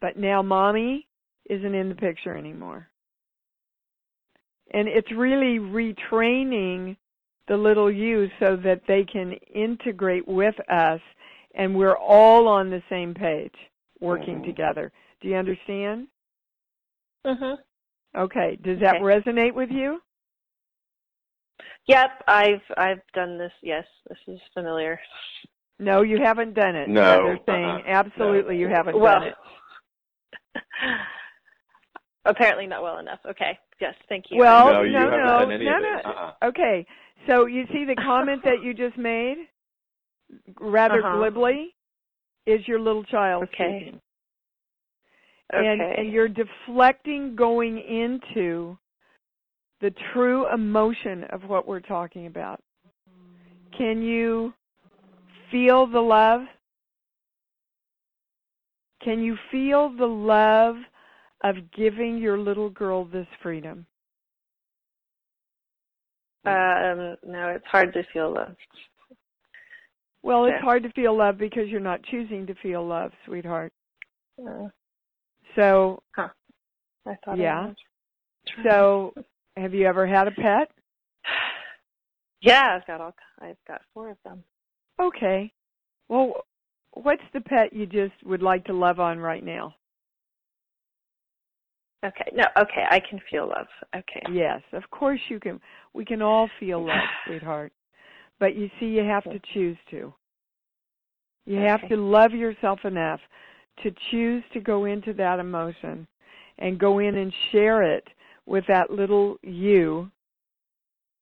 But 0.00 0.16
now 0.16 0.42
mommy 0.42 1.08
isn't 1.50 1.74
in 1.74 1.88
the 1.88 1.94
picture 1.94 2.36
anymore. 2.36 2.88
And 4.72 4.86
it's 4.86 5.10
really 5.10 5.58
retraining 5.58 6.96
the 7.48 7.56
little 7.56 7.90
you 7.90 8.28
so 8.38 8.56
that 8.56 8.82
they 8.86 9.04
can 9.04 9.32
integrate 9.54 10.26
with 10.28 10.54
us 10.70 11.00
and 11.54 11.74
we're 11.74 11.96
all 11.96 12.46
on 12.46 12.70
the 12.70 12.82
same 12.88 13.14
page 13.14 13.54
working 14.00 14.40
Mhm. 14.40 14.44
together. 14.44 14.92
Do 15.20 15.28
you 15.28 15.36
understand? 15.36 16.08
Mhm. 17.24 17.58
Okay. 18.14 18.56
Does 18.62 18.78
that 18.80 18.96
Okay. 18.96 19.04
resonate 19.04 19.54
with 19.54 19.70
you? 19.70 20.02
Yep, 21.86 22.24
I've 22.28 22.62
I've 22.76 23.02
done 23.12 23.38
this. 23.38 23.52
Yes, 23.62 23.86
this 24.08 24.18
is 24.28 24.40
familiar. 24.54 25.00
No, 25.78 26.02
you 26.02 26.18
haven't 26.18 26.54
done 26.54 26.76
it. 26.76 26.88
No, 26.88 27.24
They're 27.24 27.40
saying 27.46 27.82
uh-uh. 27.82 27.88
absolutely 27.88 28.56
No. 28.56 28.60
you 28.60 28.68
haven't 28.68 28.98
well, 28.98 29.20
done 29.20 29.28
it. 29.28 29.36
apparently 32.24 32.66
not 32.66 32.82
well 32.82 32.98
enough. 32.98 33.20
Okay. 33.24 33.58
Yes, 33.80 33.94
thank 34.08 34.30
you. 34.30 34.38
Well, 34.38 34.66
no, 34.72 34.82
you 34.82 34.92
no, 34.92 35.10
no, 35.10 35.16
done 35.16 35.52
any 35.52 35.64
no, 35.64 35.76
of 35.76 35.82
no. 35.82 36.10
Uh-uh. 36.10 36.46
Okay. 36.48 36.86
So 37.26 37.46
you 37.46 37.64
see 37.72 37.84
the 37.84 37.96
comment 37.96 38.42
that 38.44 38.62
you 38.62 38.72
just 38.74 38.96
made 38.96 39.36
rather 40.60 41.02
Uh-huh. 41.02 41.18
glibly 41.18 41.74
is 42.46 42.66
your 42.66 42.80
little 42.80 43.04
child 43.04 43.44
Okay. 43.44 43.78
speaking. 43.80 44.00
okay. 45.54 45.62
And, 45.70 45.80
and 45.80 46.12
you're 46.12 46.28
deflecting 46.28 47.36
going 47.36 47.78
into 47.78 48.78
the 49.80 49.94
true 50.12 50.52
emotion 50.52 51.24
of 51.30 51.44
what 51.44 51.66
we're 51.66 51.80
talking 51.80 52.26
about? 52.26 52.60
Can 53.76 54.02
you 54.02 54.52
feel 55.50 55.86
the 55.86 56.00
love? 56.00 56.42
Can 59.02 59.22
you 59.22 59.36
feel 59.52 59.90
the 59.96 60.06
love 60.06 60.76
of 61.44 61.56
giving 61.76 62.18
your 62.18 62.38
little 62.38 62.70
girl 62.70 63.04
this 63.04 63.26
freedom? 63.42 63.86
Um, 66.46 67.16
no, 67.24 67.48
it's 67.48 67.66
hard 67.66 67.92
to 67.94 68.02
feel 68.12 68.32
love. 68.32 68.54
Well, 70.22 70.46
it's 70.46 70.62
hard 70.62 70.82
to 70.82 70.92
feel 70.92 71.16
love 71.16 71.38
because 71.38 71.68
you're 71.68 71.80
not 71.80 72.02
choosing 72.04 72.46
to 72.46 72.54
feel 72.56 72.86
love, 72.86 73.12
sweetheart. 73.24 73.72
Uh, 74.40 74.68
So, 75.54 76.02
huh. 76.14 76.28
I 77.06 77.14
thought 77.24 77.38
Yeah. 77.38 77.72
I 78.54 78.62
so 78.62 79.14
have 79.56 79.74
you 79.74 79.86
ever 79.86 80.06
had 80.06 80.28
a 80.28 80.32
pet? 80.32 80.70
Yeah, 82.40 82.76
I've 82.76 82.86
got 82.86 83.00
all. 83.00 83.14
I've 83.40 83.56
got 83.66 83.80
four 83.92 84.10
of 84.10 84.16
them. 84.24 84.44
Okay. 85.00 85.52
Well, 86.08 86.44
what's 86.92 87.22
the 87.32 87.40
pet 87.40 87.72
you 87.72 87.84
just 87.84 88.14
would 88.24 88.42
like 88.42 88.64
to 88.66 88.72
love 88.72 89.00
on 89.00 89.18
right 89.18 89.44
now? 89.44 89.74
Okay. 92.04 92.30
No. 92.32 92.44
Okay. 92.56 92.84
I 92.90 93.00
can 93.00 93.20
feel 93.30 93.48
love. 93.48 93.66
Okay. 93.94 94.22
Yes, 94.30 94.62
of 94.72 94.88
course 94.90 95.20
you 95.28 95.40
can. 95.40 95.60
We 95.94 96.04
can 96.04 96.22
all 96.22 96.48
feel 96.60 96.84
love, 96.84 96.96
sweetheart. 97.26 97.72
But 98.38 98.54
you 98.54 98.70
see, 98.78 98.86
you 98.86 99.02
have 99.02 99.24
to 99.24 99.40
choose 99.52 99.76
to. 99.90 100.12
You 101.44 101.56
have 101.60 101.88
to 101.88 101.96
love 101.96 102.32
yourself 102.32 102.80
enough 102.84 103.20
to 103.82 103.90
choose 104.10 104.44
to 104.52 104.60
go 104.60 104.84
into 104.84 105.12
that 105.14 105.40
emotion 105.40 106.06
and 106.58 106.78
go 106.78 106.98
in 106.98 107.16
and 107.16 107.32
share 107.52 107.82
it 107.82 108.04
with 108.46 108.64
that 108.68 108.90
little 108.90 109.38
you 109.42 110.10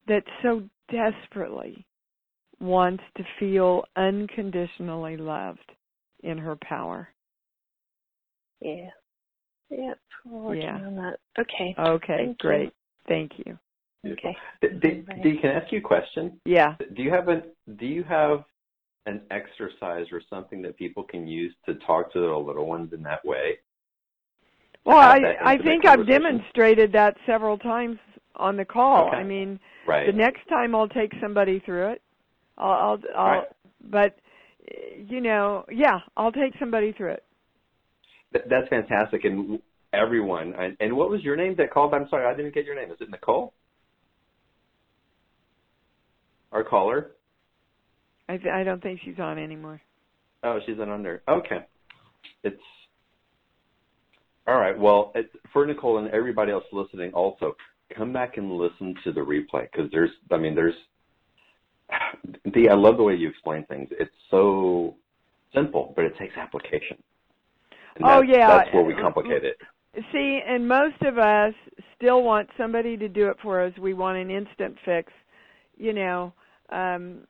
that 0.09 0.25
so 0.43 0.63
desperately 0.91 1.87
wants 2.61 3.03
to 3.17 3.25
feel 3.39 3.85
unconditionally 3.97 5.17
loved 5.17 5.73
in 6.23 6.39
her 6.39 6.57
power. 6.57 7.09
Yeah. 8.61 8.91
Yeah. 9.71 9.95
We're 10.25 10.41
working 10.41 10.63
Yeah. 10.63 10.87
on 10.87 10.97
that. 10.97 11.21
Okay. 11.39 11.75
Okay, 11.79 12.17
Thank 12.17 12.43
you. 12.43 12.49
great. 12.49 12.73
Thank 13.09 13.39
you. 13.39 13.59
Beautiful. 14.03 14.31
Okay. 14.31 14.39
D- 14.81 15.03
D- 15.05 15.23
Dee, 15.23 15.39
can 15.39 15.51
I 15.51 15.55
ask 15.55 15.73
you 15.73 15.79
a 15.79 15.83
question? 15.83 16.41
Yeah. 16.45 16.77
Do 16.95 17.03
you 17.03 17.11
have 17.11 17.29
an 17.29 17.43
Do 17.77 17.87
you 17.87 18.03
have 18.05 18.45
an 19.07 19.23
exercise 19.31 20.07
or 20.13 20.21
something 20.29 20.63
that 20.63 20.77
people 20.77 21.05
can 21.05 21.27
use 21.27 21.55
to 21.67 21.75
talk 21.75 22.13
to 22.13 22.21
their 22.21 22.37
little 22.37 22.67
ones 22.67 22.93
in 22.93 23.03
that 23.05 23.25
way? 23.25 23.59
Well, 24.85 24.99
I 24.99 25.37
I 25.43 25.59
think 25.59 25.85
I've 25.85 26.07
demonstrated 26.07 26.93
that 26.93 27.17
several 27.27 27.59
times 27.59 27.99
on 28.37 28.57
the 28.57 28.65
call. 28.65 29.09
Okay. 29.09 29.17
I 29.17 29.25
mean, 29.25 29.59
Right. 29.87 30.07
the 30.07 30.13
next 30.13 30.47
time 30.49 30.75
I'll 30.75 30.89
take 30.89 31.13
somebody 31.21 31.59
through 31.61 31.89
it. 31.89 32.03
I'll 32.59 32.73
I'll, 32.73 33.01
I'll 33.17 33.39
Right. 33.41 33.49
but 33.81 34.19
uh, 34.71 34.97
you 35.09 35.21
know, 35.21 35.65
yeah, 35.71 36.01
I'll 36.17 36.33
take 36.33 36.57
somebody 36.59 36.93
through 36.93 37.13
it. 37.13 37.25
Th- 38.33 38.45
That's 38.49 38.69
fantastic, 38.69 39.25
and 39.25 39.59
everyone. 39.93 40.55
And, 40.59 40.77
and 40.81 40.97
what 40.97 41.11
was 41.11 41.23
your 41.23 41.37
name 41.37 41.55
that 41.59 41.73
called? 41.73 41.95
I'm 41.95 42.09
sorry, 42.09 42.27
I 42.27 42.37
didn't 42.37 42.55
get 42.55 42.65
your 42.65 42.75
name. 42.75 42.91
Is 42.91 42.99
it 43.01 43.11
Nicole? 43.11 43.53
Our 46.53 46.65
caller? 46.65 47.13
I 48.29 48.37
th- 48.37 48.53
I 48.53 48.65
don't 48.65 48.83
think 48.83 49.01
she's 49.05 49.19
on 49.19 49.39
anymore. 49.39 49.81
Oh, 50.43 50.59
she's 50.67 50.79
an 50.79 50.91
under. 50.91 51.23
Okay, 51.29 51.65
it's 52.43 52.61
all 54.47 54.59
right. 54.59 54.79
Well, 54.79 55.13
it's, 55.15 55.29
for 55.53 55.67
Nicole 55.67 55.99
and 55.99 56.09
everybody 56.11 56.53
else 56.53 56.65
listening, 56.73 57.13
also 57.13 57.57
come 57.97 58.13
back 58.13 58.37
and 58.37 58.53
listen 58.53 58.95
to 59.05 59.13
the 59.13 59.21
replay 59.21 59.69
because 59.71 59.91
there's. 59.91 60.11
I 60.31 60.37
mean, 60.37 60.55
there's. 60.55 60.75
Dee, 62.53 62.69
I 62.69 62.75
love 62.75 62.97
the 62.97 63.03
way 63.03 63.15
you 63.15 63.29
explain 63.29 63.65
things. 63.67 63.89
It's 63.93 64.15
so 64.31 64.97
simple, 65.55 65.93
but 65.97 66.05
it 66.05 66.17
takes 66.19 66.37
application. 66.37 66.97
And 67.97 68.05
Oh, 68.07 68.23
yeah. 68.23 68.47
that's 68.59 68.73
where 68.75 68.85
we 68.85 68.95
complicate 68.95 69.45
it. 69.45 69.57
See, 70.13 70.41
and 70.47 70.69
most 70.69 71.01
of 71.03 71.19
us 71.19 71.55
still 71.97 72.23
want 72.23 72.49
somebody 72.59 72.97
to 72.99 73.09
do 73.09 73.29
it 73.29 73.39
for 73.43 73.63
us. 73.63 73.73
We 73.79 73.95
want 73.95 74.19
an 74.19 74.31
instant 74.31 74.77
fix. 74.85 75.13
You 75.79 75.95
know, 75.95 76.33
um, 76.71 77.27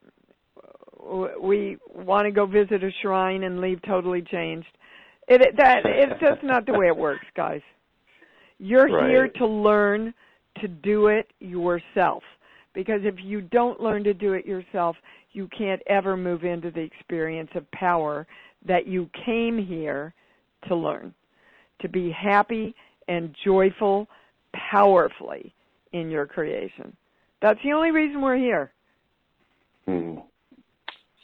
we 1.40 1.78
want 1.94 2.26
to 2.26 2.32
go 2.32 2.46
visit 2.46 2.82
a 2.82 2.90
shrine 3.02 3.44
and 3.44 3.60
leave 3.60 3.80
totally 3.82 4.22
changed. 4.22 4.66
It, 5.28 5.40
it 5.40 5.56
that 5.56 5.78
it's 5.84 6.20
just 6.20 6.42
not 6.42 6.66
the 6.66 6.72
way 6.72 6.86
it 6.86 6.96
works, 6.96 7.26
guys. 7.36 7.60
You're 8.58 8.88
Right. 8.88 9.10
here 9.10 9.28
to 9.28 9.46
learn 9.46 10.14
to 10.60 10.68
do 10.68 11.08
it 11.08 11.30
yourself. 11.40 12.22
Because 12.74 13.00
if 13.04 13.14
you 13.22 13.40
don't 13.40 13.80
learn 13.80 14.04
to 14.04 14.14
do 14.14 14.34
it 14.34 14.44
yourself, 14.44 14.96
you 15.32 15.48
can't 15.56 15.82
ever 15.86 16.16
move 16.16 16.44
into 16.44 16.70
the 16.70 16.80
experience 16.80 17.50
of 17.54 17.70
power 17.70 18.26
that 18.66 18.86
you 18.86 19.08
came 19.24 19.58
here 19.58 20.14
to 20.68 20.74
learn 20.74 21.14
to 21.80 21.88
be 21.88 22.10
happy 22.10 22.74
and 23.08 23.34
joyful 23.44 24.08
powerfully 24.52 25.54
in 25.92 26.10
your 26.10 26.26
creation. 26.26 26.96
That's 27.42 27.60
the 27.62 27.72
only 27.72 27.90
reason 27.90 28.20
we're 28.22 28.38
here. 28.38 28.72
Hmm. 29.86 30.16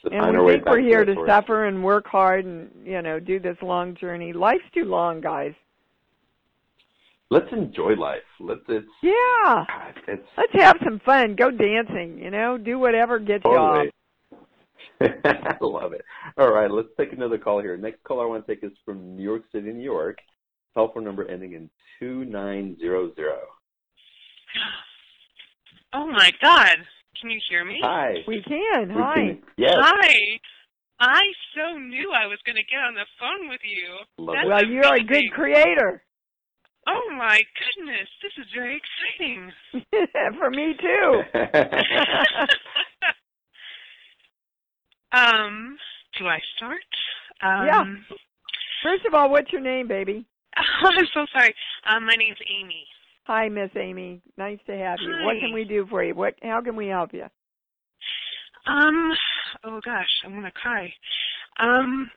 So 0.01 0.09
And 0.11 0.43
we 0.43 0.53
think 0.53 0.65
we're 0.65 0.79
here 0.79 1.05
the 1.05 1.15
to 1.15 1.25
suffer 1.27 1.65
and 1.65 1.83
work 1.83 2.05
hard 2.07 2.45
and, 2.45 2.69
you 2.85 3.01
know, 3.01 3.19
do 3.19 3.39
this 3.39 3.57
long 3.61 3.95
journey. 3.95 4.33
Life's 4.33 4.63
too 4.73 4.83
long, 4.83 5.21
guys. 5.21 5.53
Let's 7.29 7.51
enjoy 7.51 7.95
life. 7.95 8.21
Let's. 8.39 8.61
It's. 8.67 8.85
Yeah. 9.01 9.65
God, 9.67 9.93
it's 10.07 10.27
Let's 10.37 10.53
have 10.53 10.77
some 10.83 11.01
fun. 11.03 11.35
Go 11.35 11.49
dancing, 11.49 12.19
you 12.19 12.29
know, 12.29 12.59
do 12.59 12.77
whatever 12.77 13.17
gets 13.17 13.43
you 13.43 13.51
off. 13.51 13.87
Totally. 14.99 15.21
I 15.25 15.57
love 15.61 15.93
it. 15.93 16.03
All 16.37 16.51
right, 16.51 16.69
let's 16.69 16.89
take 16.99 17.13
another 17.13 17.37
call 17.37 17.61
here. 17.61 17.77
Next 17.77 18.03
call 18.03 18.21
I 18.21 18.25
want 18.25 18.45
to 18.45 18.55
take 18.55 18.63
is 18.63 18.71
from 18.85 19.15
New 19.15 19.23
York 19.23 19.43
City, 19.51 19.71
New 19.71 19.83
York. 19.83 20.17
Telephone 20.73 21.03
number 21.03 21.29
ending 21.29 21.53
in 21.53 21.69
two 21.99 22.25
nine 22.25 22.75
zero 22.79 23.13
zero. 23.15 23.39
Oh 25.93 26.07
my 26.07 26.31
God! 26.41 26.77
Can 27.21 27.29
you 27.29 27.39
hear 27.49 27.63
me? 27.63 27.79
Hi. 27.81 28.15
We 28.27 28.41
can. 28.41 28.89
We 28.89 29.01
Hi. 29.01 29.13
can- 29.13 29.43
Yes. 29.57 29.75
Hi. 29.77 30.39
I 30.99 31.21
so 31.55 31.77
knew 31.77 32.11
I 32.11 32.27
was 32.27 32.39
going 32.45 32.55
to 32.55 32.63
get 32.63 32.79
on 32.79 32.93
the 32.93 33.05
phone 33.19 33.49
with 33.49 33.61
you. 33.63 34.23
Love 34.23 34.35
That's 34.35 34.45
it. 34.45 34.49
Well, 34.49 34.65
you're 34.65 34.95
a 34.95 35.03
good 35.03 35.31
creator. 35.33 36.03
Oh 36.87 37.15
my 37.17 37.39
goodness, 37.39 38.07
this 38.21 38.31
is 38.37 38.45
very 38.53 38.81
exciting. 38.81 39.51
For 40.39 40.49
me 40.49 40.73
too. 40.79 41.21
um, 45.13 45.77
do 46.19 46.27
I 46.27 46.39
start? 46.57 46.81
Um, 47.41 47.65
Yeah. 47.65 47.83
First 48.83 49.05
of 49.05 49.13
all, 49.13 49.29
what's 49.29 49.51
your 49.51 49.61
name, 49.61 49.87
baby? 49.87 50.25
I'm 50.57 51.05
so 51.13 51.25
sorry. 51.31 51.55
Um, 51.85 52.05
my 52.05 52.15
name's 52.15 52.37
Amy. 52.49 52.85
Hi, 53.25 53.47
Miss 53.47 53.69
Amy. 53.75 54.21
Nice 54.37 54.59
to 54.67 54.75
have 54.75 54.99
you. 55.01 55.25
What 55.25 55.39
can 55.39 55.53
we 55.53 55.63
do 55.63 55.87
for 55.89 56.03
you? 56.03 56.13
What? 56.13 56.35
How 56.43 56.61
can 56.61 56.75
we 56.75 56.87
help 56.87 57.13
you? 57.13 57.25
Um, 58.67 59.13
oh 59.63 59.79
gosh, 59.83 60.09
I'm 60.25 60.33
gonna 60.33 60.51
cry. 60.51 60.93
Um, 61.59 62.09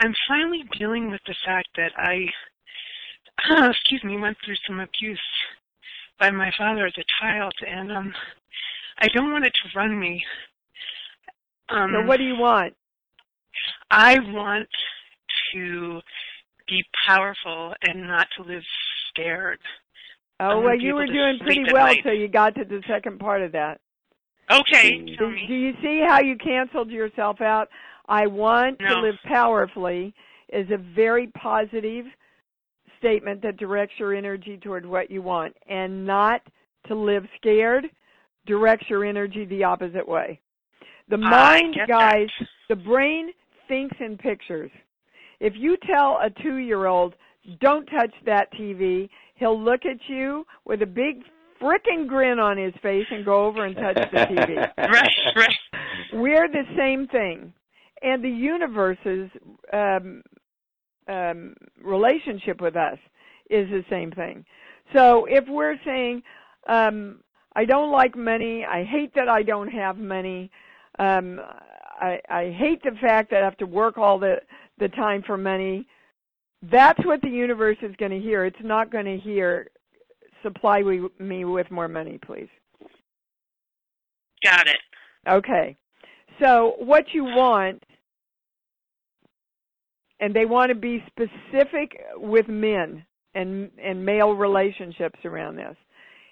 I'm 0.00 0.14
finally 0.28 0.64
dealing 0.78 1.10
with 1.10 1.20
the 1.26 1.34
fact 1.44 1.68
that 1.76 1.92
I, 1.96 2.26
excuse 3.70 4.02
me, 4.02 4.18
went 4.18 4.36
through 4.44 4.56
some 4.66 4.80
abuse 4.80 5.20
by 6.18 6.30
my 6.30 6.50
father 6.58 6.86
as 6.86 6.94
a 6.98 7.04
child, 7.20 7.54
and 7.66 7.92
um, 7.92 8.12
I 8.98 9.08
don't 9.14 9.32
want 9.32 9.46
it 9.46 9.52
to 9.62 9.78
run 9.78 9.98
me. 9.98 10.24
Um, 11.70 11.92
So, 11.92 12.06
what 12.06 12.18
do 12.18 12.24
you 12.24 12.36
want? 12.36 12.74
I 13.90 14.18
want 14.18 14.68
to 15.52 16.00
be 16.68 16.82
powerful 17.06 17.74
and 17.82 18.06
not 18.06 18.26
to 18.36 18.42
live 18.42 18.62
scared. 19.08 19.58
Oh, 20.38 20.60
well, 20.60 20.78
you 20.78 20.94
were 20.94 21.06
doing 21.06 21.38
pretty 21.40 21.64
well 21.72 21.94
till 22.02 22.14
you 22.14 22.28
got 22.28 22.54
to 22.54 22.64
the 22.64 22.82
second 22.88 23.18
part 23.18 23.42
of 23.42 23.52
that. 23.52 23.80
Okay, 24.50 24.98
Do, 25.18 25.32
do 25.46 25.54
you 25.54 25.72
see 25.82 26.02
how 26.04 26.20
you 26.20 26.36
canceled 26.36 26.90
yourself 26.90 27.40
out? 27.40 27.68
I 28.08 28.26
want 28.26 28.80
to 28.80 29.00
live 29.00 29.14
powerfully 29.24 30.12
is 30.52 30.68
a 30.70 30.76
very 30.76 31.28
positive 31.28 32.06
statement 32.98 33.42
that 33.42 33.58
directs 33.58 33.94
your 33.98 34.14
energy 34.14 34.58
toward 34.58 34.84
what 34.84 35.10
you 35.10 35.22
want, 35.22 35.54
and 35.68 36.04
not 36.04 36.42
to 36.88 36.94
live 36.94 37.24
scared 37.36 37.84
directs 38.46 38.86
your 38.88 39.04
energy 39.04 39.44
the 39.44 39.62
opposite 39.62 40.08
way. 40.08 40.40
The 41.10 41.18
mind, 41.18 41.76
guys, 41.88 42.28
that. 42.38 42.48
the 42.68 42.76
brain 42.76 43.30
thinks 43.68 43.96
in 44.00 44.16
pictures. 44.16 44.70
If 45.40 45.54
you 45.56 45.76
tell 45.86 46.18
a 46.22 46.30
two 46.42 46.56
year 46.56 46.86
old, 46.86 47.14
don't 47.60 47.84
touch 47.86 48.12
that 48.26 48.52
TV, 48.52 49.08
he'll 49.34 49.60
look 49.60 49.84
at 49.84 49.98
you 50.08 50.46
with 50.64 50.82
a 50.82 50.86
big 50.86 51.22
frickin' 51.60 52.06
grin 52.06 52.38
on 52.38 52.56
his 52.56 52.72
face 52.82 53.06
and 53.10 53.24
go 53.24 53.44
over 53.44 53.64
and 53.64 53.74
touch 53.76 53.96
the 53.96 54.18
TV. 54.18 54.70
Right, 54.78 55.10
right. 55.36 55.56
We're 56.12 56.48
the 56.48 56.64
same 56.76 57.06
thing. 57.08 57.52
And 58.02 58.24
the 58.24 58.30
universe's 58.30 59.30
um, 59.72 60.22
um, 61.08 61.54
relationship 61.82 62.60
with 62.60 62.76
us 62.76 62.98
is 63.50 63.68
the 63.68 63.84
same 63.90 64.10
thing. 64.12 64.44
So 64.94 65.26
if 65.26 65.44
we're 65.48 65.76
saying, 65.84 66.22
um, 66.68 67.20
I 67.54 67.64
don't 67.64 67.90
like 67.90 68.16
money. 68.16 68.64
I 68.64 68.84
hate 68.84 69.14
that 69.14 69.28
I 69.28 69.42
don't 69.42 69.68
have 69.68 69.98
money. 69.98 70.50
Um, 70.98 71.40
I, 72.00 72.20
I 72.28 72.50
hate 72.50 72.82
the 72.82 72.96
fact 73.00 73.30
that 73.30 73.42
I 73.42 73.44
have 73.44 73.56
to 73.58 73.66
work 73.66 73.98
all 73.98 74.18
the 74.18 74.36
the 74.78 74.88
time 74.88 75.22
for 75.26 75.36
money. 75.36 75.86
That's 76.62 77.04
what 77.04 77.20
the 77.20 77.28
universe 77.28 77.76
is 77.82 77.94
going 77.96 78.10
to 78.12 78.18
hear. 78.18 78.44
It's 78.44 78.56
not 78.62 78.90
going 78.90 79.04
to 79.04 79.18
hear 79.18 79.68
supply 80.42 80.82
me 81.18 81.44
with 81.44 81.70
more 81.70 81.88
money, 81.88 82.18
please. 82.24 82.48
Got 84.42 84.66
it. 84.66 84.78
Okay. 85.28 85.76
So 86.40 86.74
what 86.78 87.04
you 87.12 87.24
want, 87.24 87.82
and 90.20 90.34
they 90.34 90.46
want 90.46 90.70
to 90.70 90.74
be 90.74 91.04
specific 91.08 92.00
with 92.16 92.48
men 92.48 93.04
and 93.34 93.70
and 93.82 94.04
male 94.04 94.32
relationships 94.32 95.18
around 95.24 95.56
this, 95.56 95.76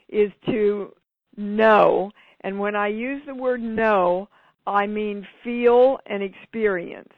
is 0.08 0.32
to 0.46 0.94
know. 1.36 2.10
And 2.42 2.58
when 2.58 2.76
I 2.76 2.88
use 2.88 3.22
the 3.26 3.34
word 3.34 3.60
know, 3.60 4.28
I 4.68 4.86
mean 4.86 5.26
feel 5.42 5.98
and 6.06 6.22
experience. 6.22 7.12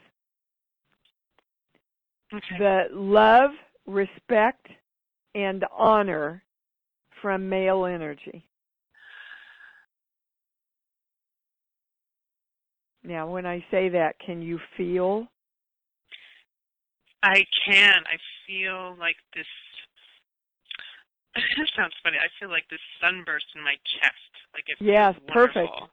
Okay. 2.32 2.59
The 2.59 2.84
love, 2.92 3.51
respect, 3.86 4.68
and 5.34 5.64
honor 5.76 6.44
from 7.20 7.48
male 7.48 7.86
energy. 7.86 8.44
Now, 13.03 13.28
when 13.28 13.46
I 13.46 13.64
say 13.70 13.88
that, 13.88 14.18
can 14.24 14.42
you 14.42 14.61
feel? 14.76 15.26
I 17.22 17.44
can. 17.66 18.03
I 18.07 18.16
feel 18.46 18.96
like 18.98 19.16
this. 19.34 19.46
It 21.36 21.70
sounds 21.76 21.94
funny. 22.03 22.16
I 22.18 22.28
feel 22.38 22.51
like 22.51 22.64
this 22.70 22.80
sunburst 23.01 23.46
in 23.55 23.62
my 23.62 23.74
chest. 23.74 24.32
Like 24.53 24.64
it 24.68 24.76
yes, 24.84 25.14
perfect, 25.28 25.70
wonderful. 25.70 25.88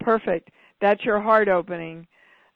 perfect. 0.00 0.50
That's 0.80 1.04
your 1.04 1.20
heart 1.20 1.48
opening 1.48 2.06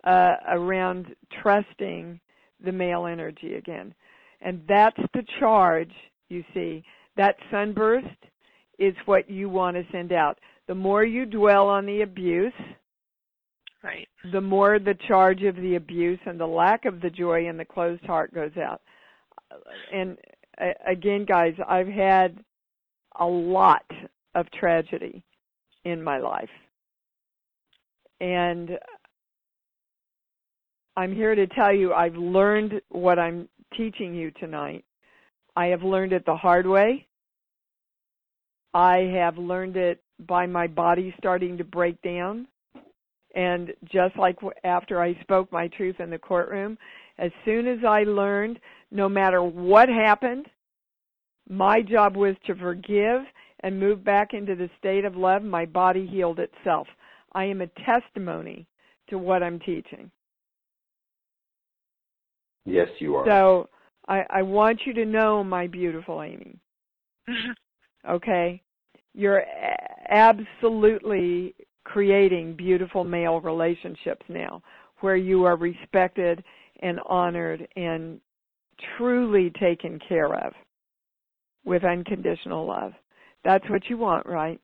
uh, 0.05 0.35
around 0.51 1.15
trusting 1.43 2.21
the 2.65 2.73
male 2.73 3.07
energy 3.07 3.55
again, 3.55 3.95
and 4.41 4.63
that's 4.69 5.01
the 5.15 5.25
charge. 5.41 5.93
You 6.29 6.45
see, 6.55 6.85
that 7.17 7.37
sunburst 7.51 8.07
is 8.79 8.95
what 9.05 9.29
you 9.29 9.49
want 9.49 9.77
to 9.77 9.85
send 9.93 10.13
out. 10.13 10.39
The 10.67 10.75
more 10.75 11.05
you 11.05 11.27
dwell 11.27 11.69
on 11.69 11.87
the 11.87 12.03
abuse, 12.03 12.53
right, 13.83 14.09
the 14.33 14.41
more 14.41 14.79
the 14.79 14.97
charge 15.09 15.43
of 15.43 15.57
the 15.57 15.75
abuse 15.75 16.21
and 16.27 16.39
the 16.39 16.47
lack 16.47 16.85
of 16.85 17.01
the 17.01 17.11
joy 17.11 17.49
in 17.49 17.57
the 17.57 17.65
closed 17.65 18.05
heart 18.05 18.33
goes 18.33 18.57
out. 18.57 18.81
And 19.93 20.17
again, 20.87 21.27
guys, 21.27 21.55
I've 21.69 21.89
had 21.89 22.39
a 23.19 23.27
lot 23.27 23.85
of 24.35 24.51
tragedy 24.53 25.23
in 25.85 26.03
my 26.03 26.19
life. 26.19 26.49
And 28.23 28.79
I'm 30.97 31.13
here 31.13 31.35
to 31.35 31.49
tell 31.49 31.75
you 31.75 31.93
I've 31.93 32.15
learned 32.15 32.81
what 32.89 33.19
I'm 33.19 33.49
teaching 33.77 34.15
you 34.15 34.31
tonight. 34.31 34.85
I 35.57 35.67
have 35.67 35.83
learned 35.83 36.13
it 36.13 36.25
the 36.25 36.37
hard 36.37 36.65
way. 36.65 37.09
I 38.75 38.99
have 39.15 39.39
learned 39.39 39.77
it 39.77 40.03
by 40.29 40.47
my 40.47 40.69
body 40.69 41.13
starting 41.19 41.59
to 41.59 41.65
break 41.65 42.01
down. 42.03 42.47
And 43.35 43.73
just 43.93 44.17
like 44.17 44.37
after 44.63 45.03
I 45.03 45.21
spoke 45.23 45.51
my 45.51 45.67
truth 45.69 45.97
in 45.99 46.09
the 46.09 46.19
courtroom, 46.19 46.79
as 47.19 47.33
soon 47.45 47.67
as 47.67 47.79
I 47.85 48.05
learned, 48.05 48.61
no 48.93 49.09
matter 49.09 49.43
what 49.43 49.89
happened, 49.89 50.47
my 51.49 51.83
job 51.83 52.15
was 52.15 52.37
to 52.47 52.55
forgive 52.55 53.23
and 53.61 53.81
move 53.81 54.05
back 54.05 54.33
into 54.33 54.55
the 54.55 54.71
state 54.79 55.05
of 55.05 55.17
love. 55.17 55.43
My 55.43 55.67
body 55.67 56.07
healed 56.07 56.39
itself. 56.39 56.87
I 57.33 57.45
am 57.45 57.61
a 57.61 57.67
testimony 57.85 58.67
to 59.09 59.19
what 59.19 59.43
I'm 59.43 59.59
teaching. 59.61 60.11
Yes, 62.65 62.89
you 62.99 63.17
are. 63.17 63.27
So 63.27 63.69
I, 64.09 64.25
I 64.31 64.43
want 64.43 64.81
you 64.87 64.93
to 64.95 65.05
know, 65.05 65.43
my 65.43 65.67
beautiful 65.67 66.23
Amy. 66.23 66.59
Mm-hmm. 67.29 68.11
okay? 68.11 68.63
You're 69.15 69.45
absolutely 70.09 71.55
creating 71.85 72.55
beautiful 72.57 73.05
male 73.05 73.41
relationships 73.41 74.25
now 74.29 74.63
where 75.01 75.17
you 75.17 75.45
are 75.45 75.57
respected 75.57 76.43
and 76.81 76.99
honored 77.07 77.67
and 77.77 78.21
truly 78.97 79.51
taken 79.61 79.99
care 80.09 80.35
of 80.35 80.53
with 81.65 81.85
unconditional 81.85 82.67
love. 82.67 82.93
That's 83.45 83.69
what 83.69 83.89
you 83.89 83.99
want, 83.99 84.27
right? 84.27 84.61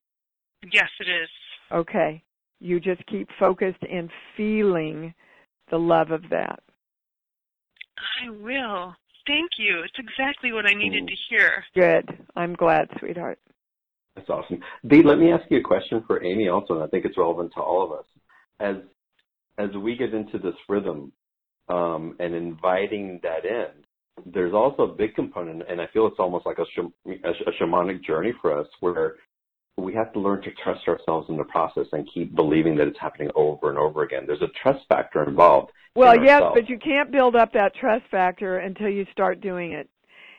Yes, 0.72 0.88
it 1.00 1.08
is. 1.08 1.28
Okay. 1.72 2.22
You 2.60 2.80
just 2.80 3.04
keep 3.06 3.28
focused 3.38 3.82
and 3.90 4.10
feeling 4.36 5.14
the 5.70 5.78
love 5.78 6.10
of 6.10 6.22
that. 6.30 6.60
I 8.22 8.30
will. 8.30 8.94
Thank 9.26 9.50
you. 9.58 9.82
It's 9.84 9.98
exactly 9.98 10.52
what 10.52 10.66
I 10.66 10.74
needed 10.74 11.06
to 11.06 11.14
hear. 11.28 11.64
Good. 11.74 12.26
I'm 12.34 12.54
glad, 12.54 12.88
sweetheart. 12.98 13.38
That's 14.16 14.30
awesome. 14.30 14.60
Dee, 14.86 15.02
let 15.02 15.18
me 15.18 15.30
ask 15.30 15.44
you 15.50 15.58
a 15.58 15.62
question 15.62 16.02
for 16.06 16.24
Amy 16.24 16.48
also, 16.48 16.74
and 16.74 16.82
I 16.82 16.86
think 16.88 17.04
it's 17.04 17.18
relevant 17.18 17.52
to 17.54 17.60
all 17.60 17.84
of 17.84 17.92
us. 17.92 18.06
As 18.58 18.76
as 19.58 19.76
we 19.76 19.96
get 19.96 20.14
into 20.14 20.38
this 20.38 20.54
rhythm 20.68 21.12
um, 21.68 22.16
and 22.18 22.34
inviting 22.34 23.20
that 23.22 23.44
in, 23.44 23.66
there's 24.26 24.54
also 24.54 24.82
a 24.84 24.94
big 24.94 25.14
component, 25.14 25.62
and 25.68 25.80
I 25.80 25.86
feel 25.92 26.06
it's 26.06 26.18
almost 26.18 26.46
like 26.46 26.58
a, 26.58 27.10
a, 27.10 27.30
a 27.30 27.52
shamanic 27.60 28.02
journey 28.04 28.32
for 28.40 28.58
us, 28.58 28.66
where 28.80 29.16
we 29.78 29.94
have 29.94 30.12
to 30.12 30.20
learn 30.20 30.42
to 30.42 30.50
trust 30.62 30.86
ourselves 30.88 31.28
in 31.28 31.36
the 31.36 31.44
process 31.44 31.86
and 31.92 32.08
keep 32.12 32.34
believing 32.34 32.76
that 32.76 32.88
it's 32.88 32.98
happening 32.98 33.30
over 33.34 33.70
and 33.70 33.78
over 33.78 34.02
again. 34.02 34.24
There's 34.26 34.42
a 34.42 34.50
trust 34.62 34.84
factor 34.88 35.22
involved. 35.28 35.70
Well, 35.94 36.14
in 36.14 36.24
yes, 36.24 36.42
but 36.54 36.68
you 36.68 36.78
can't 36.78 37.10
build 37.10 37.36
up 37.36 37.52
that 37.52 37.74
trust 37.74 38.04
factor 38.10 38.58
until 38.58 38.88
you 38.88 39.06
start 39.12 39.40
doing 39.40 39.72
it. 39.72 39.88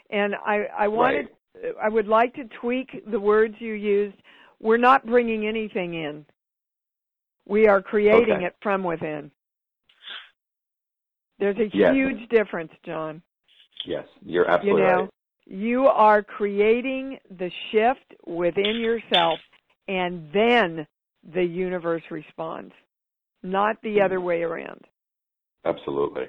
And 0.09 0.35
I, 0.45 0.65
I 0.77 0.87
wanted, 0.87 1.29
Right. 1.55 1.73
I 1.81 1.89
would 1.89 2.07
like 2.07 2.33
to 2.35 2.43
tweak 2.61 3.03
the 3.09 3.19
words 3.19 3.55
you 3.59 3.73
used. 3.73 4.15
We're 4.59 4.77
not 4.77 5.05
bringing 5.05 5.47
anything 5.47 5.93
in. 5.95 6.25
We 7.47 7.67
are 7.67 7.81
creating 7.81 8.35
Okay. 8.35 8.45
it 8.45 8.55
from 8.61 8.83
within. 8.83 9.31
There's 11.39 11.57
a 11.57 11.69
Yes. 11.73 11.93
huge 11.93 12.29
difference, 12.29 12.71
John. 12.85 13.21
Yes, 13.85 14.05
you're 14.21 14.49
absolutely 14.49 14.81
You 14.81 14.87
know, 14.87 15.01
right. 15.01 15.09
You 15.49 15.87
are 15.87 16.21
creating 16.21 17.17
the 17.31 17.49
shift 17.71 18.13
within 18.27 18.79
yourself, 18.79 19.39
and 19.87 20.29
then 20.31 20.85
the 21.33 21.43
universe 21.43 22.03
responds, 22.11 22.73
not 23.41 23.77
the 23.81 23.95
hmm. 23.95 24.05
other 24.05 24.21
way 24.21 24.43
around. 24.43 24.81
Absolutely. 25.65 26.25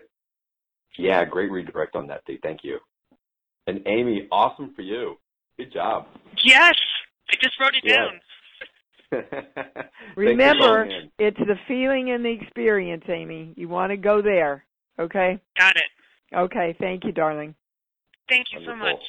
Yeah, 0.99 1.25
great 1.25 1.51
redirect 1.51 1.95
on 1.95 2.07
that, 2.09 2.23
Dee. 2.27 2.39
Thank 2.43 2.61
you. 2.65 2.79
And 3.67 3.81
Amy, 3.87 4.27
awesome 4.33 4.73
for 4.75 4.83
you. 4.83 5.17
Good 5.59 5.73
job. 5.73 6.07
Yes, 6.43 6.75
I 7.31 7.37
just 7.43 7.61
wrote 7.61 7.75
it 7.75 7.85
Yes. 7.85 7.99
down. 7.99 8.21
Remember, 10.17 10.89
it's 11.19 11.39
the 11.39 11.57
feeling 11.69 12.11
and 12.11 12.25
the 12.25 12.31
experience, 12.31 13.05
Amy. 13.09 13.53
You 13.57 13.69
want 13.69 13.91
to 13.91 13.97
go 13.97 14.23
there, 14.23 14.65
okay? 14.99 15.39
Got 15.59 15.77
it. 15.77 16.37
Okay, 16.37 16.75
thank 16.79 17.05
you, 17.05 17.13
darling. 17.13 17.55
Thank 18.31 18.47
you 18.53 18.61
so 18.65 18.77
much. 18.77 19.03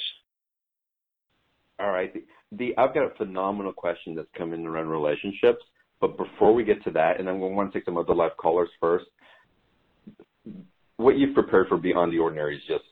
All 1.80 1.92
right. 1.92 2.14
The, 2.14 2.24
the, 2.52 2.78
I've 2.78 2.94
got 2.94 3.04
a 3.04 3.16
phenomenal 3.16 3.72
question 3.72 4.16
that's 4.16 4.28
come 4.38 4.54
in 4.54 4.66
around 4.66 4.88
relationships. 4.88 5.64
But 6.02 6.18
before 6.18 6.54
we 6.54 6.64
get 6.64 6.84
to 6.86 6.92
that, 6.92 7.20
and 7.20 7.30
I'm 7.30 7.40
going 7.40 7.52
to 7.52 7.56
want 7.56 7.72
to 7.72 7.80
take 7.80 7.86
some 7.86 7.98
other 7.98 8.16
live 8.16 8.36
callers 8.36 8.70
first, 8.80 9.06
what 10.98 11.18
you've 11.18 11.36
prepared 11.36 11.68
for 11.68 11.78
Beyond 11.78 12.12
the 12.12 12.18
Ordinary 12.18 12.58
is 12.58 12.64
just 12.68 12.84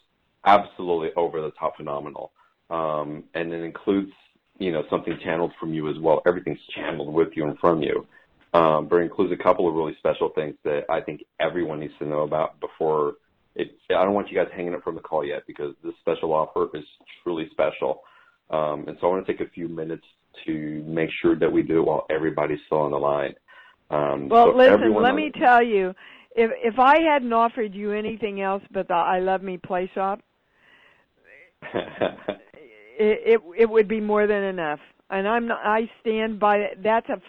absolutely 0.46 1.10
over 1.18 1.42
the 1.42 1.52
top 1.52 1.76
phenomenal. 1.76 2.32
Um, 2.70 3.24
and 3.34 3.52
it 3.52 3.64
includes, 3.64 4.12
you 4.60 4.72
know, 4.72 4.84
something 4.92 5.18
channeled 5.24 5.54
from 5.60 5.74
you 5.74 5.90
as 5.90 5.98
well. 6.00 6.22
Everything's 6.28 6.60
channeled 6.76 7.12
with 7.12 7.30
you 7.36 7.48
and 7.48 7.58
from 7.58 7.82
you. 7.82 8.06
Um, 8.54 8.88
but 8.88 8.98
it 8.98 9.04
includes 9.04 9.34
a 9.34 9.44
couple 9.44 9.68
of 9.68 9.74
really 9.74 9.96
special 9.98 10.30
things 10.30 10.56
that 10.64 10.86
I 10.90 11.02
think 11.02 11.24
everyone 11.40 11.80
needs 11.80 11.94
to 12.00 12.06
know 12.06 12.22
about 12.22 12.60
before 12.60 13.14
it. 13.56 13.72
I 13.89 14.04
don't 14.04 14.14
want 14.14 14.30
you 14.30 14.38
guys 14.38 14.47
hanging 14.56 14.74
up 14.74 14.84
from 14.84 14.95
the 14.95 15.02
call 15.02 15.26
yet 15.26 15.43
because 15.47 15.74
this 15.84 15.93
special 16.00 16.34
offer 16.34 16.68
is 16.74 16.84
truly 17.24 17.47
special. 17.52 18.02
Um, 18.50 18.86
and 18.88 18.97
so 19.00 19.08
I 19.08 19.10
want 19.12 19.26
to 19.28 19.32
take 19.32 19.45
a 19.45 19.50
few 19.52 19.68
minutes 19.68 20.06
to 20.45 20.84
make 20.88 21.10
sure 21.22 21.38
that 21.38 21.52
we 21.52 21.62
do 21.64 21.80
it 21.80 21.86
while 21.86 22.06
everybody's 22.10 22.60
still 22.66 22.80
on 22.80 22.91
the 22.91 22.97
line. 22.97 23.34
Um, 23.89 24.30
Well, 24.30 24.52
so 24.52 24.58
listen, 24.58 24.93
let 24.93 25.12
on- 25.12 25.16
me 25.16 25.32
tell 25.32 25.64
you, 25.64 25.93
if 26.36 26.52
if 26.64 26.80
I 26.80 27.02
hadn't 27.02 27.34
offered 27.34 27.74
you 27.74 27.91
anything 27.91 28.41
else 28.41 28.64
but 28.72 28.88
the 28.88 28.93
I 28.93 29.20
Love 29.20 29.41
Me 29.41 29.58
Play 29.58 29.89
Shop, 29.93 30.22
it 31.74 32.39
it, 33.00 33.41
it 33.58 33.70
would 33.70 33.88
be 33.88 34.00
more 34.00 34.28
than 34.28 34.43
enough. 34.43 34.80
And 35.10 35.28
I'm 35.28 35.47
not, 35.47 35.60
I 35.64 35.89
stand 36.02 36.39
by 36.39 36.58
it. 36.58 36.84
That's 36.84 37.10
a 37.10 37.20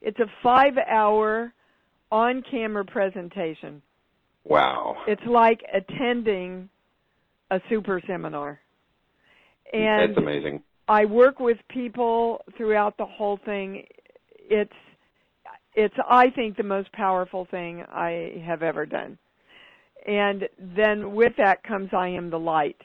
it's 0.00 0.18
a 0.20 0.46
5-hour 0.46 1.52
on-camera 2.12 2.84
presentation. 2.84 3.82
Wow. 4.44 4.96
It's 5.06 5.24
like 5.26 5.60
attending 5.72 6.68
a 7.50 7.60
super 7.68 8.00
seminar. 8.06 8.60
And 9.72 10.10
That's 10.10 10.18
amazing. 10.18 10.62
I 10.88 11.04
work 11.04 11.40
with 11.40 11.56
people 11.68 12.42
throughout 12.56 12.96
the 12.96 13.06
whole 13.06 13.38
thing. 13.44 13.84
It's 14.38 14.72
it's 15.74 15.94
I 16.08 16.30
think 16.30 16.56
the 16.56 16.62
most 16.62 16.92
powerful 16.92 17.46
thing 17.50 17.84
I 17.88 18.42
have 18.44 18.62
ever 18.62 18.86
done. 18.86 19.18
And 20.06 20.44
then 20.76 21.14
with 21.14 21.32
that 21.38 21.64
comes 21.64 21.90
I 21.92 22.08
am 22.08 22.30
the 22.30 22.38
light, 22.38 22.76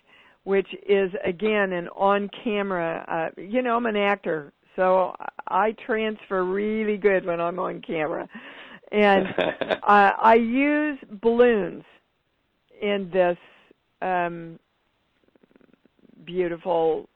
which 0.45 0.67
is 0.87 1.11
again 1.25 1.73
an 1.73 1.89
on 1.89 2.29
camera 2.43 3.31
uh 3.37 3.41
you 3.41 3.61
know 3.61 3.75
I'm 3.75 3.85
an 3.85 3.97
actor, 3.97 4.53
so 4.75 5.13
I 5.47 5.75
transfer 5.85 6.45
really 6.45 6.97
good 6.97 7.25
when 7.25 7.41
I'm 7.41 7.59
on 7.59 7.81
camera. 7.81 8.27
And 8.91 9.27
uh, 9.83 10.11
I 10.21 10.35
use 10.35 10.97
balloons 11.21 11.83
in 12.81 13.09
this 13.11 13.37
um 14.01 14.57
beautiful 16.25 17.09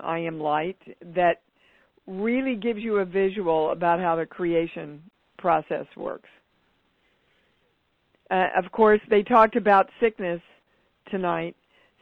I 0.00 0.18
am 0.18 0.38
light 0.38 0.78
that 1.14 1.40
really 2.06 2.56
gives 2.56 2.80
you 2.80 2.98
a 2.98 3.04
visual 3.04 3.70
about 3.70 4.00
how 4.00 4.16
the 4.16 4.26
creation 4.26 5.02
process 5.38 5.86
works. 5.96 6.28
Uh, 8.30 8.48
of 8.56 8.70
course, 8.72 9.00
they 9.08 9.22
talked 9.22 9.56
about 9.56 9.88
sickness 10.00 10.40
tonight, 11.10 11.56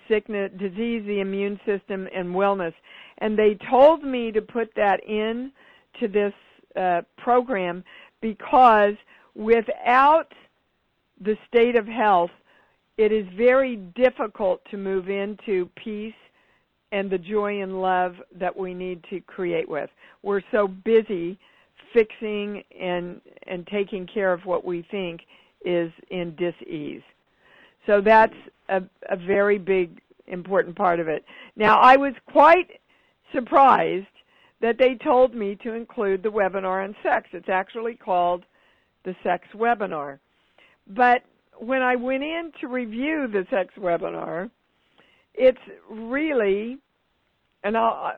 sickness, 0.09 0.51
disease, 0.59 1.05
the 1.07 1.21
immune 1.21 1.59
system, 1.67 2.09
and 2.15 2.29
wellness, 2.29 2.75
and 3.19 3.39
they 3.39 3.57
told 3.71 4.03
me 4.03 4.33
to 4.33 4.41
put 4.41 4.71
that 4.77 5.03
in 5.07 5.53
to 6.01 6.09
this 6.09 6.33
uh, 6.77 7.03
program 7.19 7.85
because 8.21 8.95
without 9.35 10.33
the 11.21 11.37
state 11.49 11.77
of 11.77 11.87
health, 11.87 12.31
it 12.99 13.13
is 13.13 13.27
very 13.37 13.77
difficult 13.77 14.61
to 14.71 14.77
move 14.77 15.09
into 15.09 15.69
peace 15.77 16.15
and 16.93 17.11
the 17.11 17.19
joy 17.19 17.63
and 17.63 17.81
love 17.81 18.17
that 18.39 18.57
we 18.57 18.75
need 18.75 19.03
to 19.11 19.21
create 19.21 19.69
with. 19.69 19.91
We're 20.23 20.43
so 20.51 20.69
busy 20.69 21.39
fixing 21.93 22.63
and 22.79 23.21
and 23.47 23.67
taking 23.67 24.07
care 24.07 24.33
of 24.33 24.45
what 24.45 24.65
we 24.65 24.87
think 24.91 25.23
is 25.65 25.93
in 26.11 26.35
dis-ease. 26.37 27.03
So 27.87 28.01
that's 28.01 28.35
a, 28.69 28.83
a 29.11 29.17
very 29.17 29.59
big 29.59 30.01
important 30.27 30.77
part 30.77 31.01
of 31.01 31.09
it. 31.09 31.25
Now 31.57 31.79
I 31.79 31.97
was 31.97 32.15
quite 32.31 32.81
surprised 33.35 34.07
that 34.63 34.79
they 34.79 34.97
told 35.05 35.35
me 35.35 35.59
to 35.65 35.75
include 35.75 36.23
the 36.23 36.31
webinar 36.31 36.85
on 36.85 36.95
sex. 37.03 37.29
It's 37.33 37.49
actually 37.49 37.95
called 37.95 38.45
the 39.05 39.15
sex 39.23 39.47
webinar. 39.55 40.21
But 40.87 41.23
when 41.59 41.83
I 41.83 41.97
went 41.97 42.23
in 42.23 42.53
to 42.61 42.69
review 42.69 43.27
the 43.31 43.45
sex 43.51 43.75
webinar, 43.79 44.51
it's 45.35 45.59
really, 45.91 46.79
and 47.65 47.77
I'll, 47.77 48.13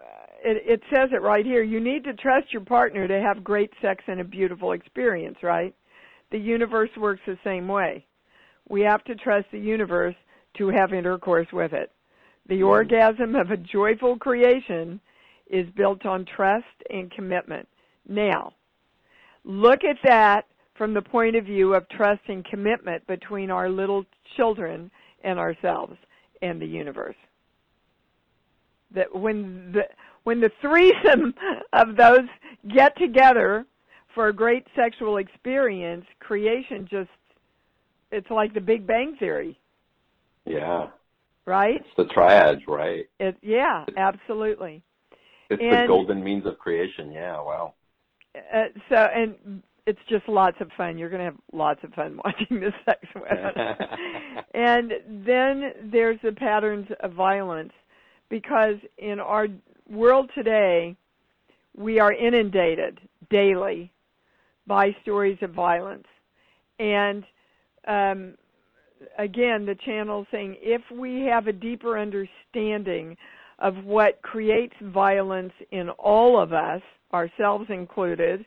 it, 0.44 0.62
it 0.66 0.80
says 0.94 1.08
it 1.12 1.22
right 1.22 1.46
here, 1.46 1.62
you 1.62 1.80
need 1.80 2.04
to 2.04 2.12
trust 2.12 2.52
your 2.52 2.64
partner 2.64 3.08
to 3.08 3.20
have 3.20 3.42
great 3.42 3.70
sex 3.80 4.04
and 4.06 4.20
a 4.20 4.24
beautiful 4.24 4.72
experience, 4.72 5.38
right? 5.42 5.74
The 6.30 6.38
universe 6.38 6.90
works 6.98 7.22
the 7.26 7.38
same 7.42 7.68
way. 7.68 8.04
We 8.68 8.82
have 8.82 9.02
to 9.04 9.14
trust 9.14 9.46
the 9.50 9.58
universe 9.58 10.16
to 10.58 10.68
have 10.68 10.92
intercourse 10.92 11.48
with 11.52 11.72
it. 11.72 11.90
The 12.48 12.56
mm-hmm. 12.56 12.64
orgasm 12.64 13.34
of 13.34 13.50
a 13.50 13.56
joyful 13.56 14.18
creation 14.18 15.00
is 15.48 15.68
built 15.76 16.06
on 16.06 16.24
trust 16.24 16.64
and 16.90 17.10
commitment. 17.10 17.68
Now, 18.08 18.52
look 19.44 19.84
at 19.84 19.96
that 20.04 20.46
from 20.76 20.94
the 20.94 21.02
point 21.02 21.36
of 21.36 21.44
view 21.44 21.74
of 21.74 21.88
trust 21.88 22.22
and 22.28 22.44
commitment 22.44 23.06
between 23.06 23.50
our 23.50 23.68
little 23.68 24.04
children 24.36 24.90
and 25.22 25.38
ourselves 25.38 25.96
and 26.42 26.60
the 26.60 26.66
universe. 26.66 27.16
That 28.94 29.14
when 29.14 29.72
the 29.72 29.82
when 30.24 30.40
the 30.40 30.50
threesome 30.60 31.34
of 31.72 31.96
those 31.96 32.28
get 32.74 32.96
together 32.96 33.66
for 34.14 34.28
a 34.28 34.32
great 34.32 34.66
sexual 34.74 35.18
experience, 35.18 36.04
creation 36.20 36.86
just 36.90 37.10
it's 38.10 38.30
like 38.30 38.54
the 38.54 38.60
Big 38.60 38.86
Bang 38.86 39.16
theory. 39.18 39.58
Yeah. 40.44 40.88
Right? 41.46 41.76
It's 41.76 41.96
the 41.96 42.06
triad, 42.06 42.60
right? 42.68 43.06
It 43.18 43.36
yeah, 43.42 43.84
absolutely. 43.96 44.82
It's 45.54 45.62
and, 45.62 45.84
the 45.84 45.88
golden 45.88 46.22
means 46.22 46.46
of 46.46 46.58
creation. 46.58 47.12
Yeah, 47.12 47.36
wow. 47.36 47.74
Uh, 48.34 48.64
so 48.88 48.96
and 48.96 49.62
it's 49.86 50.00
just 50.08 50.28
lots 50.28 50.56
of 50.60 50.70
fun. 50.76 50.96
You're 50.96 51.10
going 51.10 51.20
to 51.20 51.26
have 51.26 51.36
lots 51.52 51.80
of 51.84 51.92
fun 51.92 52.18
watching 52.24 52.60
this 52.60 52.72
sex 52.84 53.00
webinar. 53.14 53.76
and 54.54 54.92
then 55.26 55.72
there's 55.92 56.18
the 56.22 56.32
patterns 56.32 56.88
of 57.00 57.12
violence 57.12 57.72
because 58.30 58.76
in 58.98 59.20
our 59.20 59.48
world 59.88 60.30
today, 60.34 60.96
we 61.76 61.98
are 61.98 62.12
inundated 62.12 63.00
daily 63.30 63.92
by 64.66 64.96
stories 65.02 65.38
of 65.42 65.50
violence. 65.50 66.06
And 66.78 67.24
um, 67.86 68.34
again, 69.18 69.66
the 69.66 69.76
channel 69.84 70.26
saying 70.30 70.56
if 70.60 70.82
we 70.90 71.22
have 71.22 71.46
a 71.46 71.52
deeper 71.52 71.98
understanding 71.98 73.16
of 73.58 73.76
what 73.84 74.20
creates 74.22 74.74
violence 74.82 75.52
in 75.70 75.88
all 75.90 76.40
of 76.40 76.52
us, 76.52 76.82
ourselves 77.12 77.66
included, 77.68 78.44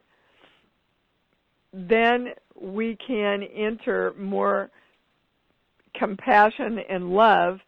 then 1.74 2.30
we 2.60 2.98
can 3.06 3.44
enter 3.44 4.14
more 4.18 4.70
compassion 5.96 6.80
and 6.90 7.10
love, 7.10 7.60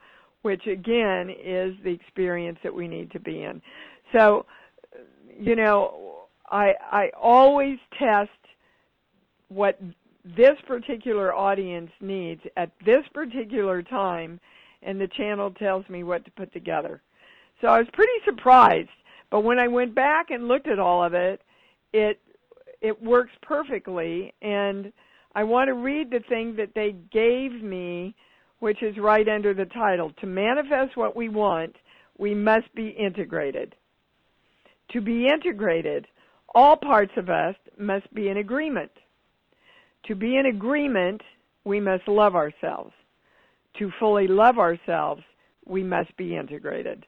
which 0.42 0.68
again 0.68 1.30
is 1.30 1.76
the 1.84 1.92
experience 1.92 2.58
that 2.64 2.74
we 2.74 2.88
need 2.88 3.12
to 3.12 3.20
be 3.20 3.44
in. 3.44 3.62
So, 4.14 4.46
you 5.38 5.56
know, 5.56 6.28
I 6.50 6.74
I 6.92 7.12
always 7.20 7.78
test 7.98 8.30
what 9.50 9.80
this 10.24 10.58
particular 10.68 11.34
audience 11.34 11.92
needs 12.02 12.42
at 12.58 12.72
this 12.86 13.04
particular 13.14 13.82
time, 13.82 14.40
and 14.84 15.00
the 15.00 15.08
channel 15.08 15.52
tells 15.52 15.88
me 15.90 16.04
what 16.04 16.26
to 16.26 16.32
put 16.32 16.52
together. 16.54 17.02
So 17.62 17.68
I 17.68 17.80
was 17.80 17.88
pretty 17.94 18.12
surprised, 18.26 18.90
but 19.30 19.42
when 19.42 19.60
I 19.60 19.68
went 19.68 19.94
back 19.94 20.30
and 20.30 20.48
looked 20.48 20.68
at 20.68 20.80
all 20.80 21.04
of 21.04 21.14
it, 21.14 21.42
it 21.94 22.20
it 22.82 23.02
works 23.02 23.32
perfectly. 23.42 24.34
And 24.42 24.94
I 25.36 25.44
want 25.44 25.68
to 25.68 25.74
read 25.74 26.10
the 26.10 26.24
thing 26.30 26.56
that 26.56 26.74
they 26.74 26.96
gave 27.12 27.62
me, 27.62 28.16
which 28.60 28.82
is 28.82 28.98
right 28.98 29.28
under 29.28 29.54
the 29.54 29.66
title. 29.66 30.12
To 30.22 30.28
manifest 30.28 30.96
what 30.96 31.16
we 31.16 31.30
want, 31.30 31.76
we 32.18 32.34
must 32.34 32.74
be 32.76 32.90
integrated. 32.90 33.76
To 34.92 35.02
be 35.02 35.28
integrated, 35.28 36.08
all 36.56 36.76
parts 36.78 37.12
of 37.18 37.30
us 37.30 37.56
must 37.78 38.12
be 38.14 38.30
in 38.30 38.38
agreement. 38.38 38.92
To 40.08 40.16
be 40.16 40.38
in 40.38 40.48
agreement, 40.48 41.22
we 41.64 41.80
must 41.80 42.08
love 42.08 42.36
ourselves. 42.36 42.94
To 43.78 43.92
fully 44.00 44.28
love 44.28 44.58
ourselves, 44.58 45.22
we 45.66 45.84
must 45.84 46.16
be 46.18 46.36
integrated. 46.36 47.06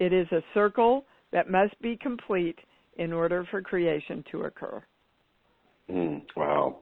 It 0.00 0.12
is 0.12 0.30
a 0.32 0.42
circle 0.54 1.04
that 1.32 1.50
must 1.50 1.80
be 1.80 1.96
complete 1.96 2.58
in 2.98 3.12
order 3.12 3.46
for 3.50 3.60
creation 3.62 4.24
to 4.30 4.42
occur. 4.42 4.82
Mm, 5.90 6.22
wow. 6.36 6.78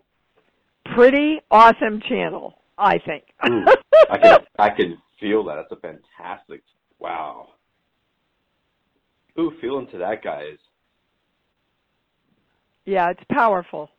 Pretty 0.94 1.40
awesome 1.50 2.00
channel, 2.08 2.54
I 2.78 2.98
think. 2.98 3.24
mm, 3.42 3.64
I 4.10 4.18
can 4.18 4.38
I 4.58 4.70
can 4.70 4.98
feel 5.20 5.44
that. 5.44 5.56
That's 5.56 5.72
a 5.72 5.76
fantastic. 5.76 6.62
Wow. 6.98 7.48
Ooh, 9.38 9.52
feel 9.60 9.78
into 9.78 9.98
that, 9.98 10.22
guys. 10.22 10.58
Yeah, 12.84 13.10
it's 13.10 13.24
powerful. 13.30 13.90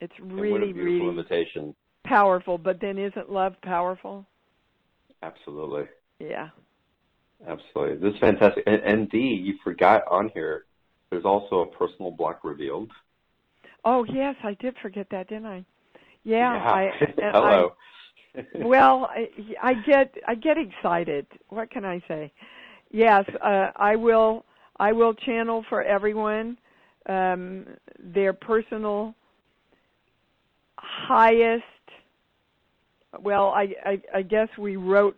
It's 0.00 0.12
really, 0.20 0.72
really 0.72 1.08
invitation. 1.08 1.74
powerful. 2.04 2.58
But 2.58 2.80
then, 2.80 2.98
isn't 2.98 3.30
love 3.30 3.54
powerful? 3.62 4.26
Absolutely. 5.22 5.84
Yeah. 6.18 6.48
Absolutely. 7.46 7.96
This 7.96 8.14
is 8.14 8.20
fantastic. 8.20 8.64
And, 8.66 8.82
and 8.82 9.10
Dee, 9.10 9.18
you 9.18 9.54
forgot 9.62 10.02
on 10.10 10.30
here. 10.34 10.64
There's 11.10 11.24
also 11.24 11.60
a 11.60 11.66
personal 11.66 12.10
block 12.10 12.44
revealed. 12.44 12.90
Oh 13.84 14.04
yes, 14.04 14.34
I 14.42 14.54
did 14.54 14.74
forget 14.82 15.06
that, 15.10 15.28
didn't 15.28 15.46
I? 15.46 15.64
Yeah. 16.24 16.54
yeah. 16.54 16.70
I, 16.70 16.90
Hello. 17.32 17.72
I, 18.36 18.42
well, 18.56 19.10
I, 19.10 19.28
I 19.62 19.74
get 19.86 20.14
I 20.26 20.34
get 20.34 20.56
excited. 20.58 21.26
What 21.48 21.70
can 21.70 21.84
I 21.84 22.02
say? 22.08 22.32
Yes, 22.90 23.24
uh, 23.44 23.70
I 23.76 23.96
will. 23.96 24.44
I 24.78 24.92
will 24.92 25.14
channel 25.14 25.64
for 25.70 25.82
everyone 25.82 26.58
um, 27.08 27.66
their 27.98 28.32
personal 28.32 29.14
highest. 30.78 31.64
Well, 33.20 33.46
I, 33.48 33.68
I, 33.84 34.02
I 34.16 34.22
guess 34.22 34.48
we 34.58 34.76
wrote 34.76 35.16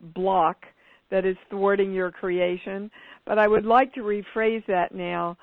block 0.00 0.64
that 1.10 1.24
is 1.24 1.36
thwarting 1.50 1.92
your 1.92 2.10
creation, 2.10 2.90
but 3.24 3.38
I 3.38 3.48
would 3.48 3.64
like 3.64 3.92
to 3.94 4.00
rephrase 4.00 4.64
that 4.66 4.94
now 4.94 5.36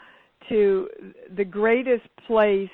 to 0.49 0.87
the 1.35 1.45
greatest 1.45 2.05
place 2.27 2.69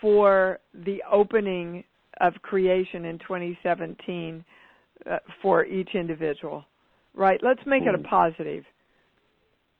for 0.00 0.60
the 0.84 1.02
opening 1.10 1.84
of 2.20 2.34
creation 2.42 3.04
in 3.04 3.18
2017 3.18 4.44
uh, 5.08 5.18
for 5.42 5.64
each 5.64 5.90
individual. 5.94 6.64
Right? 7.14 7.40
Let's 7.42 7.60
make 7.66 7.82
it 7.82 7.94
a 7.94 7.98
hmm. 7.98 8.04
positive. 8.04 8.64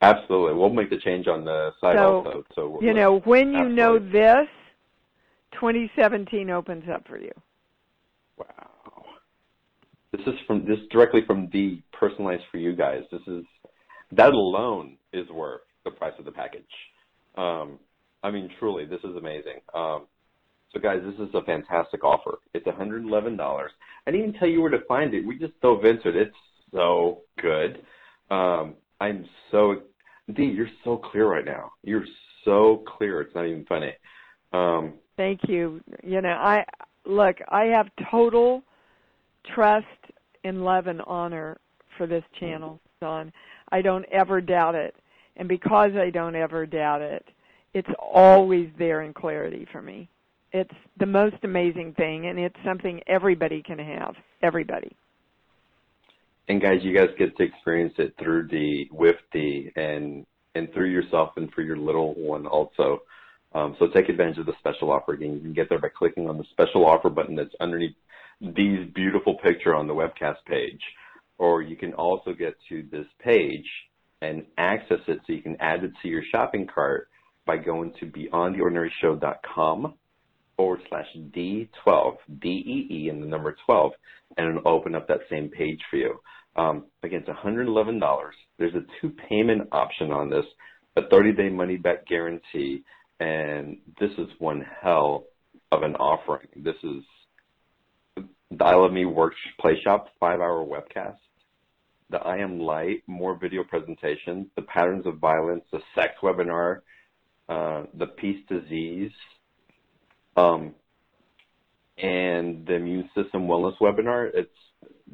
Absolutely. 0.01 0.55
We'll 0.55 0.71
make 0.71 0.91
the 0.91 0.99
change 0.99 1.27
on 1.27 1.45
the 1.45 1.71
site 1.81 1.97
So, 1.97 2.19
also. 2.19 2.45
So 2.55 2.79
You 2.81 2.95
know, 2.95 3.21
when 3.21 3.53
you 3.53 3.69
know 3.69 3.99
this, 3.99 4.47
2017 5.53 6.51
opens 6.51 6.85
up 6.93 7.07
for 7.09 7.19
you. 7.19 7.33
Wow. 8.37 8.68
This 10.19 10.35
is 10.35 10.41
from 10.47 10.67
this 10.67 10.79
directly 10.91 11.23
from 11.25 11.49
the 11.53 11.81
personalized 11.93 12.43
for 12.51 12.59
you 12.59 12.75
guys. 12.75 13.03
This 13.13 13.23
is 13.29 13.45
that 14.13 14.33
alone 14.33 14.97
is 15.13 15.29
worth 15.31 15.61
the 15.85 15.91
price 15.93 16.15
of 16.19 16.25
the 16.25 16.33
package. 16.33 16.65
Um, 17.37 17.79
I 18.23 18.31
mean, 18.31 18.51
truly, 18.59 18.85
this 18.85 19.01
is 19.05 19.17
amazing. 19.17 19.61
Um, 19.75 20.07
so, 20.73 20.81
guys, 20.81 21.01
this 21.05 21.29
is 21.29 21.35
a 21.35 21.43
fantastic 21.43 22.03
offer. 22.03 22.39
It's 22.53 22.67
$111. 22.67 23.39
I 23.41 24.11
didn't 24.11 24.29
even 24.29 24.39
tell 24.39 24.49
you 24.49 24.61
where 24.61 24.71
to 24.71 24.85
find 24.87 25.15
it. 25.15 25.25
We 25.25 25.39
just 25.39 25.59
dove 25.61 25.85
into 25.85 26.09
it. 26.09 26.17
It's 26.17 26.37
so 26.73 27.23
good. 27.41 27.83
Um, 28.31 28.75
I'm 29.01 29.25
so, 29.51 29.83
Dee, 30.35 30.45
you're 30.45 30.69
so 30.85 30.97
clear 30.97 31.29
right 31.29 31.45
now. 31.45 31.71
You're 31.83 32.05
so 32.45 32.83
clear. 32.87 33.21
It's 33.21 33.35
not 33.35 33.47
even 33.47 33.65
funny. 33.67 33.93
Um, 34.53 34.95
Thank 35.17 35.41
you. 35.49 35.81
You 36.03 36.21
know, 36.21 36.31
I 36.31 36.65
look, 37.07 37.37
I 37.49 37.67
have 37.67 37.89
total 38.11 38.63
trust 39.55 39.87
and 40.45 40.65
love 40.65 40.87
and 40.87 41.03
honor 41.03 41.59
for 41.97 42.07
this 42.07 42.25
channel, 42.39 42.81
Don. 43.01 43.33
I 43.71 43.83
don't 43.83 44.07
ever 44.11 44.41
doubt 44.41 44.75
it. 44.75 44.95
And 45.37 45.49
because 45.49 45.93
I 45.95 46.11
don't 46.11 46.35
ever 46.35 46.67
doubt 46.67 47.03
it, 47.03 47.25
it's 47.75 47.89
always 47.99 48.69
there 48.79 49.03
in 49.03 49.13
clarity 49.13 49.67
for 49.71 49.83
me. 49.83 50.09
It's 50.53 50.75
the 50.99 51.07
most 51.07 51.37
amazing 51.43 51.95
thing 51.95 52.27
and 52.27 52.39
it's 52.39 52.57
something 52.65 53.01
everybody 53.07 53.63
can 53.63 53.79
have. 53.79 54.15
Everybody. 54.43 54.95
And 56.49 56.63
guys, 56.63 56.81
you 56.83 56.97
guys 56.97 57.11
get 57.19 57.37
to 57.37 57.43
experience 57.43 57.95
it 57.99 58.15
through 58.19 58.49
Dee, 58.49 58.89
with 58.91 59.17
Dee, 59.33 59.71
and 59.77 60.25
and 60.55 60.73
through 60.73 60.89
yourself 60.89 61.33
and 61.37 61.53
for 61.53 61.61
your 61.61 61.77
little 61.77 62.15
one 62.15 62.47
also. 62.47 63.03
Um, 63.55 63.77
so 63.79 63.89
take 63.89 64.09
advantage 64.09 64.39
of 64.39 64.47
the 64.47 64.55
special 64.59 64.91
offer 64.91 65.13
again. 65.13 65.35
You 65.35 65.41
can 65.41 65.53
get 65.53 65.69
there 65.69 65.79
by 65.79 65.89
clicking 65.89 66.29
on 66.29 66.39
the 66.39 66.45
special 66.51 66.87
offer 66.87 67.11
button 67.11 67.37
that's 67.37 67.55
underneath 67.61 67.95
Dee's 68.43 68.91
beautiful 68.95 69.37
picture 69.39 69.75
on 69.75 69.87
the 69.87 69.95
webcast 69.95 70.37
page. 70.47 70.81
Or 71.39 71.63
you 71.63 71.77
can 71.77 71.93
also 71.95 72.33
get 72.33 72.55
to 72.69 72.85
this 72.91 73.07
page 73.23 73.67
and 74.21 74.45
access 74.57 74.99
it 75.07 75.21
so 75.27 75.33
you 75.33 75.43
can 75.43 75.57
add 75.61 75.85
it 75.85 75.93
to 76.03 76.09
your 76.09 76.23
shopping 76.33 76.67
cart 76.73 77.09
by 77.47 77.57
going 77.57 77.93
to 78.01 78.07
beyondtheordinaryshow.com 78.07 79.95
forward 80.57 80.81
slash 80.89 81.07
D12, 81.17 82.17
D-E-E 82.41 83.09
and 83.09 83.23
the 83.23 83.27
number 83.27 83.57
12, 83.65 83.93
and 84.37 84.49
it'll 84.49 84.69
open 84.69 84.95
up 84.95 85.07
that 85.07 85.21
same 85.31 85.49
page 85.49 85.79
for 85.89 85.97
you. 85.97 86.21
Um, 86.57 86.87
again, 87.05 87.25
it's 87.27 87.39
$111. 87.39 88.01
There's 88.59 88.75
a 88.75 88.85
two 89.01 89.15
payment 89.29 89.69
option 89.71 90.11
on 90.11 90.29
this, 90.29 90.45
a 90.97 91.09
30 91.09 91.33
day 91.33 91.49
money 91.49 91.77
back 91.77 92.07
guarantee, 92.07 92.83
and 93.21 93.79
this 94.01 94.11
is 94.19 94.27
one 94.41 94.67
hell 94.83 95.25
of 95.71 95.83
an 95.83 95.95
offering. 95.95 96.49
This 96.57 96.75
is 96.83 97.05
the 98.51 98.65
I 98.65 98.89
Me 98.89 99.05
Work 99.05 99.35
Play 99.61 99.81
Shop 99.83 100.09
five 100.19 100.41
hour 100.41 100.65
webcast, 100.65 101.19
the 102.11 102.19
I 102.19 102.39
Am 102.39 102.59
Light 102.59 103.03
more 103.07 103.37
video 103.37 103.65
presentations, 103.65 104.47
the 104.57 104.63
patterns 104.63 105.07
of 105.07 105.19
violence, 105.19 105.65
the 105.71 105.81
sex 105.95 106.15
webinar, 106.23 106.81
uh, 107.49 107.85
the 107.95 108.07
peace 108.07 108.45
disease, 108.49 109.13
um, 110.37 110.75
and 111.99 112.67
the 112.67 112.75
immune 112.75 113.11
system 113.15 113.47
wellness 113.47 113.77
webinar. 113.81 114.31
It's 114.33 114.51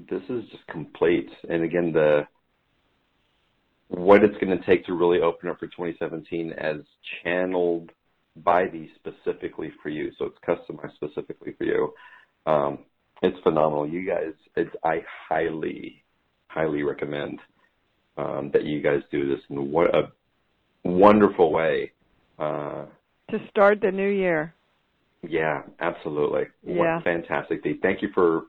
this 0.08 0.22
is 0.28 0.44
just 0.50 0.66
complete. 0.68 1.30
And 1.48 1.64
again, 1.64 1.92
the 1.92 2.26
what 3.88 4.24
it's 4.24 4.36
going 4.38 4.56
to 4.56 4.64
take 4.64 4.84
to 4.86 4.94
really 4.94 5.20
open 5.20 5.48
up 5.48 5.58
for 5.58 5.66
2017 5.66 6.52
as 6.52 6.76
channeled 7.22 7.90
by 8.36 8.66
these 8.66 8.88
specifically 8.96 9.72
for 9.82 9.88
you. 9.88 10.10
So 10.18 10.26
it's 10.26 10.38
customized 10.46 10.94
specifically 10.94 11.54
for 11.56 11.64
you. 11.64 11.94
Um, 12.46 12.78
it's 13.24 13.38
phenomenal. 13.42 13.88
You 13.88 14.06
guys, 14.06 14.32
it's, 14.56 14.74
I 14.84 15.02
highly, 15.28 16.02
highly 16.48 16.82
recommend 16.82 17.40
um, 18.16 18.50
that 18.52 18.64
you 18.64 18.80
guys 18.80 19.00
do 19.10 19.28
this 19.28 19.40
in 19.50 19.70
what 19.70 19.94
a 19.94 20.12
wonderful 20.84 21.52
way. 21.52 21.92
Uh, 22.38 22.84
To 23.30 23.38
start 23.50 23.80
the 23.80 23.90
new 23.90 24.08
year. 24.08 24.54
yeah, 25.28 25.62
absolutely. 25.80 26.44
Yeah. 26.66 26.96
What 26.96 27.04
fantastic. 27.04 27.62
Thank 27.82 28.02
you 28.02 28.08
for 28.14 28.42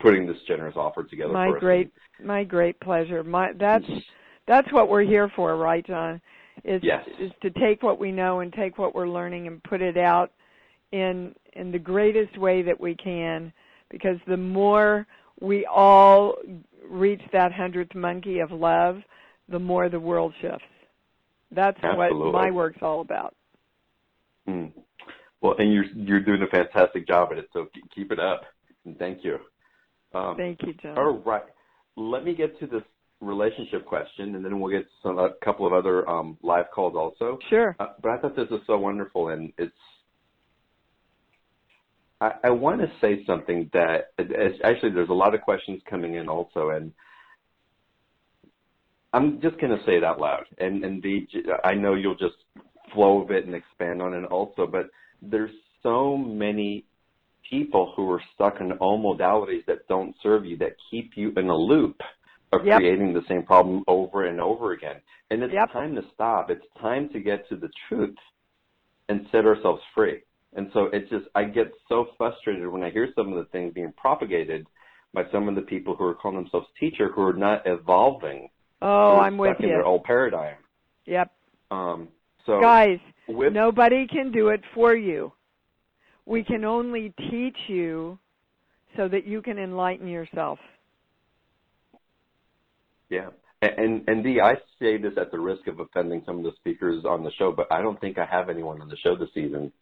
putting 0.00 0.26
this 0.26 0.36
generous 0.46 0.76
offer 0.76 1.02
together 1.04 1.32
My 1.32 1.48
for 1.48 1.56
us. 1.56 1.60
great 1.60 1.90
my 2.22 2.44
great 2.44 2.78
pleasure. 2.80 3.24
My 3.24 3.52
that's 3.58 3.86
that's 4.46 4.70
what 4.72 4.88
we're 4.88 5.02
here 5.02 5.30
for, 5.34 5.56
right, 5.56 5.84
John? 5.86 6.20
Is 6.64 6.80
Yes. 6.82 7.06
is 7.18 7.32
to 7.42 7.50
take 7.50 7.82
what 7.82 7.98
we 7.98 8.12
know 8.12 8.40
and 8.40 8.52
take 8.52 8.76
what 8.78 8.94
we're 8.94 9.08
learning 9.08 9.46
and 9.46 9.62
put 9.62 9.80
it 9.80 9.96
out 9.96 10.32
in 10.92 11.34
in 11.54 11.72
the 11.72 11.78
greatest 11.78 12.36
way 12.38 12.62
that 12.62 12.78
we 12.78 12.94
can 12.94 13.52
because 13.90 14.18
the 14.26 14.36
more 14.36 15.06
we 15.40 15.66
all 15.66 16.36
reach 16.88 17.22
that 17.32 17.52
hundredth 17.52 17.94
monkey 17.94 18.40
of 18.40 18.50
love, 18.50 19.00
the 19.48 19.58
more 19.58 19.88
the 19.88 20.00
world 20.00 20.34
shifts. 20.40 20.64
That's 21.50 21.78
Absolutely. 21.82 22.18
what 22.18 22.32
my 22.32 22.50
work's 22.50 22.82
all 22.82 23.00
about. 23.00 23.34
Mm. 24.48 24.72
Well, 25.40 25.54
and 25.58 25.72
you're 25.72 25.84
you're 25.84 26.20
doing 26.20 26.42
a 26.42 26.46
fantastic 26.46 27.06
job 27.06 27.28
at 27.32 27.38
it, 27.38 27.48
so 27.52 27.68
keep 27.94 28.10
it 28.10 28.18
up. 28.18 28.42
And 28.84 28.98
thank 28.98 29.24
you. 29.24 29.38
Um, 30.14 30.36
Thank 30.36 30.62
you, 30.62 30.72
John. 30.74 30.96
All 30.96 31.18
right. 31.18 31.42
Let 31.96 32.24
me 32.24 32.34
get 32.34 32.58
to 32.60 32.66
this 32.66 32.82
relationship 33.20 33.84
question, 33.86 34.34
and 34.34 34.44
then 34.44 34.60
we'll 34.60 34.72
get 34.72 34.86
some, 35.02 35.18
a 35.18 35.30
couple 35.44 35.66
of 35.66 35.72
other 35.72 36.08
um, 36.08 36.38
live 36.42 36.66
calls 36.74 36.94
also. 36.94 37.38
Sure. 37.50 37.76
Uh, 37.78 37.88
but 38.02 38.12
I 38.12 38.18
thought 38.18 38.36
this 38.36 38.48
was 38.50 38.60
so 38.66 38.78
wonderful, 38.78 39.28
and 39.28 39.52
it's. 39.58 39.72
I, 42.20 42.32
I 42.44 42.50
want 42.50 42.80
to 42.80 42.90
say 43.00 43.24
something 43.26 43.70
that 43.72 44.12
actually 44.64 44.90
there's 44.92 45.10
a 45.10 45.14
lot 45.14 45.34
of 45.34 45.42
questions 45.42 45.82
coming 45.88 46.14
in 46.14 46.28
also, 46.28 46.70
and 46.70 46.92
I'm 49.12 49.40
just 49.40 49.58
going 49.60 49.76
to 49.76 49.84
say 49.84 49.96
it 49.96 50.04
out 50.04 50.20
loud. 50.20 50.44
And 50.58 50.84
and 50.84 51.02
the, 51.02 51.26
I 51.64 51.74
know 51.74 51.94
you'll 51.94 52.16
just 52.16 52.36
flow 52.94 53.22
of 53.22 53.30
it 53.30 53.46
and 53.46 53.54
expand 53.54 54.00
on 54.00 54.14
it 54.14 54.24
also, 54.24 54.66
but 54.66 54.90
there's 55.20 55.50
so 55.82 56.16
many 56.16 56.84
people 57.48 57.92
who 57.94 58.10
are 58.10 58.22
stuck 58.34 58.60
in 58.60 58.72
all 58.72 58.98
modalities 58.98 59.64
that 59.66 59.86
don't 59.88 60.14
serve 60.22 60.44
you 60.44 60.56
that 60.58 60.76
keep 60.90 61.16
you 61.16 61.32
in 61.36 61.48
a 61.48 61.56
loop 61.56 62.00
of 62.52 62.64
Yep. 62.64 62.78
creating 62.78 63.12
the 63.12 63.22
same 63.28 63.42
problem 63.42 63.84
over 63.86 64.26
and 64.26 64.40
over 64.40 64.72
again. 64.72 65.00
And 65.30 65.42
it's 65.42 65.52
Yep. 65.52 65.72
time 65.72 65.94
to 65.96 66.02
stop. 66.14 66.50
It's 66.50 66.66
time 66.80 67.08
to 67.10 67.20
get 67.20 67.48
to 67.48 67.56
the 67.56 67.70
truth 67.88 68.16
and 69.08 69.28
set 69.30 69.46
ourselves 69.46 69.82
free. 69.94 70.22
And 70.56 70.70
so 70.72 70.88
it's 70.92 71.08
just, 71.10 71.26
I 71.34 71.44
get 71.44 71.70
so 71.88 72.08
frustrated 72.16 72.66
when 72.68 72.82
I 72.82 72.90
hear 72.90 73.08
some 73.14 73.32
of 73.32 73.36
the 73.36 73.44
things 73.50 73.74
being 73.74 73.92
propagated 73.96 74.66
by 75.12 75.24
some 75.30 75.48
of 75.48 75.54
the 75.54 75.60
people 75.60 75.94
who 75.94 76.04
are 76.04 76.14
calling 76.14 76.38
themselves 76.38 76.66
teacher 76.80 77.10
who 77.14 77.22
are 77.22 77.34
not 77.34 77.62
evolving. 77.66 78.48
Oh, 78.80 79.16
I'm 79.16 79.36
with 79.36 79.60
in 79.60 79.68
their 79.68 79.80
you. 79.80 79.84
old 79.84 80.04
paradigm. 80.04 80.56
Yep. 81.04 81.30
Um, 81.70 82.08
so 82.46 82.60
Guys, 82.60 82.98
with 83.28 83.52
Nobody 83.52 84.06
can 84.06 84.32
do 84.32 84.48
it 84.48 84.62
for 84.74 84.94
you. 84.94 85.32
We 86.24 86.42
can 86.42 86.64
only 86.64 87.12
teach 87.30 87.56
you 87.68 88.18
so 88.96 89.08
that 89.08 89.26
you 89.26 89.42
can 89.42 89.58
enlighten 89.58 90.08
yourself. 90.08 90.58
Yeah. 93.10 93.28
And 93.62 94.04
and 94.08 94.22
Dee, 94.24 94.40
I 94.40 94.54
say 94.78 94.96
this 94.96 95.12
at 95.16 95.30
the 95.30 95.38
risk 95.38 95.66
of 95.66 95.80
offending 95.80 96.22
some 96.26 96.38
of 96.38 96.44
the 96.44 96.52
speakers 96.56 97.04
on 97.04 97.24
the 97.24 97.32
show, 97.38 97.52
but 97.52 97.70
I 97.70 97.80
don't 97.80 98.00
think 98.00 98.18
I 98.18 98.26
have 98.26 98.48
anyone 98.48 98.80
on 98.82 98.88
the 98.88 98.96
show 98.96 99.16
this 99.16 99.30
season 99.34 99.72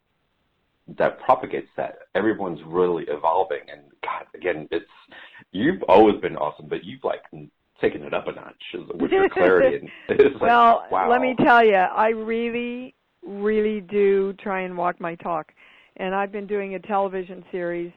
that 0.97 1.19
propagates 1.19 1.69
that. 1.77 1.99
Everyone's 2.13 2.59
really 2.65 3.05
evolving, 3.07 3.61
and 3.71 3.81
God, 4.03 4.25
again, 4.35 4.67
it's 4.71 4.85
you've 5.51 5.81
always 5.83 6.19
been 6.21 6.35
awesome, 6.35 6.67
but 6.67 6.83
you've 6.83 7.03
like 7.03 7.23
taken 7.81 8.03
it 8.03 8.13
up 8.13 8.27
a 8.27 8.31
notch 8.31 8.53
with 8.99 9.11
your 9.11 9.29
clarity. 9.29 9.91
And 10.09 10.19
it's 10.19 10.33
like, 10.35 10.41
well, 10.41 10.85
wow. 10.91 11.09
let 11.09 11.21
me 11.21 11.35
tell 11.43 11.65
you, 11.65 11.75
I 11.75 12.09
really, 12.09 12.93
really 13.25 13.81
do 13.81 14.33
try 14.33 14.61
and 14.61 14.77
walk 14.77 14.99
my 15.01 15.15
talk. 15.15 15.51
And 15.97 16.13
I've 16.13 16.31
been 16.31 16.47
doing 16.47 16.75
a 16.75 16.79
television 16.79 17.43
series 17.51 17.91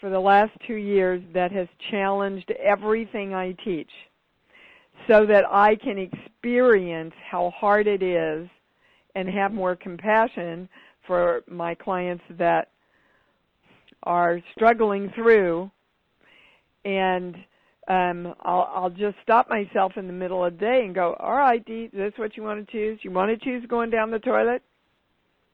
for 0.00 0.10
the 0.10 0.18
last 0.20 0.52
two 0.66 0.74
years 0.74 1.22
that 1.32 1.52
has 1.52 1.68
challenged 1.90 2.50
everything 2.62 3.34
I 3.34 3.52
teach 3.64 3.90
so 5.08 5.26
that 5.26 5.44
I 5.50 5.76
can 5.76 5.98
experience 5.98 7.14
how 7.30 7.50
hard 7.56 7.86
it 7.86 8.02
is 8.02 8.48
and 9.14 9.28
have 9.28 9.52
more 9.52 9.76
compassion 9.76 10.68
for 11.06 11.42
my 11.48 11.74
clients 11.74 12.24
that 12.38 12.70
are 14.02 14.40
struggling 14.54 15.10
through 15.14 15.70
and 16.84 17.36
um, 17.88 18.34
I'll, 18.42 18.70
I'll 18.74 18.90
just 18.90 19.16
stop 19.22 19.48
myself 19.48 19.92
in 19.96 20.06
the 20.06 20.12
middle 20.12 20.44
of 20.44 20.54
the 20.54 20.58
day 20.58 20.82
and 20.84 20.94
go, 20.94 21.14
all 21.20 21.34
right, 21.34 21.64
Dee, 21.64 21.88
this 21.92 22.08
is 22.08 22.12
this 22.12 22.18
what 22.18 22.36
you 22.36 22.42
want 22.42 22.66
to 22.66 22.72
choose? 22.72 22.98
You 23.02 23.10
want 23.10 23.30
to 23.30 23.44
choose 23.44 23.64
going 23.68 23.90
down 23.90 24.10
the 24.10 24.18
toilet? 24.18 24.62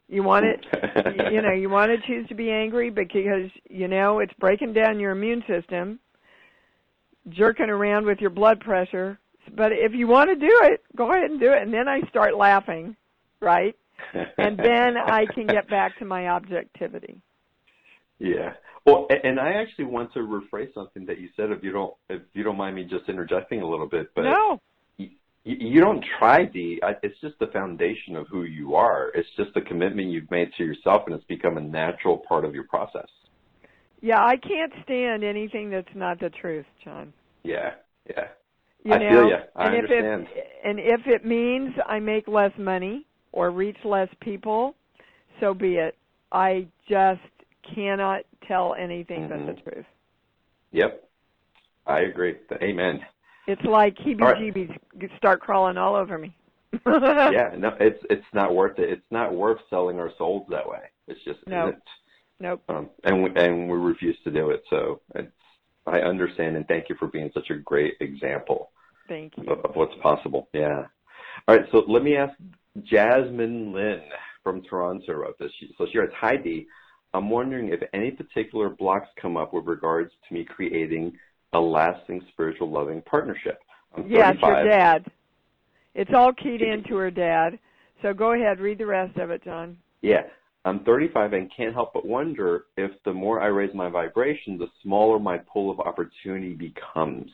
You 0.09 0.23
want 0.23 0.45
it, 0.45 0.61
you 1.33 1.41
know, 1.41 1.53
you 1.53 1.71
want 1.71 1.91
to 1.91 2.07
choose 2.07 2.29
to 2.29 2.35
be 2.35 2.51
angry 2.51 2.91
because, 2.91 3.51
you 3.71 3.89
know, 3.89 4.19
it's 4.19 4.33
breaking 4.39 4.75
down 4.75 5.01
your 5.01 5.13
immune 5.13 5.43
system, 5.49 5.99
jerking 7.31 7.71
around 7.71 8.05
with 8.05 8.19
your 8.21 8.29
blood 8.29 8.61
pressure, 8.61 9.19
But 9.57 9.73
if 9.73 9.93
you 9.95 10.07
want 10.07 10.29
to 10.29 10.37
do 10.37 10.61
it, 10.65 10.83
go 10.97 11.11
ahead 11.13 11.31
and 11.31 11.41
do 11.41 11.53
it. 11.53 11.63
And 11.63 11.73
then 11.73 11.89
I 11.89 12.03
start 12.11 12.37
laughing, 12.37 12.95
right? 13.41 13.75
And 14.39 14.59
then 14.59 14.97
I 14.97 15.27
can 15.35 15.47
get 15.47 15.69
back 15.69 15.99
to 15.99 16.05
my 16.05 16.29
objectivity. 16.29 17.21
Yeah. 18.19 18.55
Well, 18.85 19.09
and 19.23 19.39
I 19.39 19.53
actually 19.53 19.85
want 19.85 20.13
to 20.15 20.21
rephrase 20.21 20.75
something 20.75 21.07
that 21.07 21.21
you 21.21 21.29
said. 21.37 21.51
If 21.51 21.63
you 21.63 21.73
don't, 21.73 21.95
if 22.09 22.23
you 22.35 22.43
don't 22.43 22.57
mind 22.57 22.77
me 22.77 22.85
just 22.85 23.09
interjecting 23.09 23.63
a 23.63 23.69
little 23.69 23.89
bit, 23.89 24.11
but 24.15 24.23
no, 24.23 24.61
you, 24.99 25.09
you 25.45 25.81
don't 25.81 26.05
try, 26.19 26.45
Dee. 26.45 26.81
It's 27.03 27.21
just 27.21 27.39
the 27.39 27.47
foundation 27.49 28.17
of 28.17 28.27
who 28.29 28.43
you 28.43 28.75
are. 28.75 29.11
It's 29.15 29.29
just 29.37 29.55
the 29.55 29.61
commitment 29.61 30.09
you've 30.09 30.31
made 30.31 30.51
to 30.59 30.65
yourself, 30.65 31.03
and 31.07 31.15
it's 31.15 31.25
become 31.25 31.59
a 31.59 31.61
natural 31.61 32.19
part 32.19 32.45
of 32.45 32.55
your 32.55 32.65
process. 32.65 33.09
Yeah, 34.01 34.21
I 34.21 34.37
can't 34.37 34.73
stand 34.85 35.23
anything 35.23 35.71
that's 35.71 35.95
not 35.95 36.19
the 36.19 36.31
truth, 36.31 36.67
John. 36.85 37.13
Yeah, 37.45 37.75
yeah. 38.09 38.29
You 38.85 38.95
I 38.95 38.99
know? 38.99 39.11
feel 39.11 39.29
you. 39.29 39.37
I 39.55 39.67
and 39.67 39.77
understand. 39.77 40.23
If 40.23 40.37
it, 40.37 40.47
and 40.65 40.79
if 40.81 41.01
it 41.07 41.25
means 41.25 41.75
I 41.87 42.01
make 42.01 42.27
less 42.27 42.53
money 42.59 43.07
or 43.33 43.51
reach 43.51 43.77
less 43.85 44.09
people, 44.21 44.75
so 45.41 45.55
be 45.55 45.77
it. 45.77 45.97
I 46.31 46.67
just 46.89 47.21
cannot 47.75 48.23
tell 48.47 48.75
anything 48.75 49.29
mm-hmm. 49.29 49.47
but 49.47 49.57
the 49.57 49.71
truth. 49.71 49.87
Yep. 50.73 51.09
I 51.87 52.01
agree. 52.01 52.37
Amen. 52.63 53.01
It's 53.47 53.63
like 53.65 53.97
heebie-jeebies 53.99 54.69
right. 54.69 55.11
start 55.17 55.41
crawling 55.41 55.77
all 55.77 55.97
over 55.97 56.17
me. 56.17 56.35
yeah, 56.87 57.51
no, 57.59 57.77
it's 57.81 58.03
it's 58.09 58.25
not 58.33 58.55
worth 58.55 58.79
it. 58.79 58.89
It's 58.89 59.07
not 59.11 59.35
worth 59.35 59.59
selling 59.69 59.99
our 59.99 60.11
souls 60.17 60.47
that 60.49 60.67
way. 60.67 60.79
It's 61.07 61.23
just 61.23 61.41
no, 61.47 61.69
it? 61.69 61.83
nope. 62.41 62.63
Um, 62.69 62.89
and 63.05 63.23
we 63.23 63.31
and 63.37 63.69
we 63.69 63.77
refuse 63.77 64.17
to 64.25 64.31
do 64.31 64.51
it. 64.51 64.63
So 64.71 65.01
it's, 65.15 65.31
I 65.87 65.99
understand 65.99 66.57
and 66.57 66.67
thank 66.69 66.89
you 66.89 66.97
for 66.99 67.09
being 67.09 67.31
such 67.35 67.51
a 67.51 67.57
great 67.57 67.95
example. 68.01 68.71
Thank 69.07 69.35
you. 69.37 69.53
Of, 69.53 69.67
of 69.67 69.77
what's 69.77 69.95
possible. 70.03 70.49
Yeah. 70.55 70.87
All 71.47 71.57
right. 71.57 71.67
So 71.73 71.83
let 71.89 72.03
me 72.03 72.17
ask 72.17 72.33
Jasmine 72.83 73.73
Lynn 73.73 74.03
from 74.43 74.63
Toronto 74.63 75.13
wrote 75.13 75.39
this. 75.39 75.51
She, 75.61 75.75
so 75.79 75.87
she 75.91 75.99
writes, 75.99 76.13
"Hi 76.17 76.37
Dee, 76.37 76.67
I'm 77.15 77.29
wondering 77.29 77.69
if 77.69 77.81
any 77.93 78.11
particular 78.11 78.71
blocks 78.71 79.09
come 79.21 79.37
up 79.37 79.53
with 79.53 79.67
regards 79.67 80.13
to 80.29 80.35
me 80.35 80.45
creating 80.45 81.13
a 81.53 81.61
lasting 81.61 82.23
spiritual 82.33 82.71
loving 82.71 83.03
partnership. 83.03 83.59
I'm 83.97 84.11
yes, 84.11 84.37
her 84.43 84.65
dad. 84.65 85.05
It's 85.95 86.11
all 86.15 86.33
keyed 86.33 86.63
into 86.63 86.97
her 86.97 87.11
dad. 87.11 87.59
So 88.01 88.15
go 88.15 88.33
ahead, 88.33 88.59
read 88.59 88.79
the 88.79 88.87
rest 88.87 89.19
of 89.19 89.31
it, 89.31 89.45
John. 89.45 89.77
Yeah. 90.01 90.23
I'm 90.65 90.85
35 90.85 91.33
and 91.33 91.51
can't 91.55 91.75
help 91.75 91.93
but 91.93 92.07
wonder 92.07 92.67
if 92.77 92.93
the 93.05 93.13
more 93.13 93.41
I 93.41 93.47
raise 93.47 93.75
my 93.75 93.89
vibration, 93.89 94.59
the 94.59 94.69
smaller 94.83 95.19
my 95.19 95.39
pool 95.39 95.71
of 95.71 95.81
opportunity 95.81 96.55
becomes. 96.55 97.31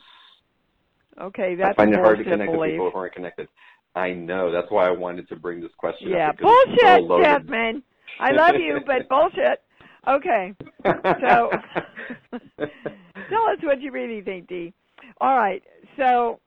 Okay, 1.21 1.55
that's 1.55 1.69
I 1.69 1.73
find 1.73 1.93
it 1.93 1.99
hard 1.99 2.17
to 2.17 2.23
connect 2.23 2.51
belief. 2.51 2.59
with 2.59 2.71
people 2.71 2.91
who 2.91 2.97
aren't 2.97 3.13
connected. 3.13 3.47
I 3.95 4.11
know. 4.11 4.51
That's 4.51 4.69
why 4.69 4.87
I 4.87 4.91
wanted 4.91 5.27
to 5.29 5.35
bring 5.35 5.61
this 5.61 5.71
question 5.77 6.09
yeah, 6.09 6.29
up. 6.29 6.35
Yeah, 6.39 6.65
bullshit, 6.65 7.23
Jasmine. 7.23 7.83
I 8.19 8.31
love 8.31 8.55
you, 8.55 8.79
but 8.85 9.09
bullshit. 9.09 9.61
Okay. 10.07 10.53
So 10.83 11.51
tell 12.59 13.43
us 13.47 13.59
what 13.63 13.81
you 13.81 13.91
really 13.91 14.21
think, 14.21 14.47
Dee. 14.47 14.73
All 15.19 15.37
right. 15.37 15.61
So 15.97 16.39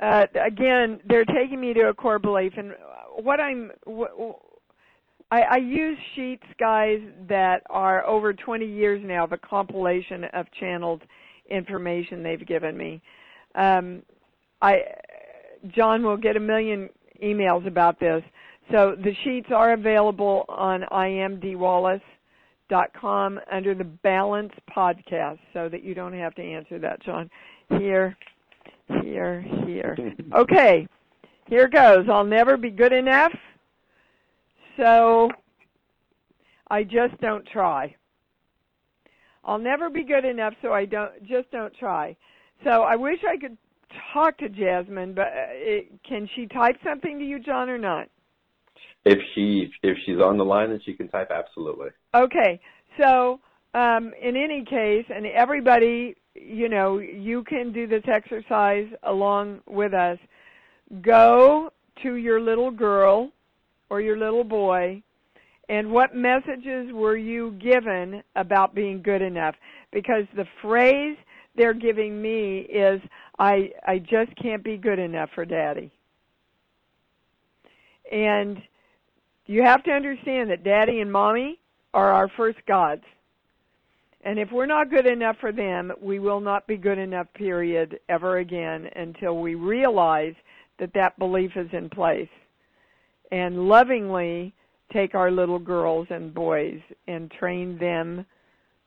uh, 0.00 0.26
again, 0.44 1.00
they're 1.08 1.24
taking 1.24 1.60
me 1.60 1.72
to 1.74 1.88
a 1.88 1.94
core 1.94 2.18
belief, 2.18 2.52
and 2.56 2.72
what 3.16 3.40
I'm, 3.40 3.70
what, 3.84 4.10
I, 5.30 5.40
I 5.42 5.56
use 5.56 5.98
sheets, 6.14 6.46
guys, 6.58 7.00
that 7.28 7.62
are 7.70 8.06
over 8.06 8.32
20 8.32 8.66
years 8.66 9.02
now 9.04 9.24
of 9.24 9.32
a 9.32 9.38
compilation 9.38 10.24
of 10.32 10.46
channeled 10.60 11.02
information 11.50 12.22
they've 12.22 12.46
given 12.46 12.76
me. 12.76 13.00
Um, 13.54 14.02
I, 14.60 14.82
John 15.74 16.02
will 16.02 16.16
get 16.16 16.36
a 16.36 16.40
million 16.40 16.88
emails 17.22 17.66
about 17.66 18.00
this. 18.00 18.22
So 18.70 18.96
the 18.96 19.14
sheets 19.24 19.48
are 19.54 19.74
available 19.74 20.46
on 20.48 20.82
iamdeewallace.com 20.90 23.40
under 23.50 23.74
the 23.74 23.84
Balance 23.84 24.52
podcast 24.76 25.38
so 25.52 25.68
that 25.68 25.84
you 25.84 25.94
don't 25.94 26.14
have 26.14 26.34
to 26.34 26.42
answer 26.42 26.80
that, 26.80 27.00
John. 27.02 27.30
Here, 27.78 28.16
here, 29.02 29.42
here. 29.64 29.96
Okay, 30.34 30.88
here 31.48 31.68
goes. 31.68 32.06
I'll 32.10 32.24
never 32.24 32.56
be 32.56 32.70
good 32.70 32.92
enough, 32.92 33.32
so 34.76 35.30
I 36.68 36.82
just 36.82 37.18
don't 37.20 37.46
try. 37.46 37.94
I'll 39.44 39.58
never 39.58 39.88
be 39.88 40.02
good 40.02 40.24
enough, 40.24 40.54
so 40.60 40.72
I 40.72 40.84
don't 40.84 41.24
just 41.24 41.48
don't 41.52 41.72
try. 41.76 42.16
So 42.64 42.82
I 42.82 42.96
wish 42.96 43.20
I 43.28 43.36
could 43.36 43.56
talk 44.12 44.38
to 44.38 44.48
Jasmine, 44.48 45.14
but 45.14 45.26
uh, 45.26 45.52
it, 45.52 45.90
can 46.08 46.28
she 46.34 46.46
type 46.46 46.76
something 46.84 47.18
to 47.18 47.24
you, 47.24 47.38
John, 47.38 47.68
or 47.68 47.78
not? 47.78 48.08
If 49.04 49.18
she 49.34 49.70
if 49.82 49.96
she's 50.04 50.18
on 50.18 50.36
the 50.36 50.44
line 50.44 50.70
and 50.70 50.82
she 50.84 50.94
can 50.94 51.08
type, 51.08 51.30
absolutely. 51.30 51.90
Okay, 52.14 52.60
so 53.00 53.40
um, 53.74 54.12
in 54.20 54.36
any 54.36 54.64
case, 54.64 55.04
and 55.14 55.26
everybody, 55.26 56.16
you 56.34 56.68
know, 56.68 56.98
you 56.98 57.44
can 57.44 57.72
do 57.72 57.86
this 57.86 58.02
exercise 58.08 58.86
along 59.04 59.60
with 59.66 59.94
us. 59.94 60.18
Go 61.02 61.70
to 62.02 62.14
your 62.16 62.40
little 62.40 62.70
girl 62.70 63.30
or 63.90 64.00
your 64.00 64.18
little 64.18 64.44
boy, 64.44 65.02
and 65.68 65.90
what 65.90 66.14
messages 66.14 66.92
were 66.92 67.16
you 67.16 67.52
given 67.52 68.22
about 68.34 68.74
being 68.74 69.02
good 69.02 69.22
enough? 69.22 69.54
Because 69.92 70.24
the 70.34 70.46
phrase 70.62 71.16
they're 71.56 71.74
giving 71.74 72.20
me 72.20 72.60
is, 72.60 73.00
I 73.38 73.70
I 73.86 73.98
just 73.98 74.34
can't 74.40 74.62
be 74.64 74.76
good 74.76 74.98
enough 74.98 75.30
for 75.34 75.44
daddy. 75.44 75.90
And 78.10 78.62
you 79.46 79.62
have 79.62 79.82
to 79.84 79.90
understand 79.90 80.50
that 80.50 80.64
daddy 80.64 81.00
and 81.00 81.10
mommy 81.10 81.58
are 81.94 82.12
our 82.12 82.28
first 82.36 82.58
gods. 82.66 83.02
And 84.22 84.38
if 84.38 84.50
we're 84.50 84.66
not 84.66 84.90
good 84.90 85.06
enough 85.06 85.36
for 85.40 85.52
them, 85.52 85.92
we 86.00 86.18
will 86.18 86.40
not 86.40 86.66
be 86.66 86.76
good 86.76 86.98
enough, 86.98 87.28
period, 87.34 88.00
ever 88.08 88.38
again 88.38 88.88
until 88.96 89.38
we 89.38 89.54
realize 89.54 90.34
that 90.78 90.92
that 90.94 91.18
belief 91.18 91.52
is 91.56 91.68
in 91.72 91.88
place. 91.88 92.28
And 93.30 93.68
lovingly 93.68 94.52
take 94.92 95.14
our 95.14 95.30
little 95.30 95.58
girls 95.58 96.08
and 96.10 96.34
boys 96.34 96.80
and 97.06 97.30
train 97.30 97.78
them 97.78 98.26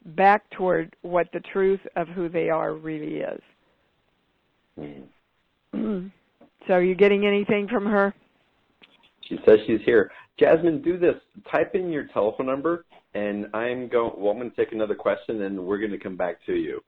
back 0.06 0.50
toward 0.52 0.96
what 1.02 1.28
the 1.34 1.40
truth 1.40 1.82
of 1.96 2.08
who 2.08 2.30
they 2.30 2.50
are 2.50 2.74
really 2.74 3.18
is. 3.18 3.42
Mm. 4.80 6.12
so 6.68 6.74
are 6.74 6.84
you 6.84 6.96
getting 6.96 7.26
anything 7.26 7.68
from 7.68 7.86
her? 7.86 8.14
She 9.22 9.38
says 9.46 9.60
she's 9.68 9.82
here. 9.86 10.12
Jasmine, 10.40 10.82
do 10.82 10.98
this. 10.98 11.16
Type 11.52 11.76
in 11.76 11.92
your 11.92 12.06
telephone 12.08 12.48
number, 12.48 12.86
and 13.14 13.48
I'm 13.54 13.90
going. 13.90 14.14
Well, 14.18 14.32
I'm 14.32 14.40
going 14.40 14.50
to 14.50 14.56
take 14.56 14.72
another 14.72 14.96
question, 14.96 15.42
and 15.44 15.60
we're 15.60 15.78
going 15.78 15.92
to 15.92 15.98
come 15.98 16.16
back 16.16 16.44
to 16.46 16.54
you. 16.54 16.82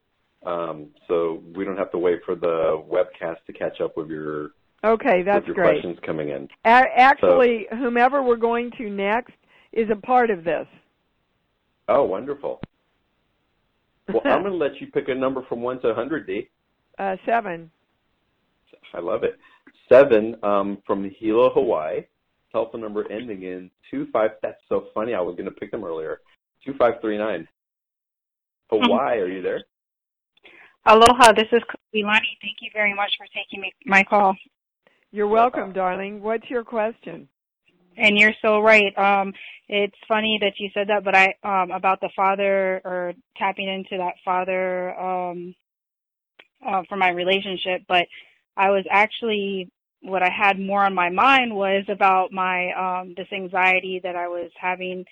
Um, 0.44 0.88
so 1.06 1.42
we 1.54 1.64
don't 1.64 1.76
have 1.76 1.92
to 1.92 1.98
wait 1.98 2.20
for 2.24 2.34
the 2.34 2.82
webcast 2.90 3.36
to 3.46 3.52
catch 3.52 3.80
up 3.80 3.96
with 3.96 4.08
your. 4.08 4.50
Okay, 4.84 5.22
that's 5.22 5.46
your 5.46 5.54
great. 5.54 5.82
Questions 5.82 5.98
coming 6.04 6.30
in. 6.30 6.48
A- 6.64 6.68
actually, 6.96 7.66
so, 7.70 7.76
whomever 7.76 8.22
we're 8.22 8.36
going 8.36 8.72
to 8.78 8.90
next 8.90 9.34
is 9.72 9.88
a 9.90 9.96
part 9.96 10.30
of 10.30 10.42
this. 10.42 10.66
Oh, 11.88 12.02
wonderful. 12.04 12.60
Well, 14.08 14.22
I'm 14.24 14.42
going 14.42 14.52
to 14.52 14.58
let 14.58 14.80
you 14.80 14.88
pick 14.88 15.08
a 15.08 15.14
number 15.14 15.42
from 15.48 15.60
one 15.62 15.80
to 15.82 15.88
100, 15.88 16.26
Dee. 16.26 16.48
Uh, 16.98 17.16
seven. 17.26 17.70
I 18.94 19.00
love 19.00 19.24
it. 19.24 19.38
Seven 19.88 20.36
um, 20.42 20.78
from 20.86 21.08
Hilo, 21.18 21.50
Hawaii. 21.50 22.02
Telephone 22.50 22.82
number 22.82 23.10
ending 23.10 23.42
in 23.44 23.70
two 23.90 24.08
five. 24.12 24.32
That's 24.42 24.60
so 24.68 24.86
funny. 24.92 25.14
I 25.14 25.20
was 25.20 25.36
going 25.36 25.46
to 25.46 25.54
pick 25.54 25.70
them 25.70 25.84
earlier. 25.84 26.20
Two 26.64 26.74
five 26.78 26.94
three 27.00 27.16
nine. 27.16 27.48
Hawaii, 28.70 29.18
are 29.20 29.28
you 29.28 29.40
there? 29.40 29.62
Aloha. 30.84 31.32
This 31.32 31.48
is 31.52 31.62
Ilani. 31.94 32.36
Thank 32.42 32.58
you 32.60 32.70
very 32.74 32.94
much 32.94 33.12
for 33.16 33.26
taking 33.34 33.62
me, 33.62 33.72
my 33.86 34.04
call. 34.04 34.34
You're 35.12 35.28
welcome, 35.28 35.72
darling. 35.72 36.22
What's 36.22 36.48
your 36.50 36.64
question? 36.64 37.28
And 37.96 38.18
you're 38.18 38.34
so 38.42 38.60
right. 38.60 38.96
Um, 38.98 39.32
it's 39.68 39.96
funny 40.08 40.38
that 40.40 40.54
you 40.58 40.70
said 40.74 40.88
that, 40.88 41.04
but 41.04 41.14
I 41.14 41.34
um, 41.42 41.70
about 41.70 42.00
the 42.00 42.10
father 42.14 42.80
or 42.84 43.14
tapping 43.36 43.68
into 43.68 43.96
that 43.98 44.14
father 44.24 44.98
um, 44.98 45.54
uh, 46.66 46.82
for 46.88 46.96
my 46.96 47.10
relationship. 47.10 47.82
But 47.88 48.06
I 48.56 48.70
was 48.70 48.84
actually 48.90 49.70
what 50.02 50.22
I 50.22 50.30
had 50.30 50.58
more 50.58 50.84
on 50.84 50.94
my 50.94 51.10
mind 51.10 51.54
was 51.54 51.84
about 51.88 52.32
my 52.32 52.72
um, 52.72 53.14
this 53.16 53.28
anxiety 53.32 54.00
that 54.02 54.16
I 54.16 54.28
was 54.28 54.50
having 54.60 55.04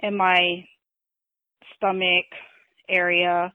in 0.00 0.16
my 0.16 0.66
stomach 1.76 2.26
area, 2.88 3.52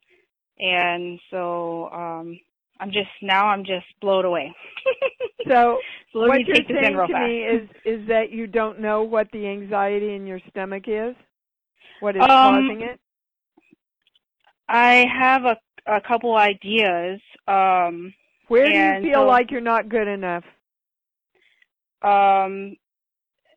and 0.57 1.19
so 1.29 1.89
um, 1.89 2.39
I'm 2.79 2.91
just 2.91 3.09
now 3.21 3.47
I'm 3.47 3.63
just 3.65 3.85
blown 4.01 4.25
away. 4.25 4.53
so, 5.47 5.79
so 6.13 6.19
what 6.27 6.45
you're 6.45 6.55
saying 6.55 6.93
to 6.95 7.07
fast. 7.07 7.11
me 7.27 7.39
is 7.43 7.69
is 7.85 8.07
that 8.07 8.31
you 8.31 8.47
don't 8.47 8.79
know 8.79 9.03
what 9.03 9.27
the 9.31 9.47
anxiety 9.47 10.15
in 10.15 10.25
your 10.25 10.39
stomach 10.49 10.83
is? 10.87 11.15
What 11.99 12.15
is 12.15 12.21
Um, 12.21 12.29
causing 12.29 12.81
it? 12.81 12.99
I 14.67 15.05
have 15.19 15.43
a 15.45 15.57
a 15.87 16.01
couple 16.01 16.35
ideas. 16.35 17.19
Um, 17.47 18.13
Where 18.47 18.67
do 18.69 18.77
you 18.77 19.11
feel 19.11 19.21
so- 19.21 19.27
like 19.27 19.51
you're 19.51 19.61
not 19.61 19.89
good 19.89 20.07
enough? 20.07 20.43
Um, 22.01 22.75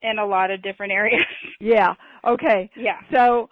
in 0.02 0.18
a 0.18 0.26
lot 0.26 0.50
of 0.50 0.62
different 0.62 0.92
areas. 1.00 1.24
Yeah. 1.60 1.94
Okay. 2.26 2.70
yeah. 2.76 2.98
So 3.12 3.48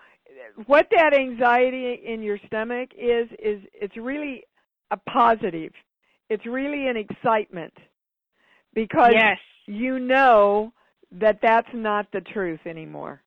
what 0.66 0.88
that 0.90 1.14
anxiety 1.14 2.00
in 2.04 2.22
your 2.22 2.38
stomach 2.46 2.90
is 2.96 3.28
is 3.38 3.62
it's 3.74 3.96
really 3.96 4.44
a 4.90 4.96
positive. 4.96 5.72
It's 6.28 6.46
really 6.46 6.88
an 6.88 6.96
excitement 6.96 7.72
because 8.74 9.12
Yes. 9.14 9.38
you 9.66 9.98
know 9.98 10.72
that 11.12 11.40
that's 11.42 11.68
not 11.74 12.06
the 12.12 12.20
truth 12.20 12.60
anymore. 12.66 13.22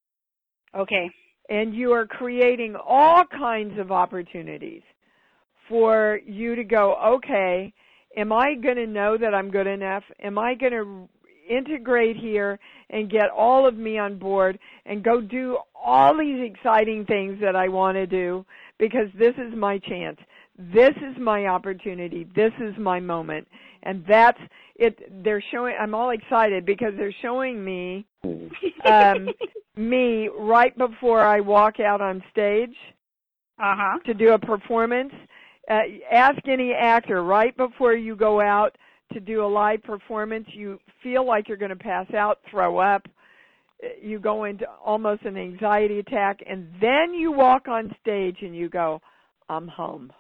Okay. 0.75 1.09
And 1.49 1.75
you 1.75 1.91
are 1.91 2.07
creating 2.07 2.75
all 2.75 3.25
kinds 3.25 3.77
of 3.77 3.91
opportunities 3.91 4.81
for 5.67 6.19
you 6.25 6.55
to 6.55 6.63
go, 6.63 6.95
okay, 7.15 7.73
am 8.15 8.31
I 8.31 8.55
going 8.55 8.77
to 8.77 8.87
know 8.87 9.17
that 9.17 9.33
I'm 9.33 9.51
good 9.51 9.67
enough? 9.67 10.03
Am 10.21 10.37
I 10.37 10.55
going 10.55 10.71
to 10.71 11.09
integrate 11.49 12.15
here 12.17 12.59
and 12.89 13.09
get 13.09 13.29
all 13.35 13.67
of 13.67 13.75
me 13.75 13.97
on 13.97 14.17
board 14.17 14.57
and 14.85 15.03
go 15.03 15.21
do 15.21 15.57
all 15.75 16.17
these 16.17 16.49
exciting 16.51 17.05
things 17.05 17.39
that 17.41 17.55
I 17.55 17.67
want 17.67 17.95
to 17.95 18.07
do 18.07 18.45
because 18.79 19.07
this 19.17 19.33
is 19.37 19.53
my 19.55 19.79
chance. 19.79 20.17
This 20.57 20.91
is 20.97 21.17
my 21.19 21.47
opportunity. 21.47 22.27
This 22.35 22.51
is 22.59 22.75
my 22.77 22.99
moment. 22.99 23.47
And 23.83 24.03
that's 24.07 24.39
it 24.75 25.23
they're 25.23 25.43
showing 25.51 25.75
I'm 25.79 25.93
all 25.93 26.11
excited 26.11 26.65
because 26.65 26.93
they're 26.97 27.15
showing 27.21 27.63
me 27.63 28.05
um 28.85 29.29
me 29.75 30.29
right 30.37 30.75
before 30.77 31.21
I 31.21 31.39
walk 31.41 31.79
out 31.79 32.01
on 32.01 32.23
stage 32.31 32.75
Uh 33.59 33.75
huh. 33.77 33.99
to 34.05 34.13
do 34.13 34.33
a 34.33 34.39
performance. 34.39 35.13
Uh, 35.69 35.79
ask 36.11 36.39
any 36.47 36.73
actor 36.73 37.23
right 37.23 37.55
before 37.55 37.93
you 37.93 38.15
go 38.15 38.41
out 38.41 38.77
to 39.13 39.19
do 39.19 39.45
a 39.45 39.47
live 39.47 39.81
performance, 39.83 40.45
you 40.53 40.79
feel 41.01 41.25
like 41.25 41.47
you're 41.47 41.57
going 41.57 41.69
to 41.69 41.75
pass 41.75 42.11
out, 42.13 42.39
throw 42.49 42.79
up, 42.79 43.07
uh, 43.83 43.87
you 44.01 44.19
go 44.19 44.43
into 44.43 44.65
almost 44.83 45.23
an 45.23 45.37
anxiety 45.37 45.99
attack, 45.99 46.39
and 46.47 46.67
then 46.81 47.13
you 47.13 47.31
walk 47.31 47.67
on 47.67 47.95
stage 48.01 48.37
and 48.41 48.55
you 48.55 48.69
go, 48.69 49.01
I'm 49.49 49.67
home. 49.67 50.11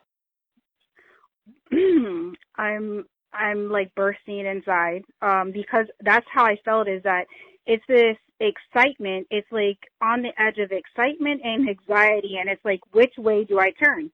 I'm 2.55 3.05
I'm 3.33 3.69
like 3.69 3.93
bursting 3.95 4.45
inside 4.45 5.03
um 5.21 5.51
because 5.51 5.85
that's 6.01 6.25
how 6.31 6.45
I 6.45 6.57
felt 6.63 6.87
is 6.87 7.03
that 7.03 7.25
it's 7.65 7.83
this 7.87 8.17
excitement 8.39 9.27
it's 9.29 9.51
like 9.51 9.77
on 10.01 10.21
the 10.21 10.31
edge 10.41 10.57
of 10.57 10.71
excitement 10.71 11.41
and 11.43 11.69
anxiety 11.69 12.37
and 12.39 12.49
it's 12.49 12.63
like 12.65 12.81
which 12.91 13.13
way 13.17 13.43
do 13.43 13.59
I 13.59 13.71
turn 13.71 14.11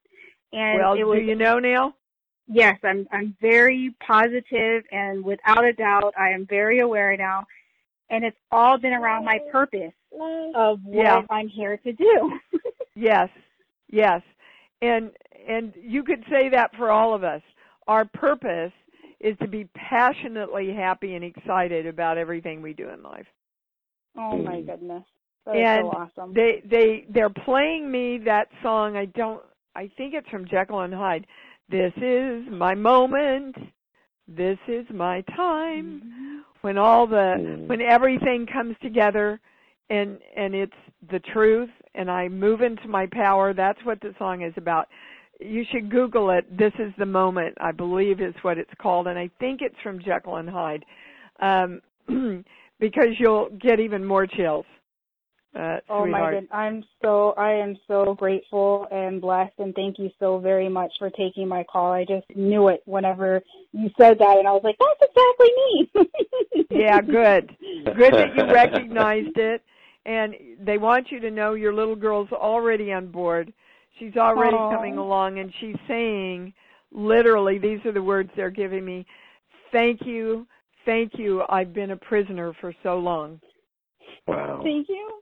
and 0.52 0.78
well, 0.78 0.94
it 0.94 1.04
was 1.04 1.18
do 1.18 1.24
you 1.24 1.34
know 1.36 1.58
Neil? 1.58 1.92
yes 2.48 2.78
I'm 2.84 3.06
I'm 3.12 3.36
very 3.40 3.94
positive 4.06 4.84
and 4.90 5.24
without 5.24 5.64
a 5.64 5.72
doubt 5.72 6.14
I 6.18 6.30
am 6.30 6.46
very 6.46 6.80
aware 6.80 7.16
now 7.16 7.44
and 8.10 8.24
it's 8.24 8.36
all 8.50 8.78
been 8.78 8.92
around 8.92 9.24
my 9.24 9.38
purpose 9.52 9.92
of 10.54 10.80
what 10.84 11.04
Yeah. 11.04 11.22
I'm 11.30 11.48
here 11.48 11.76
to 11.78 11.92
do 11.92 12.38
Yes, 12.96 13.30
yes, 13.88 14.20
and 14.82 15.10
and 15.54 15.72
you 15.94 16.02
could 16.02 16.22
say 16.30 16.48
that 16.50 16.70
for 16.76 16.90
all 16.90 17.14
of 17.14 17.22
us. 17.24 17.42
Our 17.88 18.04
purpose 18.04 18.72
is 19.20 19.36
to 19.42 19.48
be 19.48 19.64
passionately 19.92 20.72
happy 20.72 21.14
and 21.16 21.24
excited 21.24 21.86
about 21.86 22.16
everything 22.18 22.62
we 22.62 22.72
do 22.72 22.88
in 22.88 23.02
life. 23.02 23.26
oh 24.16 24.36
my 24.50 24.60
goodness 24.70 25.04
that 25.46 25.56
is 25.56 25.66
And 25.66 25.84
so 25.84 25.90
awesome 25.98 26.34
They 26.34 26.52
they 26.74 26.86
they're 27.14 27.36
playing 27.48 27.90
me 27.90 28.18
that 28.32 28.48
song. 28.62 28.96
I 28.96 29.06
don't. 29.06 29.42
I 29.74 29.84
think 29.96 30.14
it's 30.14 30.28
from 30.28 30.44
Jekyll 30.46 30.80
and 30.80 30.94
Hyde. 30.94 31.26
This 31.68 31.92
is 31.96 32.44
my 32.50 32.74
moment. 32.74 33.54
This 34.28 34.58
is 34.68 34.84
my 35.06 35.22
time. 35.36 36.44
When 36.62 36.76
all 36.76 37.06
the 37.06 37.26
Mm. 37.38 37.68
when 37.70 37.80
everything 37.80 38.46
comes 38.56 38.76
together, 38.82 39.40
and 39.88 40.18
and 40.36 40.54
it's 40.54 40.80
the 41.10 41.20
truth, 41.32 41.70
and 41.94 42.10
I 42.10 42.28
move 42.28 42.60
into 42.60 42.86
my 42.88 43.06
power. 43.24 43.46
That's 43.54 43.82
what 43.84 43.98
the 44.00 44.12
song 44.18 44.42
is 44.42 44.54
about. 44.56 44.86
You 45.40 45.64
should 45.70 45.90
Google 45.90 46.30
it. 46.30 46.56
This 46.56 46.72
is 46.78 46.92
the 46.98 47.06
moment. 47.06 47.56
I 47.60 47.72
believe 47.72 48.20
is 48.20 48.34
what 48.42 48.58
it's 48.58 48.70
called, 48.80 49.06
and 49.06 49.18
I 49.18 49.30
think 49.40 49.60
it's 49.62 49.74
from 49.82 50.00
Jekyll 50.00 50.36
and 50.36 50.48
Hyde, 50.48 50.84
um, 51.40 51.80
because 52.80 53.08
you'll 53.18 53.48
get 53.60 53.80
even 53.80 54.04
more 54.04 54.26
chills. 54.26 54.66
Uh, 55.58 55.78
Oh 55.88 56.06
my 56.06 56.32
god, 56.32 56.46
I'm 56.52 56.84
so 57.02 57.34
I 57.36 57.50
am 57.50 57.76
so 57.88 58.14
grateful 58.14 58.86
and 58.92 59.20
blessed 59.20 59.58
and 59.58 59.74
thank 59.74 59.98
you 59.98 60.08
so 60.20 60.38
very 60.38 60.68
much 60.68 60.92
for 60.96 61.10
taking 61.10 61.48
my 61.48 61.64
call. 61.64 61.90
I 61.90 62.04
just 62.04 62.24
knew 62.36 62.68
it 62.68 62.82
whenever 62.84 63.42
you 63.72 63.90
said 63.98 64.20
that 64.20 64.38
and 64.38 64.46
I 64.46 64.52
was 64.52 64.62
like, 64.62 64.76
That's 64.78 65.10
exactly 65.10 65.50
me. 65.56 66.66
Yeah, 66.70 67.00
good. 67.00 67.50
Good 67.96 68.14
that 68.14 68.36
you 68.36 68.44
recognized 68.44 69.36
it. 69.36 69.62
And 70.06 70.34
they 70.60 70.78
want 70.78 71.10
you 71.10 71.18
to 71.18 71.30
know 71.30 71.54
your 71.54 71.74
little 71.74 71.96
girl's 71.96 72.30
already 72.30 72.92
on 72.92 73.08
board. 73.08 73.52
She's 74.00 74.16
already 74.16 74.56
Aw. 74.56 74.74
coming 74.74 74.96
along 74.96 75.38
and 75.38 75.52
she's 75.60 75.76
saying 75.86 76.52
literally 76.90 77.58
these 77.58 77.78
are 77.84 77.92
the 77.92 78.02
words 78.02 78.30
they're 78.34 78.50
giving 78.50 78.84
me. 78.84 79.06
Thank 79.70 80.00
you. 80.04 80.46
Thank 80.86 81.12
you. 81.18 81.42
I've 81.50 81.74
been 81.74 81.90
a 81.90 81.96
prisoner 81.96 82.52
for 82.60 82.74
so 82.82 82.98
long. 82.98 83.40
Wow. 84.26 84.60
Thank 84.64 84.88
you. 84.88 85.20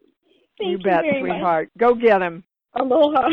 Thank 0.58 0.70
you 0.70 0.78
bet, 0.78 1.02
very 1.02 1.20
sweetheart. 1.20 1.70
Go 1.76 1.94
get 1.94 2.22
him. 2.22 2.44
Aloha. 2.74 3.28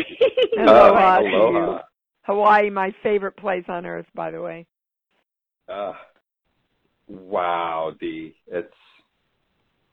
Aloha 0.58 1.18
Uh, 1.18 1.20
aloha. 1.20 1.82
Hawaii, 2.22 2.70
my 2.70 2.92
favorite 3.02 3.36
place 3.36 3.64
on 3.68 3.86
earth, 3.86 4.06
by 4.14 4.32
the 4.32 4.42
way. 4.42 4.66
Uh, 5.68 5.92
wow, 7.06 7.92
Dee. 8.00 8.34
It's 8.48 8.72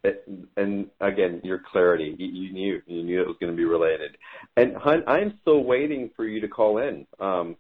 it, 0.04 0.28
and 0.58 0.88
again, 1.00 1.42
your 1.44 1.62
clarity. 1.72 2.16
You, 2.18 2.28
you 2.28 2.54
knew 2.54 2.82
you 2.88 3.04
knew 3.04 3.22
it 3.22 3.28
was 3.28 3.38
going 3.40 3.52
to 3.52 3.58
be 3.58 3.66
related. 3.66 4.18
And 4.58 4.76
hun, 4.76 5.04
I'm 5.08 5.40
still 5.42 5.64
waiting 5.64 6.10
for 6.16 6.26
you 6.26 6.42
to 6.42 6.48
call 6.48 6.80
in. 6.80 7.06
Um, 7.20 7.56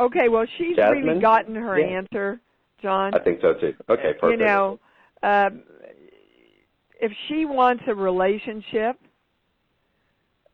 Okay, 0.00 0.28
well, 0.28 0.44
she's 0.58 0.76
Jasmine? 0.76 1.06
really 1.06 1.20
gotten 1.20 1.54
her 1.54 1.78
Yeah. 1.78 1.86
answer, 1.86 2.40
John. 2.82 3.14
I 3.14 3.18
think 3.20 3.40
so 3.40 3.54
too. 3.54 3.74
Okay, 3.88 4.12
perfect. 4.14 4.40
You 4.40 4.46
know, 4.46 4.80
um, 5.22 5.62
if 7.00 7.12
she 7.28 7.44
wants 7.44 7.84
a 7.86 7.94
relationship, 7.94 8.98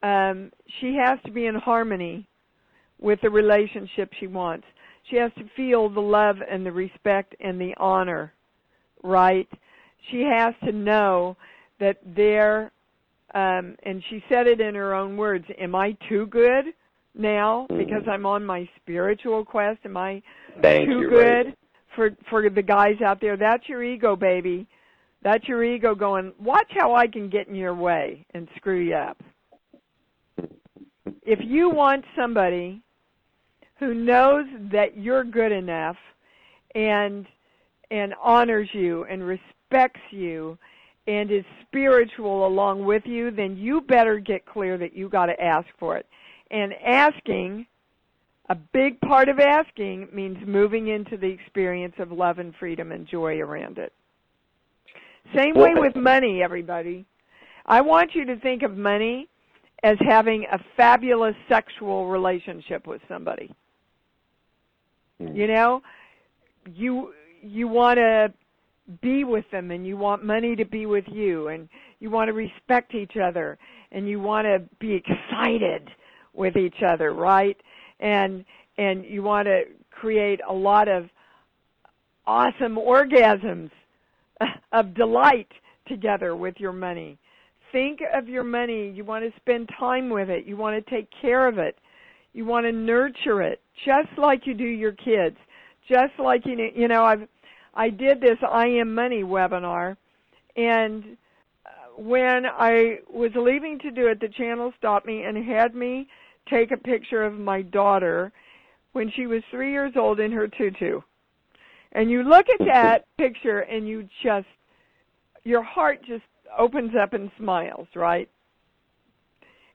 um, 0.03 0.53
she 0.81 0.95
has 0.97 1.19
to 1.25 1.33
be 1.33 1.47
in 1.47 1.55
harmony 1.55 2.27
with 2.99 3.21
the 3.23 3.31
relationship 3.31 4.13
she 4.19 4.27
wants. 4.27 4.67
She 5.05 5.17
has 5.17 5.33
to 5.39 5.45
feel 5.57 5.89
the 5.89 6.01
love 6.01 6.37
and 6.49 6.65
the 6.65 6.73
respect 6.73 7.35
and 7.41 7.59
the 7.59 7.75
honor, 7.79 8.35
right? 9.03 9.49
She 10.11 10.23
has 10.23 10.55
to 10.65 10.73
know 10.73 11.37
that 11.79 11.99
there, 12.05 12.73
um, 13.35 13.77
and 13.83 14.03
she 14.11 14.23
said 14.29 14.47
it 14.47 14.61
in 14.61 14.75
her 14.75 14.95
own 14.95 15.17
words, 15.17 15.45
am 15.59 15.75
I 15.75 15.93
too 16.09 16.27
good 16.27 16.75
now 17.15 17.67
Mhm. 17.71 17.79
because 17.79 18.03
I'm 18.09 18.27
on 18.27 18.45
my 18.45 18.69
spiritual 18.77 19.45
quest? 19.45 19.81
Am 19.85 19.97
I 19.97 20.23
Thank 20.63 20.89
too 20.89 21.01
you. 21.03 21.09
good 21.09 21.47
Right. 21.47 21.57
for 21.95 22.11
for 22.29 22.49
the 22.49 22.63
guys 22.63 23.01
out 23.03 23.21
there. 23.21 23.37
That's 23.37 23.69
your 23.69 23.83
ego, 23.83 24.17
baby. 24.17 24.67
That's 25.23 25.47
your 25.49 25.63
ego 25.63 25.95
going, 25.95 26.33
watch 26.39 26.71
how 26.71 26.95
I 26.95 27.07
can 27.07 27.29
get 27.29 27.49
in 27.49 27.55
your 27.55 27.75
way 27.75 28.25
and 28.33 28.49
screw 28.57 28.79
you 28.79 28.95
up. 28.95 29.19
If 31.23 31.41
you 31.43 31.69
want 31.69 32.05
somebody 32.17 32.81
who 33.79 33.93
knows 33.93 34.47
that 34.73 34.97
you're 34.97 35.25
good 35.25 35.53
enough 35.53 35.97
and 36.75 37.27
and 37.91 38.15
honors 38.23 38.69
you 38.73 39.05
and 39.05 39.27
respects 39.27 39.55
you 40.11 40.59
and 41.07 41.31
is 41.31 41.45
spiritual 41.67 42.47
along 42.47 42.85
with 42.85 43.03
you, 43.07 43.31
then 43.31 43.57
you 43.57 43.81
better 43.81 44.19
get 44.19 44.47
clear 44.47 44.79
that 44.79 44.95
you 44.95 45.09
got 45.09 45.27
to 45.27 45.43
ask 45.43 45.67
for 45.79 45.97
it. 45.97 46.07
And 46.51 46.73
asking 46.85 47.67
a 48.49 48.55
big 48.55 49.01
part 49.01 49.29
of 49.29 49.39
asking 49.39 50.09
means 50.13 50.37
moving 50.47 50.89
into 50.89 51.17
the 51.17 51.29
experience 51.29 51.95
of 51.99 52.11
love 52.11 52.39
and 52.39 52.55
freedom 52.57 52.93
and 52.93 53.07
joy 53.07 53.39
around 53.39 53.79
it. 53.79 53.93
Same 55.35 55.55
way 55.55 55.75
with 55.75 55.95
money, 55.95 56.43
everybody. 56.43 57.07
I 57.67 57.81
want 57.81 58.15
you 58.15 58.25
to 58.27 58.37
think 58.41 58.63
of 58.63 58.77
money 58.77 59.29
as 59.85 59.97
having 60.01 60.47
a 60.51 60.59
fabulous 60.77 61.37
sexual 61.49 62.09
relationship 62.09 62.87
with 62.87 63.01
somebody. 63.09 63.55
Mm. 65.21 65.37
You 65.37 65.47
know, 65.47 65.83
you 66.75 67.13
you 67.43 67.69
want 67.69 67.99
to 67.99 68.33
be 69.01 69.25
with 69.25 69.45
them 69.53 69.71
and 69.71 69.87
you 69.87 69.97
want 69.97 70.25
money 70.25 70.57
to 70.57 70.65
be 70.65 70.87
with 70.87 71.05
you 71.09 71.49
and 71.49 71.69
you 72.01 72.11
want 72.11 72.29
to 72.29 72.33
respect 72.33 72.95
each 72.95 73.17
other 73.23 73.59
and 73.93 74.09
you 74.09 74.21
want 74.21 74.47
to 74.47 74.63
be 74.79 74.95
excited 74.95 75.89
with 76.33 76.57
each 76.57 76.83
other, 76.87 77.13
right? 77.13 77.57
And 78.01 78.45
and 78.79 79.05
you 79.05 79.23
want 79.23 79.47
to 79.47 79.65
create 79.91 80.41
a 80.49 80.53
lot 80.53 80.89
of 80.89 81.09
awesome 82.27 82.77
orgasms 82.77 83.71
of 84.73 84.95
delight 84.95 85.49
together 85.87 86.35
with 86.35 86.55
your 86.59 86.73
money. 86.73 87.19
Think 87.73 88.01
of 88.15 88.29
your 88.29 88.45
money. 88.45 88.91
You 88.91 89.05
want 89.05 89.25
to 89.25 89.41
spend 89.41 89.69
time 89.79 90.09
with 90.09 90.31
it. 90.31 90.47
You 90.47 90.57
want 90.57 90.85
to 90.85 90.91
take 90.91 91.09
care 91.21 91.47
of 91.47 91.59
it. 91.59 91.79
You 92.33 92.45
want 92.45 92.65
to 92.67 92.73
nurture 92.73 93.43
it 93.43 93.61
just 93.85 94.09
like 94.17 94.47
you 94.47 94.55
do 94.55 94.65
your 94.65 94.93
kids, 94.93 95.37
just 95.89 96.13
like 96.19 96.47
you 96.47 96.57
know, 96.57 96.69
you 96.75 96.89
know 96.89 97.05
I've 97.05 97.29
I 97.75 97.91
did 97.91 98.21
this 98.21 98.39
I 98.49 98.67
am 98.67 98.95
money 98.95 99.23
webinar 99.23 99.97
and 100.57 101.17
uh, 101.67 102.01
when 102.01 102.47
I 102.47 102.99
was 103.09 103.31
leaving 103.35 103.79
to 103.81 103.91
do 103.91 104.09
it 104.09 104.21
the 104.21 104.29
channel 104.29 104.73
stopped 104.79 105.07
me 105.07 105.23
and 105.23 105.37
had 105.45 105.75
me 105.75 106.09
take 106.49 106.73
a 106.73 106.77
picture 106.77 107.23
of 107.23 107.35
my 107.35 107.63
daughter 107.63 108.33
when 108.93 109.11
she 109.15 109.27
was 109.27 109.43
3 109.51 109.71
years 109.71 109.93
old 109.97 110.19
in 110.19 110.33
her 110.33 110.49
tutu. 110.49 111.01
And 111.93 112.11
you 112.11 112.23
look 112.23 112.47
at 112.49 112.67
that 112.73 113.05
picture 113.17 113.61
and 113.61 113.89
you 113.89 114.09
just 114.23 114.47
your 115.45 115.63
heart 115.63 116.01
just 116.05 116.25
opens 116.59 116.93
up 117.01 117.13
and 117.13 117.31
smiles, 117.39 117.89
right? 117.95 118.29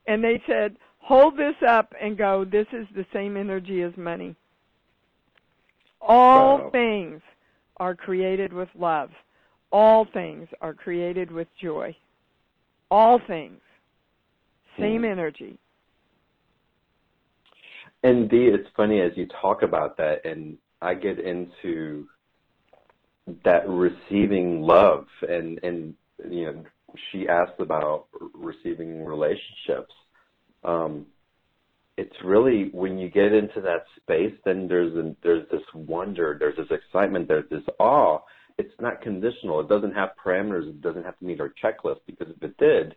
And 0.08 0.24
they 0.24 0.42
said, 0.48 0.76
hold 1.00 1.38
this 1.38 1.56
up 1.68 1.94
and 2.02 2.18
go, 2.18 2.46
this 2.46 2.68
is 2.72 2.88
the 2.96 3.06
same 3.14 3.38
energy 3.38 3.82
as 3.82 3.94
money. 3.98 4.36
All 6.02 6.58
wow. 6.58 6.70
things 6.72 7.22
are 7.78 7.96
created 7.96 8.54
with 8.54 8.70
love. 8.78 9.10
All 9.72 10.08
things 10.14 10.48
are 10.62 10.74
created 10.74 11.32
with 11.32 11.48
joy. 11.62 11.96
All 12.90 13.20
things. 13.28 13.60
Same 14.80 15.02
mm. 15.02 15.12
energy. 15.12 15.58
And 18.04 18.30
Dee, 18.30 18.50
it's 18.54 18.70
funny 18.78 19.02
as 19.02 19.12
you 19.16 19.28
talk 19.42 19.64
about 19.64 19.98
that, 19.98 20.26
and 20.26 20.58
I 20.82 20.94
get 20.94 21.20
into 21.20 22.06
that 23.44 23.68
receiving 23.68 24.62
love, 24.62 25.08
and 25.28 25.60
and 25.64 25.96
you 26.30 26.46
know, 26.46 26.64
she 27.12 27.28
asked 27.28 27.60
about 27.60 28.06
receiving 28.34 29.04
relationships. 29.04 29.94
Um, 30.64 31.08
it's 31.98 32.16
really 32.24 32.70
when 32.74 32.98
you 32.98 33.10
get 33.10 33.34
into 33.34 33.62
that 33.62 33.86
space, 34.02 34.34
then 34.44 34.68
there's 34.68 34.94
a, 34.96 35.16
there's 35.24 35.48
this 35.50 35.62
wonder, 35.74 36.36
there's 36.38 36.58
this 36.58 36.68
excitement, 36.72 37.28
there's 37.28 37.50
this 37.50 37.64
awe. 37.80 38.20
It's 38.58 38.74
not 38.80 39.02
conditional. 39.02 39.60
It 39.60 39.70
doesn't 39.70 39.94
have 39.94 40.10
parameters. 40.24 40.70
It 40.70 40.82
doesn't 40.82 41.04
have 41.04 41.18
to 41.20 41.26
meet 41.26 41.42
our 41.42 41.54
checklist 41.64 42.00
because 42.06 42.28
if 42.36 42.42
it 42.42 42.58
did, 42.58 42.96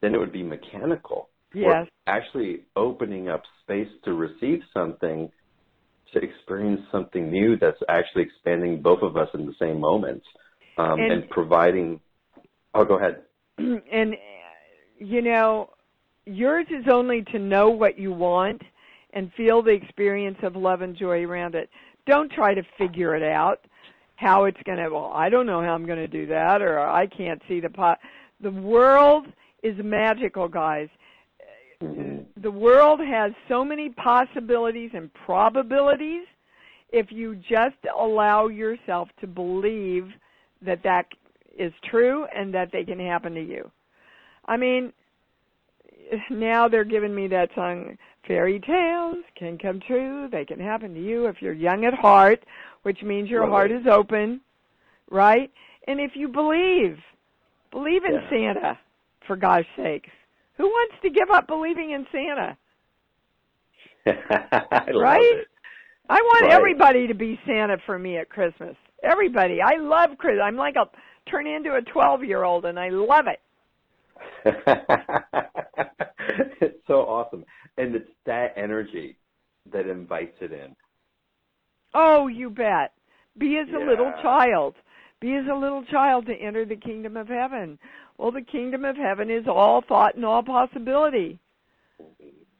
then 0.00 0.14
it 0.14 0.18
would 0.18 0.32
be 0.32 0.42
mechanical. 0.42 1.28
Yes. 1.52 1.66
We're 1.66 1.86
actually 2.06 2.66
opening 2.76 3.28
up 3.28 3.42
space 3.62 3.88
to 4.04 4.14
receive 4.14 4.60
something, 4.72 5.30
to 6.12 6.20
experience 6.20 6.82
something 6.92 7.30
new 7.30 7.56
that's 7.56 7.80
actually 7.88 8.22
expanding 8.22 8.82
both 8.82 9.02
of 9.02 9.16
us 9.16 9.28
in 9.34 9.46
the 9.46 9.54
same 9.60 9.80
moment, 9.80 10.22
um, 10.78 11.00
and, 11.00 11.12
and 11.12 11.30
providing. 11.30 12.00
Oh, 12.74 12.84
go 12.84 12.98
ahead. 12.98 13.22
And 13.92 14.14
you 14.98 15.22
know, 15.22 15.70
yours 16.26 16.66
is 16.70 16.86
only 16.90 17.22
to 17.32 17.38
know 17.38 17.70
what 17.70 17.98
you 17.98 18.12
want 18.12 18.62
and 19.12 19.32
feel 19.36 19.62
the 19.62 19.72
experience 19.72 20.38
of 20.42 20.56
love 20.56 20.82
and 20.82 20.96
joy 20.96 21.24
around 21.24 21.54
it. 21.54 21.68
Don't 22.06 22.30
try 22.30 22.54
to 22.54 22.62
figure 22.78 23.14
it 23.14 23.22
out 23.22 23.60
how 24.20 24.44
it's 24.44 24.60
going 24.64 24.76
to 24.76 24.90
well 24.90 25.10
I 25.14 25.30
don't 25.30 25.46
know 25.46 25.62
how 25.62 25.72
I'm 25.74 25.86
going 25.86 25.98
to 25.98 26.06
do 26.06 26.26
that 26.26 26.60
or 26.60 26.78
I 26.78 27.06
can't 27.06 27.40
see 27.48 27.58
the 27.58 27.70
pot 27.70 27.98
the 28.40 28.50
world 28.50 29.26
is 29.62 29.74
magical 29.82 30.48
guys. 30.48 30.88
The 31.80 32.50
world 32.50 33.00
has 33.00 33.32
so 33.48 33.64
many 33.64 33.90
possibilities 33.90 34.90
and 34.94 35.12
probabilities. 35.12 36.24
If 36.90 37.10
you 37.10 37.36
just 37.36 37.76
allow 37.98 38.48
yourself 38.48 39.08
to 39.20 39.26
believe 39.26 40.08
that 40.62 40.82
that 40.82 41.06
is 41.58 41.72
true 41.90 42.26
and 42.34 42.52
that 42.54 42.70
they 42.72 42.84
can 42.84 42.98
happen 42.98 43.34
to 43.34 43.42
you. 43.42 43.70
I 44.46 44.56
mean 44.56 44.92
now 46.30 46.68
they're 46.68 46.84
giving 46.84 47.14
me 47.14 47.28
that 47.28 47.50
song 47.54 47.96
fairy 48.26 48.60
tales 48.60 49.16
can 49.36 49.58
come 49.58 49.80
true 49.86 50.28
they 50.30 50.44
can 50.44 50.60
happen 50.60 50.94
to 50.94 51.00
you 51.00 51.26
if 51.26 51.36
you're 51.40 51.52
young 51.52 51.84
at 51.84 51.94
heart 51.94 52.44
which 52.82 53.02
means 53.02 53.28
your 53.28 53.42
right. 53.42 53.50
heart 53.50 53.72
is 53.72 53.86
open 53.90 54.40
right? 55.10 55.50
And 55.86 56.00
if 56.00 56.12
you 56.14 56.28
believe 56.28 56.96
believe 57.70 58.04
in 58.04 58.14
yeah. 58.14 58.30
santa 58.30 58.78
for 59.26 59.36
god's 59.36 59.66
sakes. 59.76 60.08
Who 60.56 60.64
wants 60.64 60.94
to 61.02 61.10
give 61.10 61.30
up 61.30 61.46
believing 61.46 61.92
in 61.92 62.06
santa? 62.12 62.56
I 64.06 64.90
right? 64.92 65.44
i 66.08 66.20
want 66.20 66.42
right. 66.44 66.52
everybody 66.52 67.06
to 67.06 67.14
be 67.14 67.38
santa 67.46 67.76
for 67.84 67.98
me 67.98 68.18
at 68.18 68.30
christmas. 68.30 68.76
Everybody. 69.02 69.60
I 69.60 69.76
love 69.78 70.16
christmas 70.18 70.42
i'm 70.44 70.56
like 70.56 70.76
a 70.76 70.88
turn 71.30 71.46
into 71.46 71.74
a 71.74 71.82
twelve 71.82 72.24
year 72.24 72.44
old 72.44 72.64
and 72.64 72.78
i 72.78 72.88
love 72.88 73.26
it 73.26 73.40
it's 76.60 76.86
so 76.86 77.00
awesome. 77.00 77.44
And 77.76 77.94
it's 77.94 78.10
that 78.26 78.54
energy 78.56 79.16
that 79.72 79.86
invites 79.86 80.36
it 80.40 80.52
in. 80.52 80.74
Oh, 81.94 82.28
you 82.28 82.50
bet. 82.50 82.92
Be 83.38 83.58
as 83.58 83.68
yeah. 83.70 83.78
a 83.78 83.88
little 83.88 84.12
child. 84.22 84.74
Be 85.20 85.34
as 85.34 85.44
a 85.50 85.54
little 85.54 85.84
child 85.84 86.26
to 86.26 86.34
enter 86.34 86.64
the 86.64 86.76
kingdom 86.76 87.16
of 87.16 87.28
heaven. 87.28 87.78
Well, 88.18 88.32
the 88.32 88.42
kingdom 88.42 88.84
of 88.84 88.96
heaven 88.96 89.30
is 89.30 89.46
all 89.48 89.82
thought 89.86 90.14
and 90.14 90.24
all 90.24 90.42
possibility. 90.42 91.38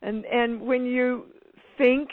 And 0.03 0.25
and 0.27 0.61
when 0.61 0.85
you 0.85 1.27
think 1.77 2.09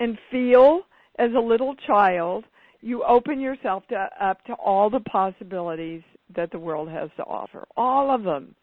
and 0.00 0.18
feel 0.30 0.82
as 1.18 1.30
a 1.36 1.40
little 1.40 1.74
child, 1.86 2.44
you 2.80 3.02
open 3.04 3.40
yourself 3.40 3.84
to, 3.88 4.08
up 4.20 4.44
to 4.44 4.52
all 4.54 4.90
the 4.90 5.00
possibilities 5.00 6.02
that 6.34 6.50
the 6.50 6.58
world 6.58 6.88
has 6.88 7.10
to 7.16 7.22
offer. 7.24 7.66
All 7.76 8.10
of 8.14 8.24
them. 8.24 8.54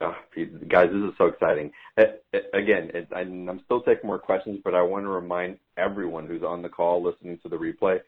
Oh, 0.00 0.16
guys, 0.68 0.88
this 0.92 1.02
is 1.02 1.14
so 1.16 1.26
exciting. 1.26 1.70
Again, 1.96 2.90
it, 2.94 3.08
I'm 3.14 3.60
still 3.64 3.80
taking 3.82 4.06
more 4.06 4.18
questions, 4.18 4.60
but 4.62 4.74
I 4.74 4.82
want 4.82 5.04
to 5.04 5.08
remind 5.08 5.58
everyone 5.76 6.26
who's 6.26 6.42
on 6.42 6.62
the 6.62 6.68
call 6.68 7.02
listening 7.02 7.38
to 7.42 7.48
the 7.48 7.56
replay, 7.56 8.00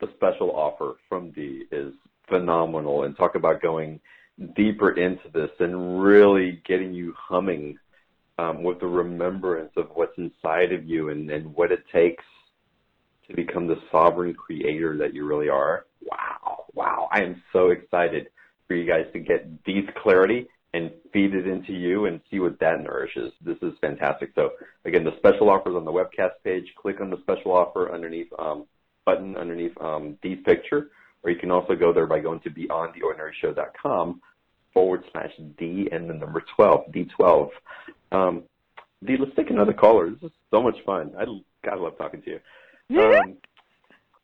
the 0.00 0.08
special 0.16 0.50
offer 0.52 0.94
from 1.08 1.30
Dee 1.32 1.64
is 1.70 1.92
phenomenal. 2.28 3.04
And 3.04 3.16
talk 3.16 3.34
about 3.34 3.60
going 3.60 4.00
deeper 4.56 4.92
into 4.92 5.28
this 5.34 5.50
and 5.58 6.02
really 6.02 6.62
getting 6.66 6.94
you 6.94 7.12
humming 7.18 7.76
um, 8.38 8.62
with 8.62 8.80
the 8.80 8.86
remembrance 8.86 9.72
of 9.76 9.90
what's 9.94 10.16
inside 10.16 10.72
of 10.72 10.86
you 10.86 11.10
and, 11.10 11.30
and 11.30 11.54
what 11.54 11.70
it 11.70 11.84
takes 11.92 12.24
to 13.28 13.34
become 13.36 13.66
the 13.66 13.80
sovereign 13.90 14.34
creator 14.34 14.96
that 14.96 15.12
you 15.12 15.26
really 15.26 15.48
are. 15.48 15.86
Wow, 16.00 16.64
wow. 16.74 17.08
I 17.12 17.22
am 17.22 17.42
so 17.52 17.70
excited 17.70 18.28
for 18.72 18.76
you 18.76 18.86
guys 18.86 19.04
to 19.12 19.18
get 19.18 19.62
Dee's 19.64 19.84
clarity 20.02 20.48
and 20.72 20.90
feed 21.12 21.34
it 21.34 21.46
into 21.46 21.74
you 21.74 22.06
and 22.06 22.22
see 22.30 22.38
what 22.38 22.58
that 22.60 22.82
nourishes. 22.82 23.30
This 23.44 23.58
is 23.60 23.74
fantastic. 23.82 24.30
So 24.34 24.52
again, 24.86 25.04
the 25.04 25.14
special 25.18 25.50
offers 25.50 25.76
on 25.76 25.84
the 25.84 25.92
webcast 25.92 26.42
page. 26.42 26.64
Click 26.80 27.02
on 27.02 27.10
the 27.10 27.20
special 27.20 27.52
offer 27.52 27.92
underneath 27.92 28.28
um, 28.38 28.64
button 29.04 29.36
underneath 29.36 29.78
um, 29.78 30.16
picture, 30.22 30.88
or 31.22 31.30
you 31.30 31.38
can 31.38 31.50
also 31.50 31.74
go 31.74 31.92
there 31.92 32.06
by 32.06 32.18
going 32.18 32.40
to 32.40 32.50
beyondtheordinaryshow.com 32.50 34.22
forward 34.72 35.04
slash 35.12 35.32
D 35.58 35.90
and 35.92 36.08
the 36.08 36.14
number 36.14 36.42
12, 36.56 36.92
D12. 36.92 37.50
Um, 38.10 38.44
Dee, 39.04 39.18
let's 39.18 39.36
take 39.36 39.50
another 39.50 39.74
caller. 39.74 40.08
This 40.08 40.22
is 40.22 40.30
so 40.50 40.62
much 40.62 40.76
fun. 40.86 41.12
I 41.18 41.26
gotta 41.62 41.82
love 41.82 41.98
talking 41.98 42.22
to 42.22 42.30
you. 42.30 42.98
Um, 42.98 43.36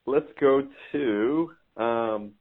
let's 0.07 0.31
go 0.41 0.63
to 0.93 1.51
um, 1.77 2.33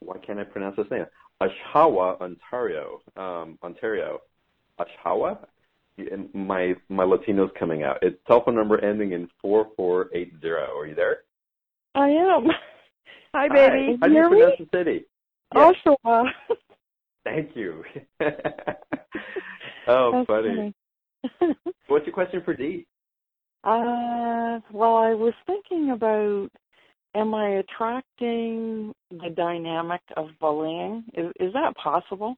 why 0.00 0.16
can't 0.18 0.38
I 0.38 0.44
pronounce 0.44 0.76
this 0.76 0.86
name? 0.90 1.06
Oshawa, 1.42 2.20
Ontario. 2.20 3.00
Um, 3.16 3.58
Ontario. 3.62 4.20
Oshawa? 4.78 5.38
My 6.32 6.74
my 6.88 7.04
Latino's 7.04 7.50
coming 7.58 7.82
out. 7.82 7.98
It's 8.00 8.16
telephone 8.26 8.54
number 8.54 8.82
ending 8.82 9.12
in 9.12 9.28
four 9.42 9.68
four 9.76 10.08
eight 10.14 10.32
zero. 10.40 10.78
Are 10.78 10.86
you 10.86 10.94
there? 10.94 11.18
I 11.94 12.08
am. 12.08 12.46
Hi, 13.34 13.48
baby. 13.48 13.98
Hi. 14.00 14.06
How 14.06 14.08
do 14.08 14.14
you 14.14 14.28
pronounce 14.28 14.54
the 14.58 14.78
city? 14.78 15.04
Yes. 15.54 15.74
Oshawa. 15.86 16.24
Thank 17.24 17.54
you. 17.54 17.84
oh, 19.86 20.24
funny. 20.26 20.74
funny. 21.22 21.54
What's 21.88 22.06
your 22.06 22.14
question 22.14 22.40
for 22.44 22.54
Dee? 22.54 22.86
Uh, 23.62 24.60
well, 24.72 24.96
I 24.96 25.12
was 25.12 25.34
thinking 25.46 25.90
about 25.90 26.48
am 27.14 27.34
I 27.34 27.48
attracting 27.60 28.92
the 29.10 29.30
dynamic 29.34 30.00
of 30.16 30.28
bullying? 30.40 31.04
Is, 31.14 31.32
is 31.40 31.52
that 31.52 31.74
possible? 31.76 32.36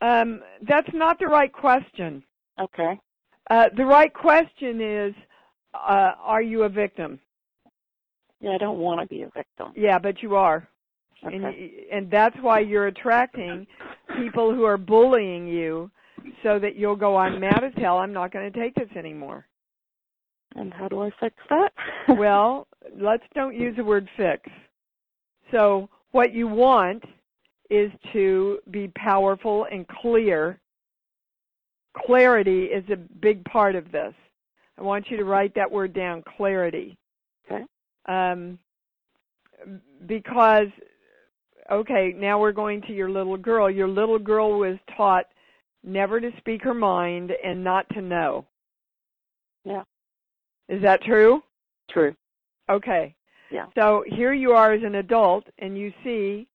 Um, 0.00 0.42
that's 0.66 0.88
not 0.92 1.18
the 1.18 1.26
right 1.26 1.52
question. 1.52 2.22
Okay. 2.60 2.98
Uh, 3.50 3.66
the 3.76 3.84
right 3.84 4.12
question 4.12 4.80
is, 4.80 5.14
uh, 5.74 6.12
are 6.18 6.42
you 6.42 6.62
a 6.62 6.68
victim? 6.68 7.18
Yeah, 8.40 8.50
I 8.52 8.58
don't 8.58 8.78
want 8.78 9.00
to 9.00 9.06
be 9.06 9.22
a 9.22 9.30
victim. 9.34 9.72
Yeah, 9.76 9.98
but 9.98 10.22
you 10.22 10.36
are. 10.36 10.68
Okay. 11.24 11.36
And, 11.36 11.44
and 11.92 12.10
that's 12.10 12.36
why 12.40 12.60
you're 12.60 12.86
attracting 12.86 13.66
people 14.18 14.54
who 14.54 14.64
are 14.64 14.76
bullying 14.76 15.46
you 15.46 15.90
so 16.42 16.58
that 16.58 16.76
you'll 16.76 16.96
go, 16.96 17.16
I'm 17.16 17.40
mad 17.40 17.62
as 17.64 17.72
hell, 17.76 17.98
I'm 17.98 18.12
not 18.12 18.32
going 18.32 18.50
to 18.50 18.58
take 18.58 18.74
this 18.74 18.88
anymore. 18.96 19.46
And 20.56 20.72
how 20.72 20.88
do 20.88 21.02
I 21.02 21.10
fix 21.20 21.34
that? 21.50 21.72
well, 22.18 22.68
let's 22.98 23.24
don't 23.34 23.54
use 23.54 23.76
the 23.76 23.84
word 23.84 24.08
fix. 24.16 24.42
So 25.50 25.88
what 26.12 26.32
you 26.32 26.46
want 26.46 27.02
is 27.70 27.90
to 28.12 28.58
be 28.70 28.88
powerful 28.88 29.66
and 29.70 29.86
clear 29.88 30.58
clarity 31.96 32.64
is 32.64 32.84
a 32.90 32.96
big 32.96 33.44
part 33.44 33.74
of 33.74 33.90
this. 33.92 34.14
I 34.78 34.82
want 34.82 35.10
you 35.10 35.16
to 35.16 35.24
write 35.24 35.54
that 35.54 35.70
word 35.70 35.92
down, 35.94 36.22
clarity. 36.36 36.96
Okay. 37.46 37.64
Um, 38.06 38.58
because, 40.06 40.66
okay, 41.70 42.12
now 42.16 42.40
we're 42.40 42.52
going 42.52 42.82
to 42.82 42.92
your 42.92 43.10
little 43.10 43.36
girl. 43.36 43.70
Your 43.70 43.88
little 43.88 44.18
girl 44.18 44.58
was 44.58 44.76
taught 44.96 45.26
never 45.84 46.20
to 46.20 46.30
speak 46.38 46.62
her 46.62 46.74
mind 46.74 47.32
and 47.44 47.62
not 47.62 47.88
to 47.90 48.02
know. 48.02 48.44
Yeah. 49.64 49.84
Is 50.68 50.82
that 50.82 51.02
true? 51.02 51.42
True. 51.90 52.14
Okay. 52.70 53.14
Yeah. 53.50 53.66
So 53.76 54.04
here 54.06 54.32
you 54.32 54.52
are 54.52 54.72
as 54.72 54.82
an 54.82 54.96
adult, 54.96 55.44
and 55.58 55.76
you 55.76 55.92
see 56.02 56.48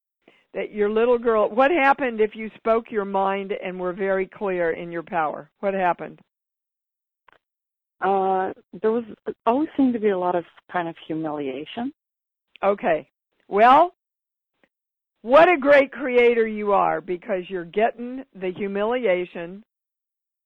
that 0.53 0.71
your 0.71 0.89
little 0.89 1.17
girl. 1.17 1.49
What 1.49 1.71
happened 1.71 2.21
if 2.21 2.35
you 2.35 2.49
spoke 2.57 2.91
your 2.91 3.05
mind 3.05 3.53
and 3.63 3.79
were 3.79 3.93
very 3.93 4.27
clear 4.27 4.71
in 4.71 4.91
your 4.91 5.03
power? 5.03 5.49
What 5.59 5.73
happened? 5.73 6.19
Uh, 8.01 8.53
there 8.81 8.91
was 8.91 9.03
always 9.45 9.69
seemed 9.75 9.93
to 9.93 9.99
be 9.99 10.09
a 10.09 10.17
lot 10.17 10.35
of 10.35 10.45
kind 10.71 10.87
of 10.87 10.95
humiliation. 11.05 11.93
Okay. 12.63 13.07
Well, 13.47 13.93
what 15.21 15.49
a 15.49 15.57
great 15.57 15.91
creator 15.91 16.47
you 16.47 16.71
are 16.71 17.01
because 17.01 17.43
you're 17.49 17.65
getting 17.65 18.23
the 18.33 18.51
humiliation 18.51 19.63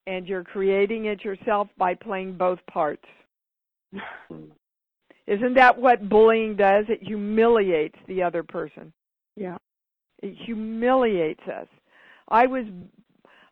and 0.08 0.28
you're 0.28 0.44
creating 0.44 1.06
it 1.06 1.24
yourself 1.24 1.68
by 1.78 1.94
playing 1.94 2.38
both 2.38 2.60
parts. 2.72 3.06
Isn't 5.28 5.54
that 5.56 5.80
what 5.80 6.10
bullying 6.10 6.56
does? 6.56 6.86
It 6.90 7.02
humiliates 7.02 7.98
the 8.08 8.22
other 8.24 8.44
person. 8.44 8.92
Yeah. 9.36 9.58
It 10.22 10.36
humiliates 10.46 11.44
us. 11.48 11.68
I 12.30 12.46
was 12.46 12.66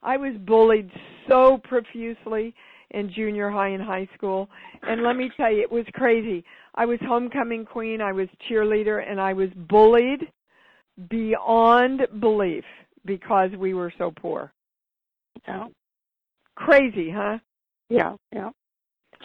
I 0.03 0.18
was 0.18 0.34
bullied 0.45 0.89
so 1.27 1.60
profusely 1.64 2.53
in 2.91 3.11
junior 3.14 3.49
high 3.49 3.69
and 3.69 3.84
high 3.84 4.07
school. 4.15 4.49
And 4.84 5.03
let 5.03 5.15
me 5.15 5.30
tell 5.38 5.52
you, 5.52 5.61
it 5.61 5.72
was 5.72 5.85
crazy. 5.93 6.43
I 6.76 6.85
was 6.85 6.99
homecoming 7.02 7.65
queen, 7.65 8.02
I 8.02 8.11
was 8.11 8.27
cheerleader, 8.49 9.07
and 9.10 9.19
I 9.19 9.34
was 9.34 9.49
bullied 9.69 10.31
beyond 11.10 12.07
belief 12.19 12.65
because 13.06 13.52
we 13.57 13.73
were 13.73 13.93
so 13.98 14.11
poor. 14.11 14.52
Yeah. 15.48 15.68
Crazy, 16.56 17.11
huh? 17.11 17.38
Yeah. 17.89 18.15
Yeah. 18.34 18.49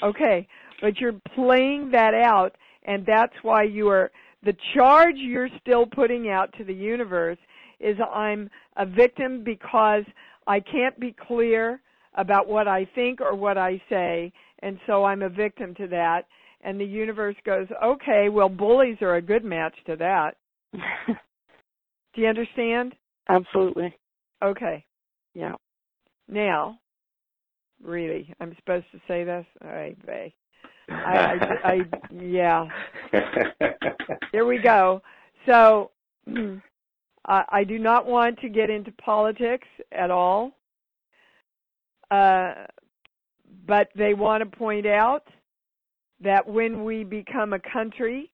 Okay, 0.03 0.47
but 0.81 0.99
you're 1.01 1.21
playing 1.35 1.91
that 1.93 2.15
out, 2.15 2.57
and 2.85 3.05
that's 3.07 3.35
why 3.43 3.63
you 3.63 3.89
are 3.89 4.11
the 4.43 4.57
charge 4.75 5.17
you're 5.17 5.49
still 5.61 5.87
putting 5.87 6.29
out 6.31 6.53
to 6.57 6.65
the 6.65 6.75
universe 6.75 7.39
is 7.81 7.97
I'm 8.13 8.49
a 8.77 8.87
victim 8.87 9.43
because 9.45 10.05
I 10.47 10.61
can't 10.61 10.99
be 11.01 11.15
clear 11.27 11.81
about 12.15 12.49
what 12.49 12.69
I 12.69 12.87
think 12.95 13.21
or 13.21 13.35
what 13.35 13.59
I 13.59 13.83
say, 13.91 14.33
and 14.61 14.79
so 14.87 15.05
I'm 15.05 15.23
a 15.23 15.29
victim 15.29 15.75
to 15.77 15.87
that. 15.89 16.27
And 16.63 16.81
the 16.81 16.85
universe 16.85 17.37
goes, 17.45 17.67
okay, 17.85 18.29
well, 18.29 18.49
bullies 18.49 18.97
are 19.01 19.17
a 19.17 19.23
good 19.23 19.45
match 19.45 19.75
to 19.87 19.97
that. 19.97 20.37
Do 20.73 22.23
you 22.23 22.27
understand? 22.29 22.95
Absolutely. 23.29 23.95
Okay. 24.43 24.85
Yeah. 25.35 25.55
Now, 26.29 26.79
really, 27.83 28.33
I'm 28.41 28.55
supposed 28.57 28.87
to 28.93 29.01
say 29.07 29.23
this? 29.23 29.45
All 29.63 29.71
right, 29.71 30.07
Bay. 30.07 30.35
I, 30.89 31.39
I, 31.65 31.71
I, 31.73 31.81
yeah. 32.23 32.67
Here 34.33 34.45
we 34.45 34.59
go. 34.59 35.03
So, 35.47 35.91
I, 37.27 37.45
I 37.49 37.65
do 37.65 37.79
not 37.79 38.07
want 38.07 38.39
to 38.41 38.49
get 38.49 38.71
into 38.71 38.93
politics 38.93 39.67
at 39.93 40.11
all. 40.11 40.53
Uh, 42.11 42.55
but 43.67 43.89
they 43.97 44.15
want 44.15 44.49
to 44.49 44.59
point 44.59 44.87
out 44.87 45.25
that 46.21 46.47
when 46.47 46.85
we 46.85 47.05
become 47.05 47.53
a 47.53 47.59
country 47.73 48.31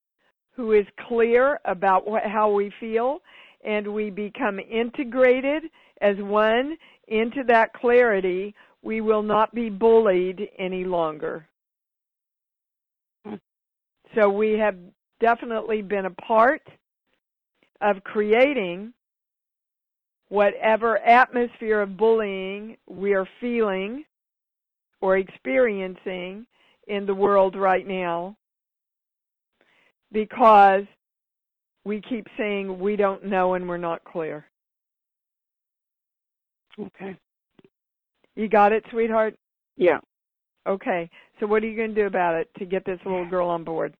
who 0.55 0.73
is 0.73 0.87
clear 1.09 1.59
about 1.65 2.07
what, 2.07 2.23
how 2.25 2.51
we 2.53 2.71
feel 2.79 3.21
and 3.65 3.87
we 3.87 4.11
become 4.11 4.59
integrated 4.61 5.65
as 6.01 6.17
one 6.19 6.77
into 7.09 7.43
that 7.47 7.73
clarity, 7.73 8.55
we 8.83 9.01
will 9.01 9.23
not 9.23 9.55
be 9.55 9.71
bullied 9.71 10.49
any 10.59 10.85
longer. 10.85 11.47
So 14.15 14.29
we 14.29 14.53
have 14.59 14.77
definitely 15.21 15.83
been 15.83 16.07
a 16.07 16.11
part 16.11 16.63
of 17.81 18.03
creating 18.05 18.93
whatever 20.29 20.99
atmosphere 20.99 21.81
of 21.83 21.97
bullying 21.97 22.77
we 22.89 23.15
are 23.15 23.29
feeling 23.41 24.05
or 25.01 25.19
experiencing 25.19 26.47
in 26.89 27.07
the 27.07 27.15
world 27.15 27.57
right 27.57 27.87
now 27.87 28.37
because 30.13 30.85
we 31.85 32.01
keep 32.01 32.27
saying 32.37 32.79
we 32.79 32.97
don't 32.97 33.25
know 33.25 33.55
and 33.55 33.69
we're 33.69 33.77
not 33.77 34.05
clear. 34.05 34.45
Okay. 36.79 37.17
You 38.37 38.49
got 38.49 38.73
it, 38.73 38.85
sweetheart? 38.91 39.35
Yeah. 39.77 39.99
Okay. 40.67 41.11
So 41.41 41.47
what 41.47 41.63
are 41.63 41.67
you 41.67 41.77
going 41.77 41.95
to 41.95 42.01
do 42.01 42.07
about 42.07 42.37
it 42.37 42.49
to 42.59 42.65
get 42.65 42.85
this 42.85 43.01
little 43.05 43.29
girl 43.29 43.49
on 43.49 43.65
board? 43.65 43.95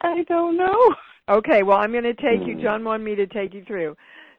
I 0.00 0.22
don't 0.24 0.56
know. 0.56 0.94
Okay, 1.28 1.62
well, 1.62 1.78
I'm 1.78 1.92
going 1.92 2.04
to 2.04 2.14
take 2.14 2.46
you, 2.46 2.54
Hmm. 2.54 2.62
John 2.62 2.84
wanted 2.84 3.04
me 3.04 3.14
to 3.16 3.26
take 3.26 3.52
you 3.52 3.64
through. 3.64 3.96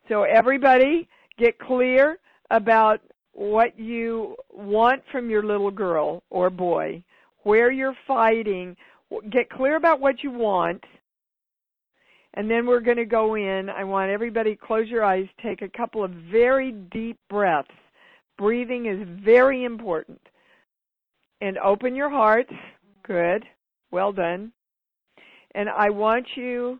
So 0.07 0.23
everybody 0.23 1.07
get 1.37 1.59
clear 1.59 2.17
about 2.49 3.01
what 3.33 3.77
you 3.77 4.35
want 4.51 5.03
from 5.11 5.29
your 5.29 5.43
little 5.43 5.69
girl 5.69 6.23
or 6.29 6.49
boy, 6.49 7.03
where 7.43 7.71
you're 7.71 7.97
fighting. 8.07 8.75
Get 9.29 9.49
clear 9.49 9.75
about 9.75 9.99
what 9.99 10.23
you 10.23 10.31
want. 10.31 10.83
And 12.33 12.49
then 12.49 12.65
we're 12.65 12.79
going 12.79 12.97
to 12.97 13.05
go 13.05 13.35
in. 13.35 13.69
I 13.69 13.83
want 13.83 14.11
everybody 14.11 14.55
close 14.55 14.87
your 14.87 15.03
eyes, 15.03 15.27
take 15.43 15.61
a 15.61 15.69
couple 15.69 16.03
of 16.03 16.11
very 16.11 16.71
deep 16.71 17.17
breaths. 17.29 17.69
Breathing 18.37 18.85
is 18.85 19.07
very 19.25 19.63
important. 19.63 20.21
And 21.41 21.57
open 21.57 21.95
your 21.95 22.09
hearts. 22.09 22.53
Good. 23.03 23.43
Well 23.91 24.11
done. 24.11 24.51
And 25.57 25.69
I 25.69 25.89
want 25.89 26.27
you 26.35 26.79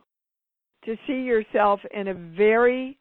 to 0.86 0.96
see 1.08 1.24
yourself 1.24 1.80
in 1.92 2.10
a 2.10 2.14
very 2.14 2.96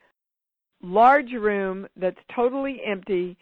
large 0.83 1.33
room 1.33 1.87
that's 1.97 2.17
totally 2.35 2.81
empty 2.85 3.37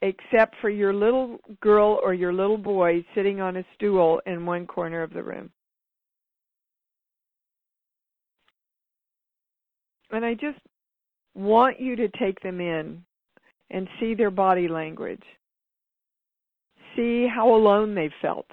except 0.00 0.54
for 0.60 0.70
your 0.70 0.94
little 0.94 1.40
girl 1.60 1.98
or 2.00 2.14
your 2.14 2.32
little 2.32 2.56
boy 2.56 3.04
sitting 3.12 3.40
on 3.40 3.56
a 3.56 3.64
stool 3.74 4.22
in 4.24 4.46
one 4.46 4.68
corner 4.68 5.02
of 5.02 5.12
the 5.12 5.22
room. 5.22 5.50
And 10.12 10.24
I 10.24 10.34
just 10.34 10.60
want 11.34 11.80
you 11.80 11.96
to 11.96 12.08
take 12.20 12.38
them 12.40 12.60
in 12.60 13.02
and 13.70 13.88
see 13.98 14.14
their 14.14 14.30
body 14.30 14.68
language. 14.68 15.24
See 16.94 17.26
how 17.26 17.52
alone 17.52 17.96
they 17.96 18.10
felt. 18.22 18.46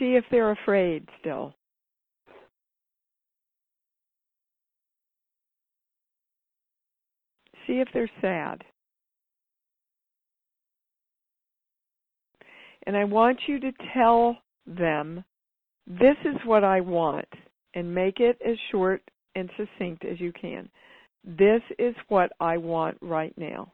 See 0.00 0.16
if 0.16 0.24
they're 0.30 0.50
afraid 0.50 1.06
still. 1.20 1.54
See 7.66 7.74
if 7.74 7.88
they're 7.92 8.10
sad. 8.22 8.64
And 12.86 12.96
I 12.96 13.04
want 13.04 13.38
you 13.46 13.60
to 13.60 13.72
tell 13.92 14.38
them, 14.66 15.22
this 15.86 16.16
is 16.24 16.36
what 16.46 16.64
I 16.64 16.80
want, 16.80 17.28
and 17.74 17.94
make 17.94 18.20
it 18.20 18.40
as 18.44 18.56
short 18.72 19.02
and 19.34 19.50
succinct 19.58 20.06
as 20.06 20.18
you 20.18 20.32
can. 20.32 20.70
This 21.24 21.60
is 21.78 21.94
what 22.08 22.32
I 22.40 22.56
want 22.56 22.96
right 23.02 23.34
now. 23.36 23.70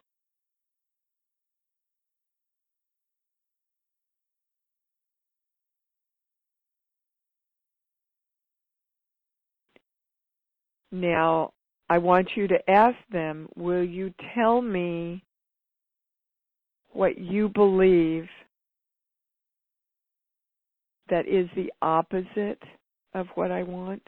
Now, 11.00 11.52
I 11.90 11.98
want 11.98 12.26
you 12.36 12.48
to 12.48 12.70
ask 12.70 12.96
them, 13.12 13.48
will 13.54 13.84
you 13.84 14.14
tell 14.34 14.62
me 14.62 15.22
what 16.92 17.18
you 17.18 17.50
believe 17.50 18.26
that 21.10 21.28
is 21.28 21.50
the 21.54 21.70
opposite 21.82 22.62
of 23.12 23.26
what 23.34 23.50
I 23.50 23.62
want? 23.62 24.02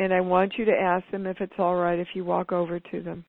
And 0.00 0.12
I 0.12 0.20
want 0.20 0.54
you 0.58 0.64
to 0.64 0.72
ask 0.72 1.08
them 1.12 1.26
if 1.26 1.40
it's 1.40 1.54
all 1.58 1.76
right 1.76 2.00
if 2.00 2.08
you 2.14 2.24
walk 2.24 2.50
over 2.50 2.80
to 2.80 3.00
them. 3.00 3.24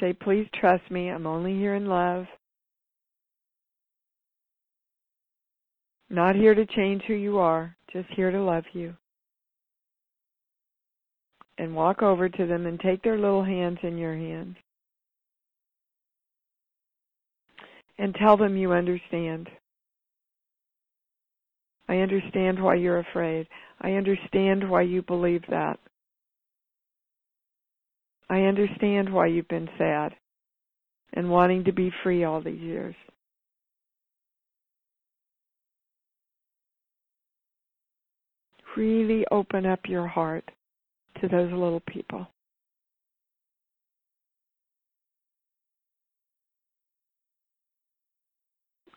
Say, 0.00 0.12
please 0.12 0.46
trust 0.58 0.90
me. 0.90 1.08
I'm 1.08 1.26
only 1.26 1.54
here 1.54 1.74
in 1.74 1.86
love. 1.86 2.26
Not 6.10 6.34
here 6.34 6.54
to 6.54 6.66
change 6.66 7.02
who 7.06 7.14
you 7.14 7.38
are, 7.38 7.74
just 7.92 8.08
here 8.10 8.30
to 8.30 8.42
love 8.42 8.64
you. 8.74 8.94
And 11.56 11.74
walk 11.74 12.02
over 12.02 12.28
to 12.28 12.46
them 12.46 12.66
and 12.66 12.78
take 12.80 13.02
their 13.02 13.18
little 13.18 13.44
hands 13.44 13.78
in 13.82 13.96
your 13.96 14.14
hands. 14.14 14.56
And 17.98 18.14
tell 18.14 18.36
them 18.36 18.56
you 18.56 18.72
understand. 18.72 19.48
I 21.88 21.98
understand 21.98 22.62
why 22.62 22.74
you're 22.74 22.98
afraid. 22.98 23.46
I 23.80 23.92
understand 23.92 24.68
why 24.68 24.82
you 24.82 25.02
believe 25.02 25.42
that. 25.48 25.78
I 28.32 28.44
understand 28.44 29.12
why 29.12 29.26
you've 29.26 29.48
been 29.48 29.68
sad 29.76 30.14
and 31.12 31.28
wanting 31.28 31.64
to 31.64 31.72
be 31.72 31.92
free 32.02 32.24
all 32.24 32.40
these 32.40 32.58
years. 32.58 32.94
Really 38.74 39.26
open 39.30 39.66
up 39.66 39.80
your 39.86 40.06
heart 40.06 40.50
to 41.20 41.28
those 41.28 41.52
little 41.52 41.82
people. 41.86 42.26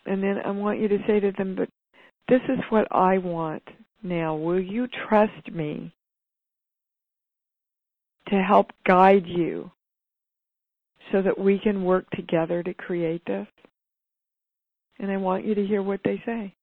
And 0.06 0.24
then 0.24 0.38
I 0.46 0.52
want 0.52 0.80
you 0.80 0.88
to 0.88 0.98
say 1.06 1.20
to 1.20 1.34
them, 1.38 1.56
but 1.56 1.68
this 2.30 2.42
is 2.48 2.60
what 2.70 2.88
I 2.90 3.18
want 3.18 3.64
now. 4.02 4.34
Will 4.34 4.62
you 4.62 4.88
trust 5.10 5.52
me 5.52 5.94
to 8.30 8.42
help 8.42 8.72
guide 8.86 9.26
you 9.26 9.72
so 11.12 11.22
that 11.22 11.38
we 11.38 11.60
can 11.60 11.84
work 11.84 12.10
together 12.12 12.64
to 12.64 12.74
create 12.74 13.22
this? 13.26 13.48
And 15.00 15.12
I 15.12 15.18
want 15.18 15.46
you 15.46 15.56
to 15.56 15.66
hear 15.66 15.84
what 15.84 16.00
they 16.04 16.22
say. 16.26 16.56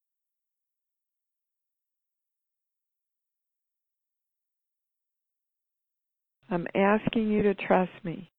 I'm 6.51 6.66
asking 6.74 7.30
you 7.30 7.43
to 7.44 7.55
trust 7.55 7.93
me, 8.05 8.30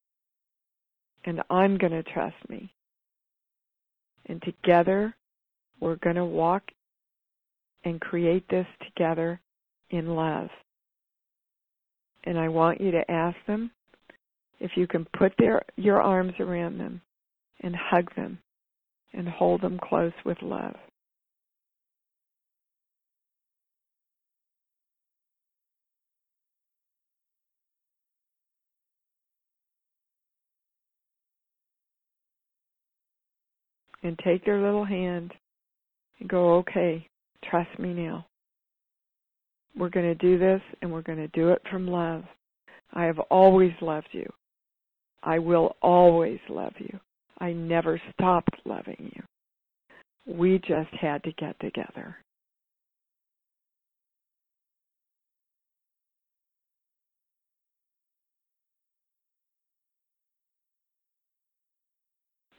and 1.26 1.42
I'm 1.50 1.80
going 1.80 1.94
to 1.94 2.04
trust 2.04 2.36
me. 2.48 2.72
And 4.28 4.42
together, 4.44 5.16
we're 5.80 5.96
going 5.96 6.18
to 6.18 6.26
walk 6.26 6.62
and 7.84 8.00
create 8.00 8.48
this 8.50 8.68
together 8.86 9.42
in 9.90 10.16
love. 10.16 10.50
And 12.26 12.40
I 12.40 12.48
want 12.48 12.80
you 12.80 12.92
to 12.92 13.12
ask 13.12 13.38
them 13.48 13.72
if 14.60 14.72
you 14.76 14.88
can 14.88 15.06
put 15.18 15.34
their, 15.38 15.62
your 15.76 16.02
arms 16.02 16.34
around 16.40 16.78
them 16.78 17.02
and 17.62 17.76
hug 17.76 18.14
them 18.16 18.40
and 19.14 19.28
hold 19.28 19.62
them 19.62 19.80
close 19.82 20.14
with 20.26 20.38
love. 20.42 20.76
And 34.02 34.20
take 34.20 34.44
their 34.44 34.62
little 34.62 34.84
hand 34.84 35.32
and 36.20 36.28
go, 36.28 36.56
okay, 36.56 37.08
Trust 37.50 37.78
me 37.80 37.94
now. 37.94 38.26
We're 39.76 39.90
going 39.90 40.06
to 40.06 40.16
do 40.16 40.38
this 40.38 40.62
and 40.82 40.92
we're 40.92 41.02
going 41.02 41.18
to 41.18 41.28
do 41.30 41.50
it 41.50 41.62
from 41.70 41.88
love. 41.88 42.24
I 42.94 43.06
have 43.06 43.20
always 43.20 43.74
loved 43.82 44.10
you. 44.12 44.32
I 45.24 45.40
will 45.40 45.76
always 45.82 46.40
love 46.50 46.74
you. 46.78 47.00
I 47.40 47.54
never 47.54 48.00
stopped 48.14 48.56
loving 48.66 49.12
you. 49.16 49.24
We 50.26 50.60
just 50.60 50.94
had 51.00 51.24
to 51.24 51.32
get 51.34 51.60
together. 51.60 52.18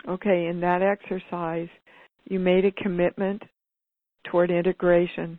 Okay, 0.07 0.47
in 0.49 0.61
that 0.61 0.83
exercise, 0.83 1.69
you 2.29 2.39
made 2.39 2.67
a 2.67 2.73
commitment 2.73 3.43
toward 4.27 4.51
integration 4.51 5.39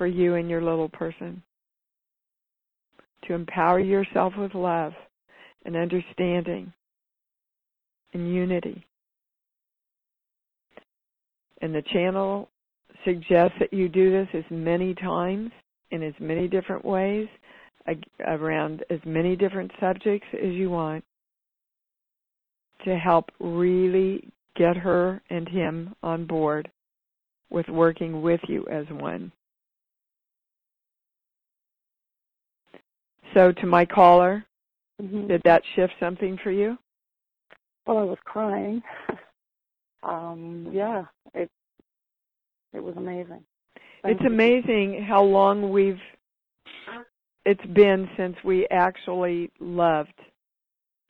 for 0.00 0.06
you 0.06 0.36
and 0.36 0.48
your 0.48 0.62
little 0.62 0.88
person. 0.88 1.42
To 3.26 3.34
empower 3.34 3.80
yourself 3.80 4.32
with 4.38 4.54
love 4.54 4.94
and 5.66 5.76
understanding 5.76 6.72
and 8.14 8.34
unity. 8.34 8.82
And 11.60 11.74
the 11.74 11.82
channel 11.92 12.48
suggests 13.04 13.58
that 13.60 13.74
you 13.74 13.90
do 13.90 14.10
this 14.10 14.28
as 14.32 14.44
many 14.50 14.94
times 14.94 15.50
in 15.90 16.02
as 16.02 16.14
many 16.18 16.48
different 16.48 16.82
ways 16.82 17.28
around 18.26 18.82
as 18.88 19.00
many 19.04 19.36
different 19.36 19.70
subjects 19.78 20.28
as 20.32 20.54
you 20.54 20.70
want 20.70 21.04
to 22.86 22.96
help 22.96 23.30
really 23.38 24.26
get 24.56 24.78
her 24.78 25.20
and 25.28 25.46
him 25.46 25.94
on 26.02 26.24
board 26.26 26.70
with 27.50 27.68
working 27.68 28.22
with 28.22 28.40
you 28.48 28.66
as 28.72 28.86
one. 28.92 29.30
So 33.34 33.52
to 33.52 33.66
my 33.66 33.84
caller, 33.84 34.44
mm-hmm. 35.00 35.28
did 35.28 35.42
that 35.44 35.62
shift 35.74 35.94
something 36.00 36.38
for 36.42 36.50
you? 36.50 36.76
Well, 37.86 37.98
I 37.98 38.02
was 38.02 38.18
crying. 38.24 38.82
um, 40.02 40.68
yeah, 40.72 41.04
it 41.34 41.50
it 42.72 42.82
was 42.82 42.96
amazing. 42.96 43.42
Thank 44.02 44.16
it's 44.16 44.22
you. 44.22 44.28
amazing 44.28 45.02
how 45.02 45.22
long 45.22 45.70
we've 45.70 46.00
it's 47.44 47.64
been 47.72 48.08
since 48.16 48.36
we 48.44 48.66
actually 48.70 49.50
loved 49.60 50.12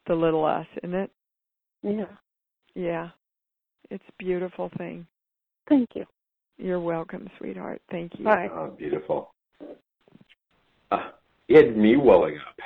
the 0.06 0.14
little 0.14 0.44
us, 0.44 0.66
isn't 0.82 0.94
it? 0.94 1.10
Yeah. 1.82 2.04
Yeah. 2.74 3.08
It's 3.90 4.04
a 4.08 4.22
beautiful 4.22 4.70
thing. 4.78 5.06
Thank 5.68 5.90
you. 5.94 6.06
You're 6.58 6.80
welcome, 6.80 7.28
sweetheart. 7.38 7.80
Thank 7.90 8.18
you. 8.18 8.24
Bye. 8.24 8.48
Oh, 8.52 8.74
beautiful. 8.76 9.34
Uh, 10.90 11.10
it 11.50 11.66
had 11.66 11.76
me 11.76 11.96
welling 11.96 12.38
up. 12.38 12.56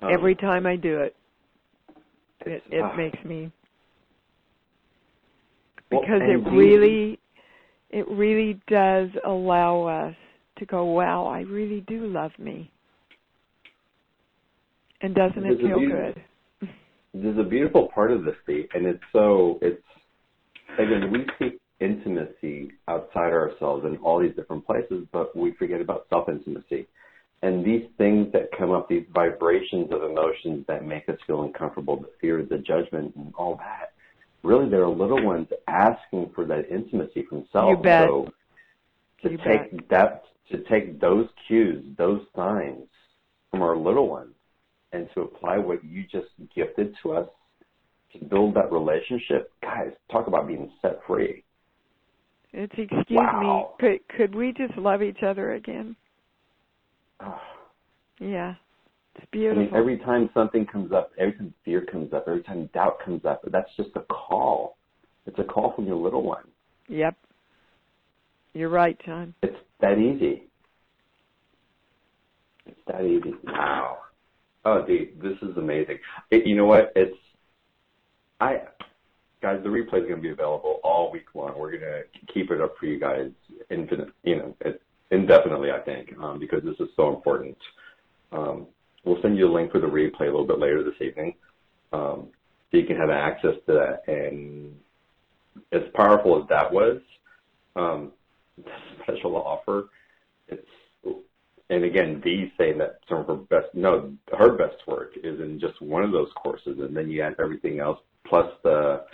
Um, 0.00 0.12
Every 0.12 0.34
time 0.34 0.66
I 0.66 0.76
do 0.76 1.00
it, 1.00 1.14
it, 2.46 2.62
it 2.70 2.82
uh, 2.82 2.96
makes 2.96 3.22
me 3.24 3.52
because 5.90 6.20
well, 6.20 6.30
it 6.30 6.50
really, 6.50 7.18
it 7.90 8.06
really 8.08 8.60
does 8.68 9.08
allow 9.26 9.84
us 9.84 10.14
to 10.58 10.66
go, 10.66 10.84
wow, 10.84 11.26
I 11.26 11.40
really 11.40 11.82
do 11.88 12.06
love 12.06 12.32
me. 12.38 12.70
And 15.00 15.14
doesn't 15.14 15.44
it 15.44 15.58
feel 15.58 15.78
good? 15.78 16.22
There's 17.14 17.38
a 17.38 17.48
beautiful 17.48 17.88
part 17.94 18.12
of 18.12 18.24
this, 18.24 18.34
and 18.74 18.86
it's 18.86 19.02
so 19.12 19.58
it's 19.62 19.82
again 20.78 21.10
we 21.10 21.26
seek 21.38 21.60
intimacy 21.80 22.72
outside 22.88 23.32
ourselves 23.32 23.84
in 23.86 23.96
all 23.98 24.20
these 24.20 24.34
different 24.36 24.66
places, 24.66 25.06
but 25.12 25.34
we 25.36 25.52
forget 25.52 25.80
about 25.80 26.06
self 26.10 26.28
intimacy. 26.28 26.86
And 27.42 27.64
these 27.64 27.84
things 27.98 28.32
that 28.32 28.50
come 28.58 28.72
up, 28.72 28.88
these 28.88 29.06
vibrations 29.14 29.92
of 29.92 30.02
emotions 30.02 30.64
that 30.66 30.84
make 30.84 31.08
us 31.08 31.16
feel 31.26 31.42
uncomfortable, 31.42 31.96
the 31.96 32.10
fear, 32.20 32.44
the 32.44 32.58
judgment, 32.58 33.14
and 33.14 33.32
all 33.36 33.56
that, 33.56 33.92
really 34.42 34.68
they're 34.68 34.88
little 34.88 35.22
ones 35.22 35.46
asking 35.68 36.30
for 36.34 36.44
that 36.46 36.68
intimacy 36.68 37.24
from 37.28 37.46
self. 37.52 37.70
You 37.70 37.76
bet. 37.76 38.08
So 38.08 38.32
to 39.22 39.30
you 39.30 39.36
take 39.38 39.70
bet. 39.70 39.88
that, 39.90 40.22
to 40.50 40.64
take 40.64 41.00
those 41.00 41.28
cues, 41.46 41.84
those 41.96 42.22
signs 42.34 42.86
from 43.50 43.62
our 43.62 43.76
little 43.76 44.08
ones, 44.08 44.34
and 44.92 45.08
to 45.14 45.22
apply 45.22 45.58
what 45.58 45.84
you 45.84 46.04
just 46.10 46.28
gifted 46.54 46.96
to 47.02 47.12
us 47.12 47.28
to 48.12 48.24
build 48.24 48.54
that 48.54 48.72
relationship, 48.72 49.52
guys, 49.62 49.90
talk 50.10 50.26
about 50.26 50.46
being 50.46 50.70
set 50.80 51.00
free. 51.06 51.44
It's 52.52 52.72
excuse 52.76 53.04
wow. 53.10 53.74
me, 53.80 53.98
could 54.08 54.16
could 54.16 54.34
we 54.34 54.52
just 54.52 54.76
love 54.78 55.02
each 55.02 55.22
other 55.22 55.52
again? 55.52 55.94
Yeah. 58.20 58.54
It's 59.16 59.26
beautiful. 59.30 59.62
I 59.62 59.66
mean, 59.66 59.74
every 59.74 59.98
time 59.98 60.30
something 60.32 60.66
comes 60.66 60.92
up, 60.92 61.10
every 61.18 61.32
time 61.32 61.52
fear 61.64 61.84
comes 61.84 62.12
up, 62.12 62.24
every 62.28 62.42
time 62.42 62.68
doubt 62.72 62.98
comes 63.04 63.24
up, 63.24 63.42
that's 63.50 63.70
just 63.76 63.90
a 63.96 64.00
call. 64.02 64.76
It's 65.26 65.38
a 65.38 65.44
call 65.44 65.74
from 65.74 65.86
your 65.86 65.96
little 65.96 66.22
one. 66.22 66.44
Yep. 66.88 67.16
You're 68.54 68.68
right, 68.68 68.98
John. 69.04 69.34
It's 69.42 69.56
that 69.80 69.98
easy. 69.98 70.44
It's 72.66 72.80
that 72.86 73.02
easy. 73.02 73.34
Wow. 73.44 73.98
Oh, 74.64 74.84
dude, 74.86 75.20
this 75.20 75.36
is 75.42 75.56
amazing. 75.56 75.98
It, 76.30 76.46
you 76.46 76.56
know 76.56 76.66
what? 76.66 76.92
It's 76.94 77.16
I 78.40 78.60
guys, 79.42 79.60
the 79.62 79.68
replay 79.68 80.02
is 80.02 80.08
going 80.08 80.16
to 80.16 80.22
be 80.22 80.30
available 80.30 80.80
all 80.82 81.10
week 81.12 81.26
long. 81.34 81.58
We're 81.58 81.70
going 81.70 81.82
to 81.82 82.32
keep 82.32 82.50
it 82.50 82.60
up 82.60 82.74
for 82.78 82.86
you 82.86 82.98
guys 82.98 83.30
infinite, 83.70 84.08
you 84.22 84.36
know, 84.36 84.56
indefinitely, 85.10 85.70
I 85.70 85.80
think, 85.80 86.16
um, 86.18 86.38
because 86.38 86.62
this 86.64 86.76
is 86.80 86.88
so 86.96 87.14
important. 87.14 87.56
Um, 88.32 88.66
we'll 89.04 89.20
send 89.22 89.38
you 89.38 89.50
a 89.50 89.52
link 89.52 89.72
for 89.72 89.80
the 89.80 89.86
replay 89.86 90.22
a 90.22 90.24
little 90.24 90.46
bit 90.46 90.58
later 90.58 90.82
this 90.82 91.00
evening, 91.00 91.34
um, 91.92 92.28
so 92.70 92.78
you 92.78 92.86
can 92.86 92.96
have 92.96 93.10
access 93.10 93.54
to 93.66 93.72
that. 93.72 94.02
And 94.12 94.76
as 95.72 95.82
powerful 95.94 96.40
as 96.40 96.48
that 96.48 96.72
was, 96.72 97.00
um, 97.76 98.12
special 99.02 99.36
offer, 99.36 99.88
it's 100.48 100.66
and 101.70 101.84
again, 101.84 102.20
Dee 102.22 102.52
saying 102.56 102.78
that 102.78 103.00
some 103.08 103.18
of 103.18 103.26
her 103.26 103.34
best, 103.34 103.74
no, 103.74 104.12
her 104.36 104.52
best 104.56 104.76
work 104.86 105.12
is 105.22 105.38
in 105.40 105.60
just 105.60 105.80
one 105.82 106.02
of 106.02 106.12
those 106.12 106.30
courses, 106.42 106.78
and 106.78 106.96
then 106.96 107.10
you 107.10 107.22
add 107.22 107.36
everything 107.38 107.80
else 107.80 107.98
plus 108.26 108.50
the 108.62 109.04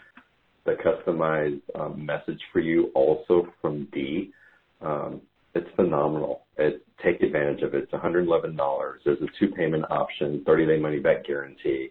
the 0.65 0.73
customized 0.73 1.61
um, 1.79 2.07
message 2.07 2.41
for 2.53 2.61
you 2.61 2.91
also 2.95 3.49
from 3.61 3.85
Dee. 3.93 4.33
Um, 4.81 5.21
it's 5.55 5.69
phenomenal. 5.77 6.44
It, 6.57 6.87
take 7.03 7.21
advantage 7.21 7.63
of 7.63 7.75
it. 7.75 7.85
It's 7.85 7.93
$111. 7.93 8.57
There's 9.05 9.21
a 9.21 9.27
two 9.39 9.53
payment 9.53 9.85
option, 9.91 10.43
30 10.47 10.67
day 10.67 10.79
money 10.79 11.01
back 11.01 11.25
guarantee. 11.27 11.91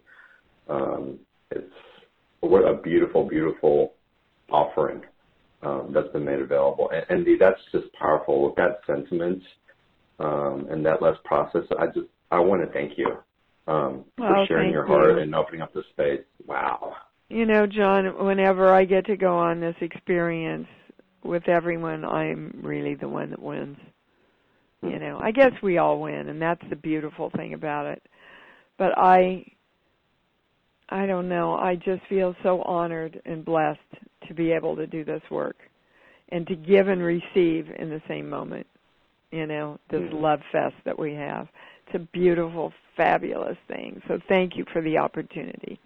Um, 0.69 1.19
it's 1.52 1.72
what 2.40 2.61
a 2.61 2.76
beautiful, 2.81 3.27
beautiful 3.27 3.94
offering 4.49 5.02
um, 5.61 5.91
that's 5.94 6.10
been 6.10 6.26
made 6.26 6.40
available. 6.40 6.90
And, 6.91 7.06
and 7.10 7.26
Dee, 7.26 7.38
that's 7.40 7.60
just 7.72 7.91
powerful. 7.94 8.45
With 8.45 8.56
that 8.56 8.80
sentiment 8.88 9.41
um, 10.19 10.68
and 10.69 10.85
that 10.85 11.02
less 11.02 11.18
process, 11.26 11.64
I 11.77 11.88
just 11.88 12.07
I 12.31 12.40
want 12.40 12.65
to 12.65 12.72
thank 12.72 12.98
you 12.98 13.18
um, 13.68 14.06
well, 14.18 14.30
for 14.30 14.45
sharing 14.48 14.72
your 14.72 14.88
you. 14.88 14.94
heart 14.94 15.19
and 15.19 15.34
opening 15.35 15.61
up 15.61 15.73
the 15.73 15.84
space. 15.91 16.23
Wow. 16.45 16.95
You 17.30 17.45
know, 17.45 17.65
John, 17.65 18.26
whenever 18.26 18.73
I 18.73 18.85
get 18.85 19.06
to 19.07 19.18
go 19.18 19.38
on 19.38 19.60
this 19.60 19.76
experience 19.81 20.68
with 21.23 21.48
everyone, 21.48 22.03
I'm 22.06 22.60
really 22.61 22.95
the 22.95 23.07
one 23.07 23.30
that 23.30 23.41
wins. 23.41 23.77
You 24.84 24.99
know, 24.99 25.19
I 25.22 25.31
guess 25.31 25.51
we 25.61 25.77
all 25.77 26.01
win, 26.01 26.27
and 26.30 26.41
that's 26.41 26.64
the 26.69 26.76
beautiful 26.76 27.30
thing 27.38 27.53
about 27.53 27.85
it. 27.85 28.03
But 28.77 28.97
I, 28.97 29.45
I 30.89 31.05
don't 31.05 31.30
know. 31.30 31.55
I 31.55 31.76
just 31.76 32.01
feel 32.10 32.35
so 32.43 32.61
honored 32.64 33.22
and 33.26 33.45
blessed 33.45 33.80
to 34.27 34.34
be 34.34 34.51
able 34.51 34.76
to 34.76 34.85
do 34.85 35.05
this 35.05 35.22
work, 35.31 35.55
and 36.30 36.45
to 36.47 36.55
give 36.55 36.89
and 36.89 37.01
receive 37.01 37.68
in 37.80 37.89
the 37.89 38.01
same 38.07 38.30
moment. 38.30 38.68
You 39.31 39.47
know, 39.47 39.80
this 39.89 40.01
mm-hmm. 40.01 40.18
love 40.18 40.41
fest 40.51 40.76
that 40.85 40.99
we 40.99 41.14
have. 41.14 41.47
It's 41.88 41.95
a 41.95 42.07
beautiful, 42.11 42.73
fabulous 42.97 43.57
thing. 43.68 44.01
So 44.07 44.19
thank 44.27 44.55
you 44.55 44.65
for 44.72 44.81
the 44.81 44.97
opportunity. 44.97 45.80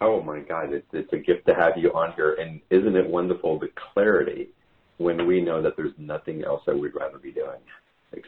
Oh 0.00 0.22
my 0.22 0.40
God, 0.40 0.72
it's, 0.72 0.86
it's 0.92 1.12
a 1.12 1.18
gift 1.18 1.46
to 1.46 1.54
have 1.54 1.72
you 1.76 1.90
on 1.90 2.12
here. 2.14 2.34
And 2.34 2.60
isn't 2.70 2.96
it 2.96 3.08
wonderful 3.08 3.58
the 3.58 3.68
clarity 3.92 4.48
when 4.98 5.26
we 5.26 5.40
know 5.40 5.60
that 5.62 5.76
there's 5.76 5.92
nothing 5.98 6.44
else 6.44 6.62
that 6.66 6.78
we'd 6.78 6.94
rather 6.94 7.18
be 7.18 7.32
doing 7.32 7.58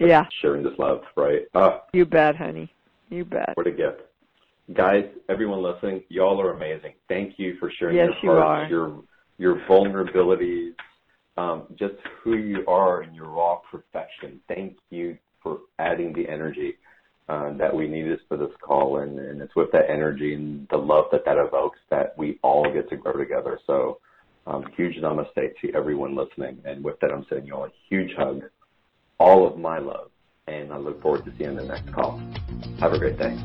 yeah. 0.00 0.24
sharing 0.40 0.62
this 0.62 0.74
love, 0.78 1.02
right? 1.16 1.42
Uh, 1.54 1.78
you 1.92 2.04
bet, 2.04 2.36
honey. 2.36 2.72
You 3.10 3.24
bet. 3.24 3.52
What 3.54 3.66
a 3.66 3.70
gift. 3.70 4.02
Guys, 4.74 5.04
everyone 5.28 5.62
listening, 5.62 6.02
y'all 6.08 6.40
are 6.40 6.54
amazing. 6.54 6.94
Thank 7.08 7.38
you 7.38 7.56
for 7.58 7.70
sharing 7.78 7.96
yes, 7.96 8.10
your 8.22 8.40
hearts, 8.40 8.70
you 8.70 8.76
your 8.76 9.02
your 9.38 9.56
vulnerabilities, 9.68 10.72
um, 11.36 11.64
just 11.78 11.94
who 12.22 12.36
you 12.36 12.64
are 12.68 13.02
in 13.02 13.12
your 13.14 13.26
raw 13.26 13.58
perfection. 13.70 14.40
Thank 14.48 14.76
you 14.90 15.18
for 15.42 15.58
adding 15.78 16.12
the 16.12 16.28
energy 16.28 16.76
uh, 17.28 17.52
that 17.56 17.74
we 17.74 17.88
needed 17.88 18.20
for 18.28 18.36
this 18.36 18.50
call, 18.60 18.98
and, 18.98 19.18
and 19.18 19.40
it's 19.40 19.54
with 19.56 19.70
that 19.72 19.90
energy 19.90 20.34
and 20.34 20.66
the 20.70 20.76
love 20.76 21.06
that 21.12 21.24
that 21.24 21.38
evokes 21.38 21.78
that 21.90 22.16
we 22.16 22.38
all 22.42 22.64
get 22.72 22.88
to 22.90 22.96
grow 22.96 23.16
together. 23.16 23.58
So, 23.66 23.98
um, 24.46 24.64
huge 24.76 24.96
namaste 24.96 25.56
to 25.60 25.74
everyone 25.74 26.16
listening, 26.16 26.58
and 26.64 26.82
with 26.82 26.98
that, 27.00 27.12
I'm 27.12 27.24
sending 27.28 27.46
you 27.46 27.54
all 27.54 27.64
a 27.64 27.72
huge 27.88 28.12
hug, 28.16 28.42
all 29.22 29.46
of 29.46 29.56
my 29.56 29.78
love, 29.78 30.10
and 30.48 30.72
I 30.72 30.78
look 30.78 31.00
forward 31.00 31.24
to 31.26 31.30
seeing 31.38 31.52
you 31.52 31.60
on 31.60 31.68
the 31.68 31.72
next 31.72 31.92
call. 31.94 32.20
Have 32.80 32.92
a 32.92 32.98
great 32.98 33.16
day. 33.16 33.38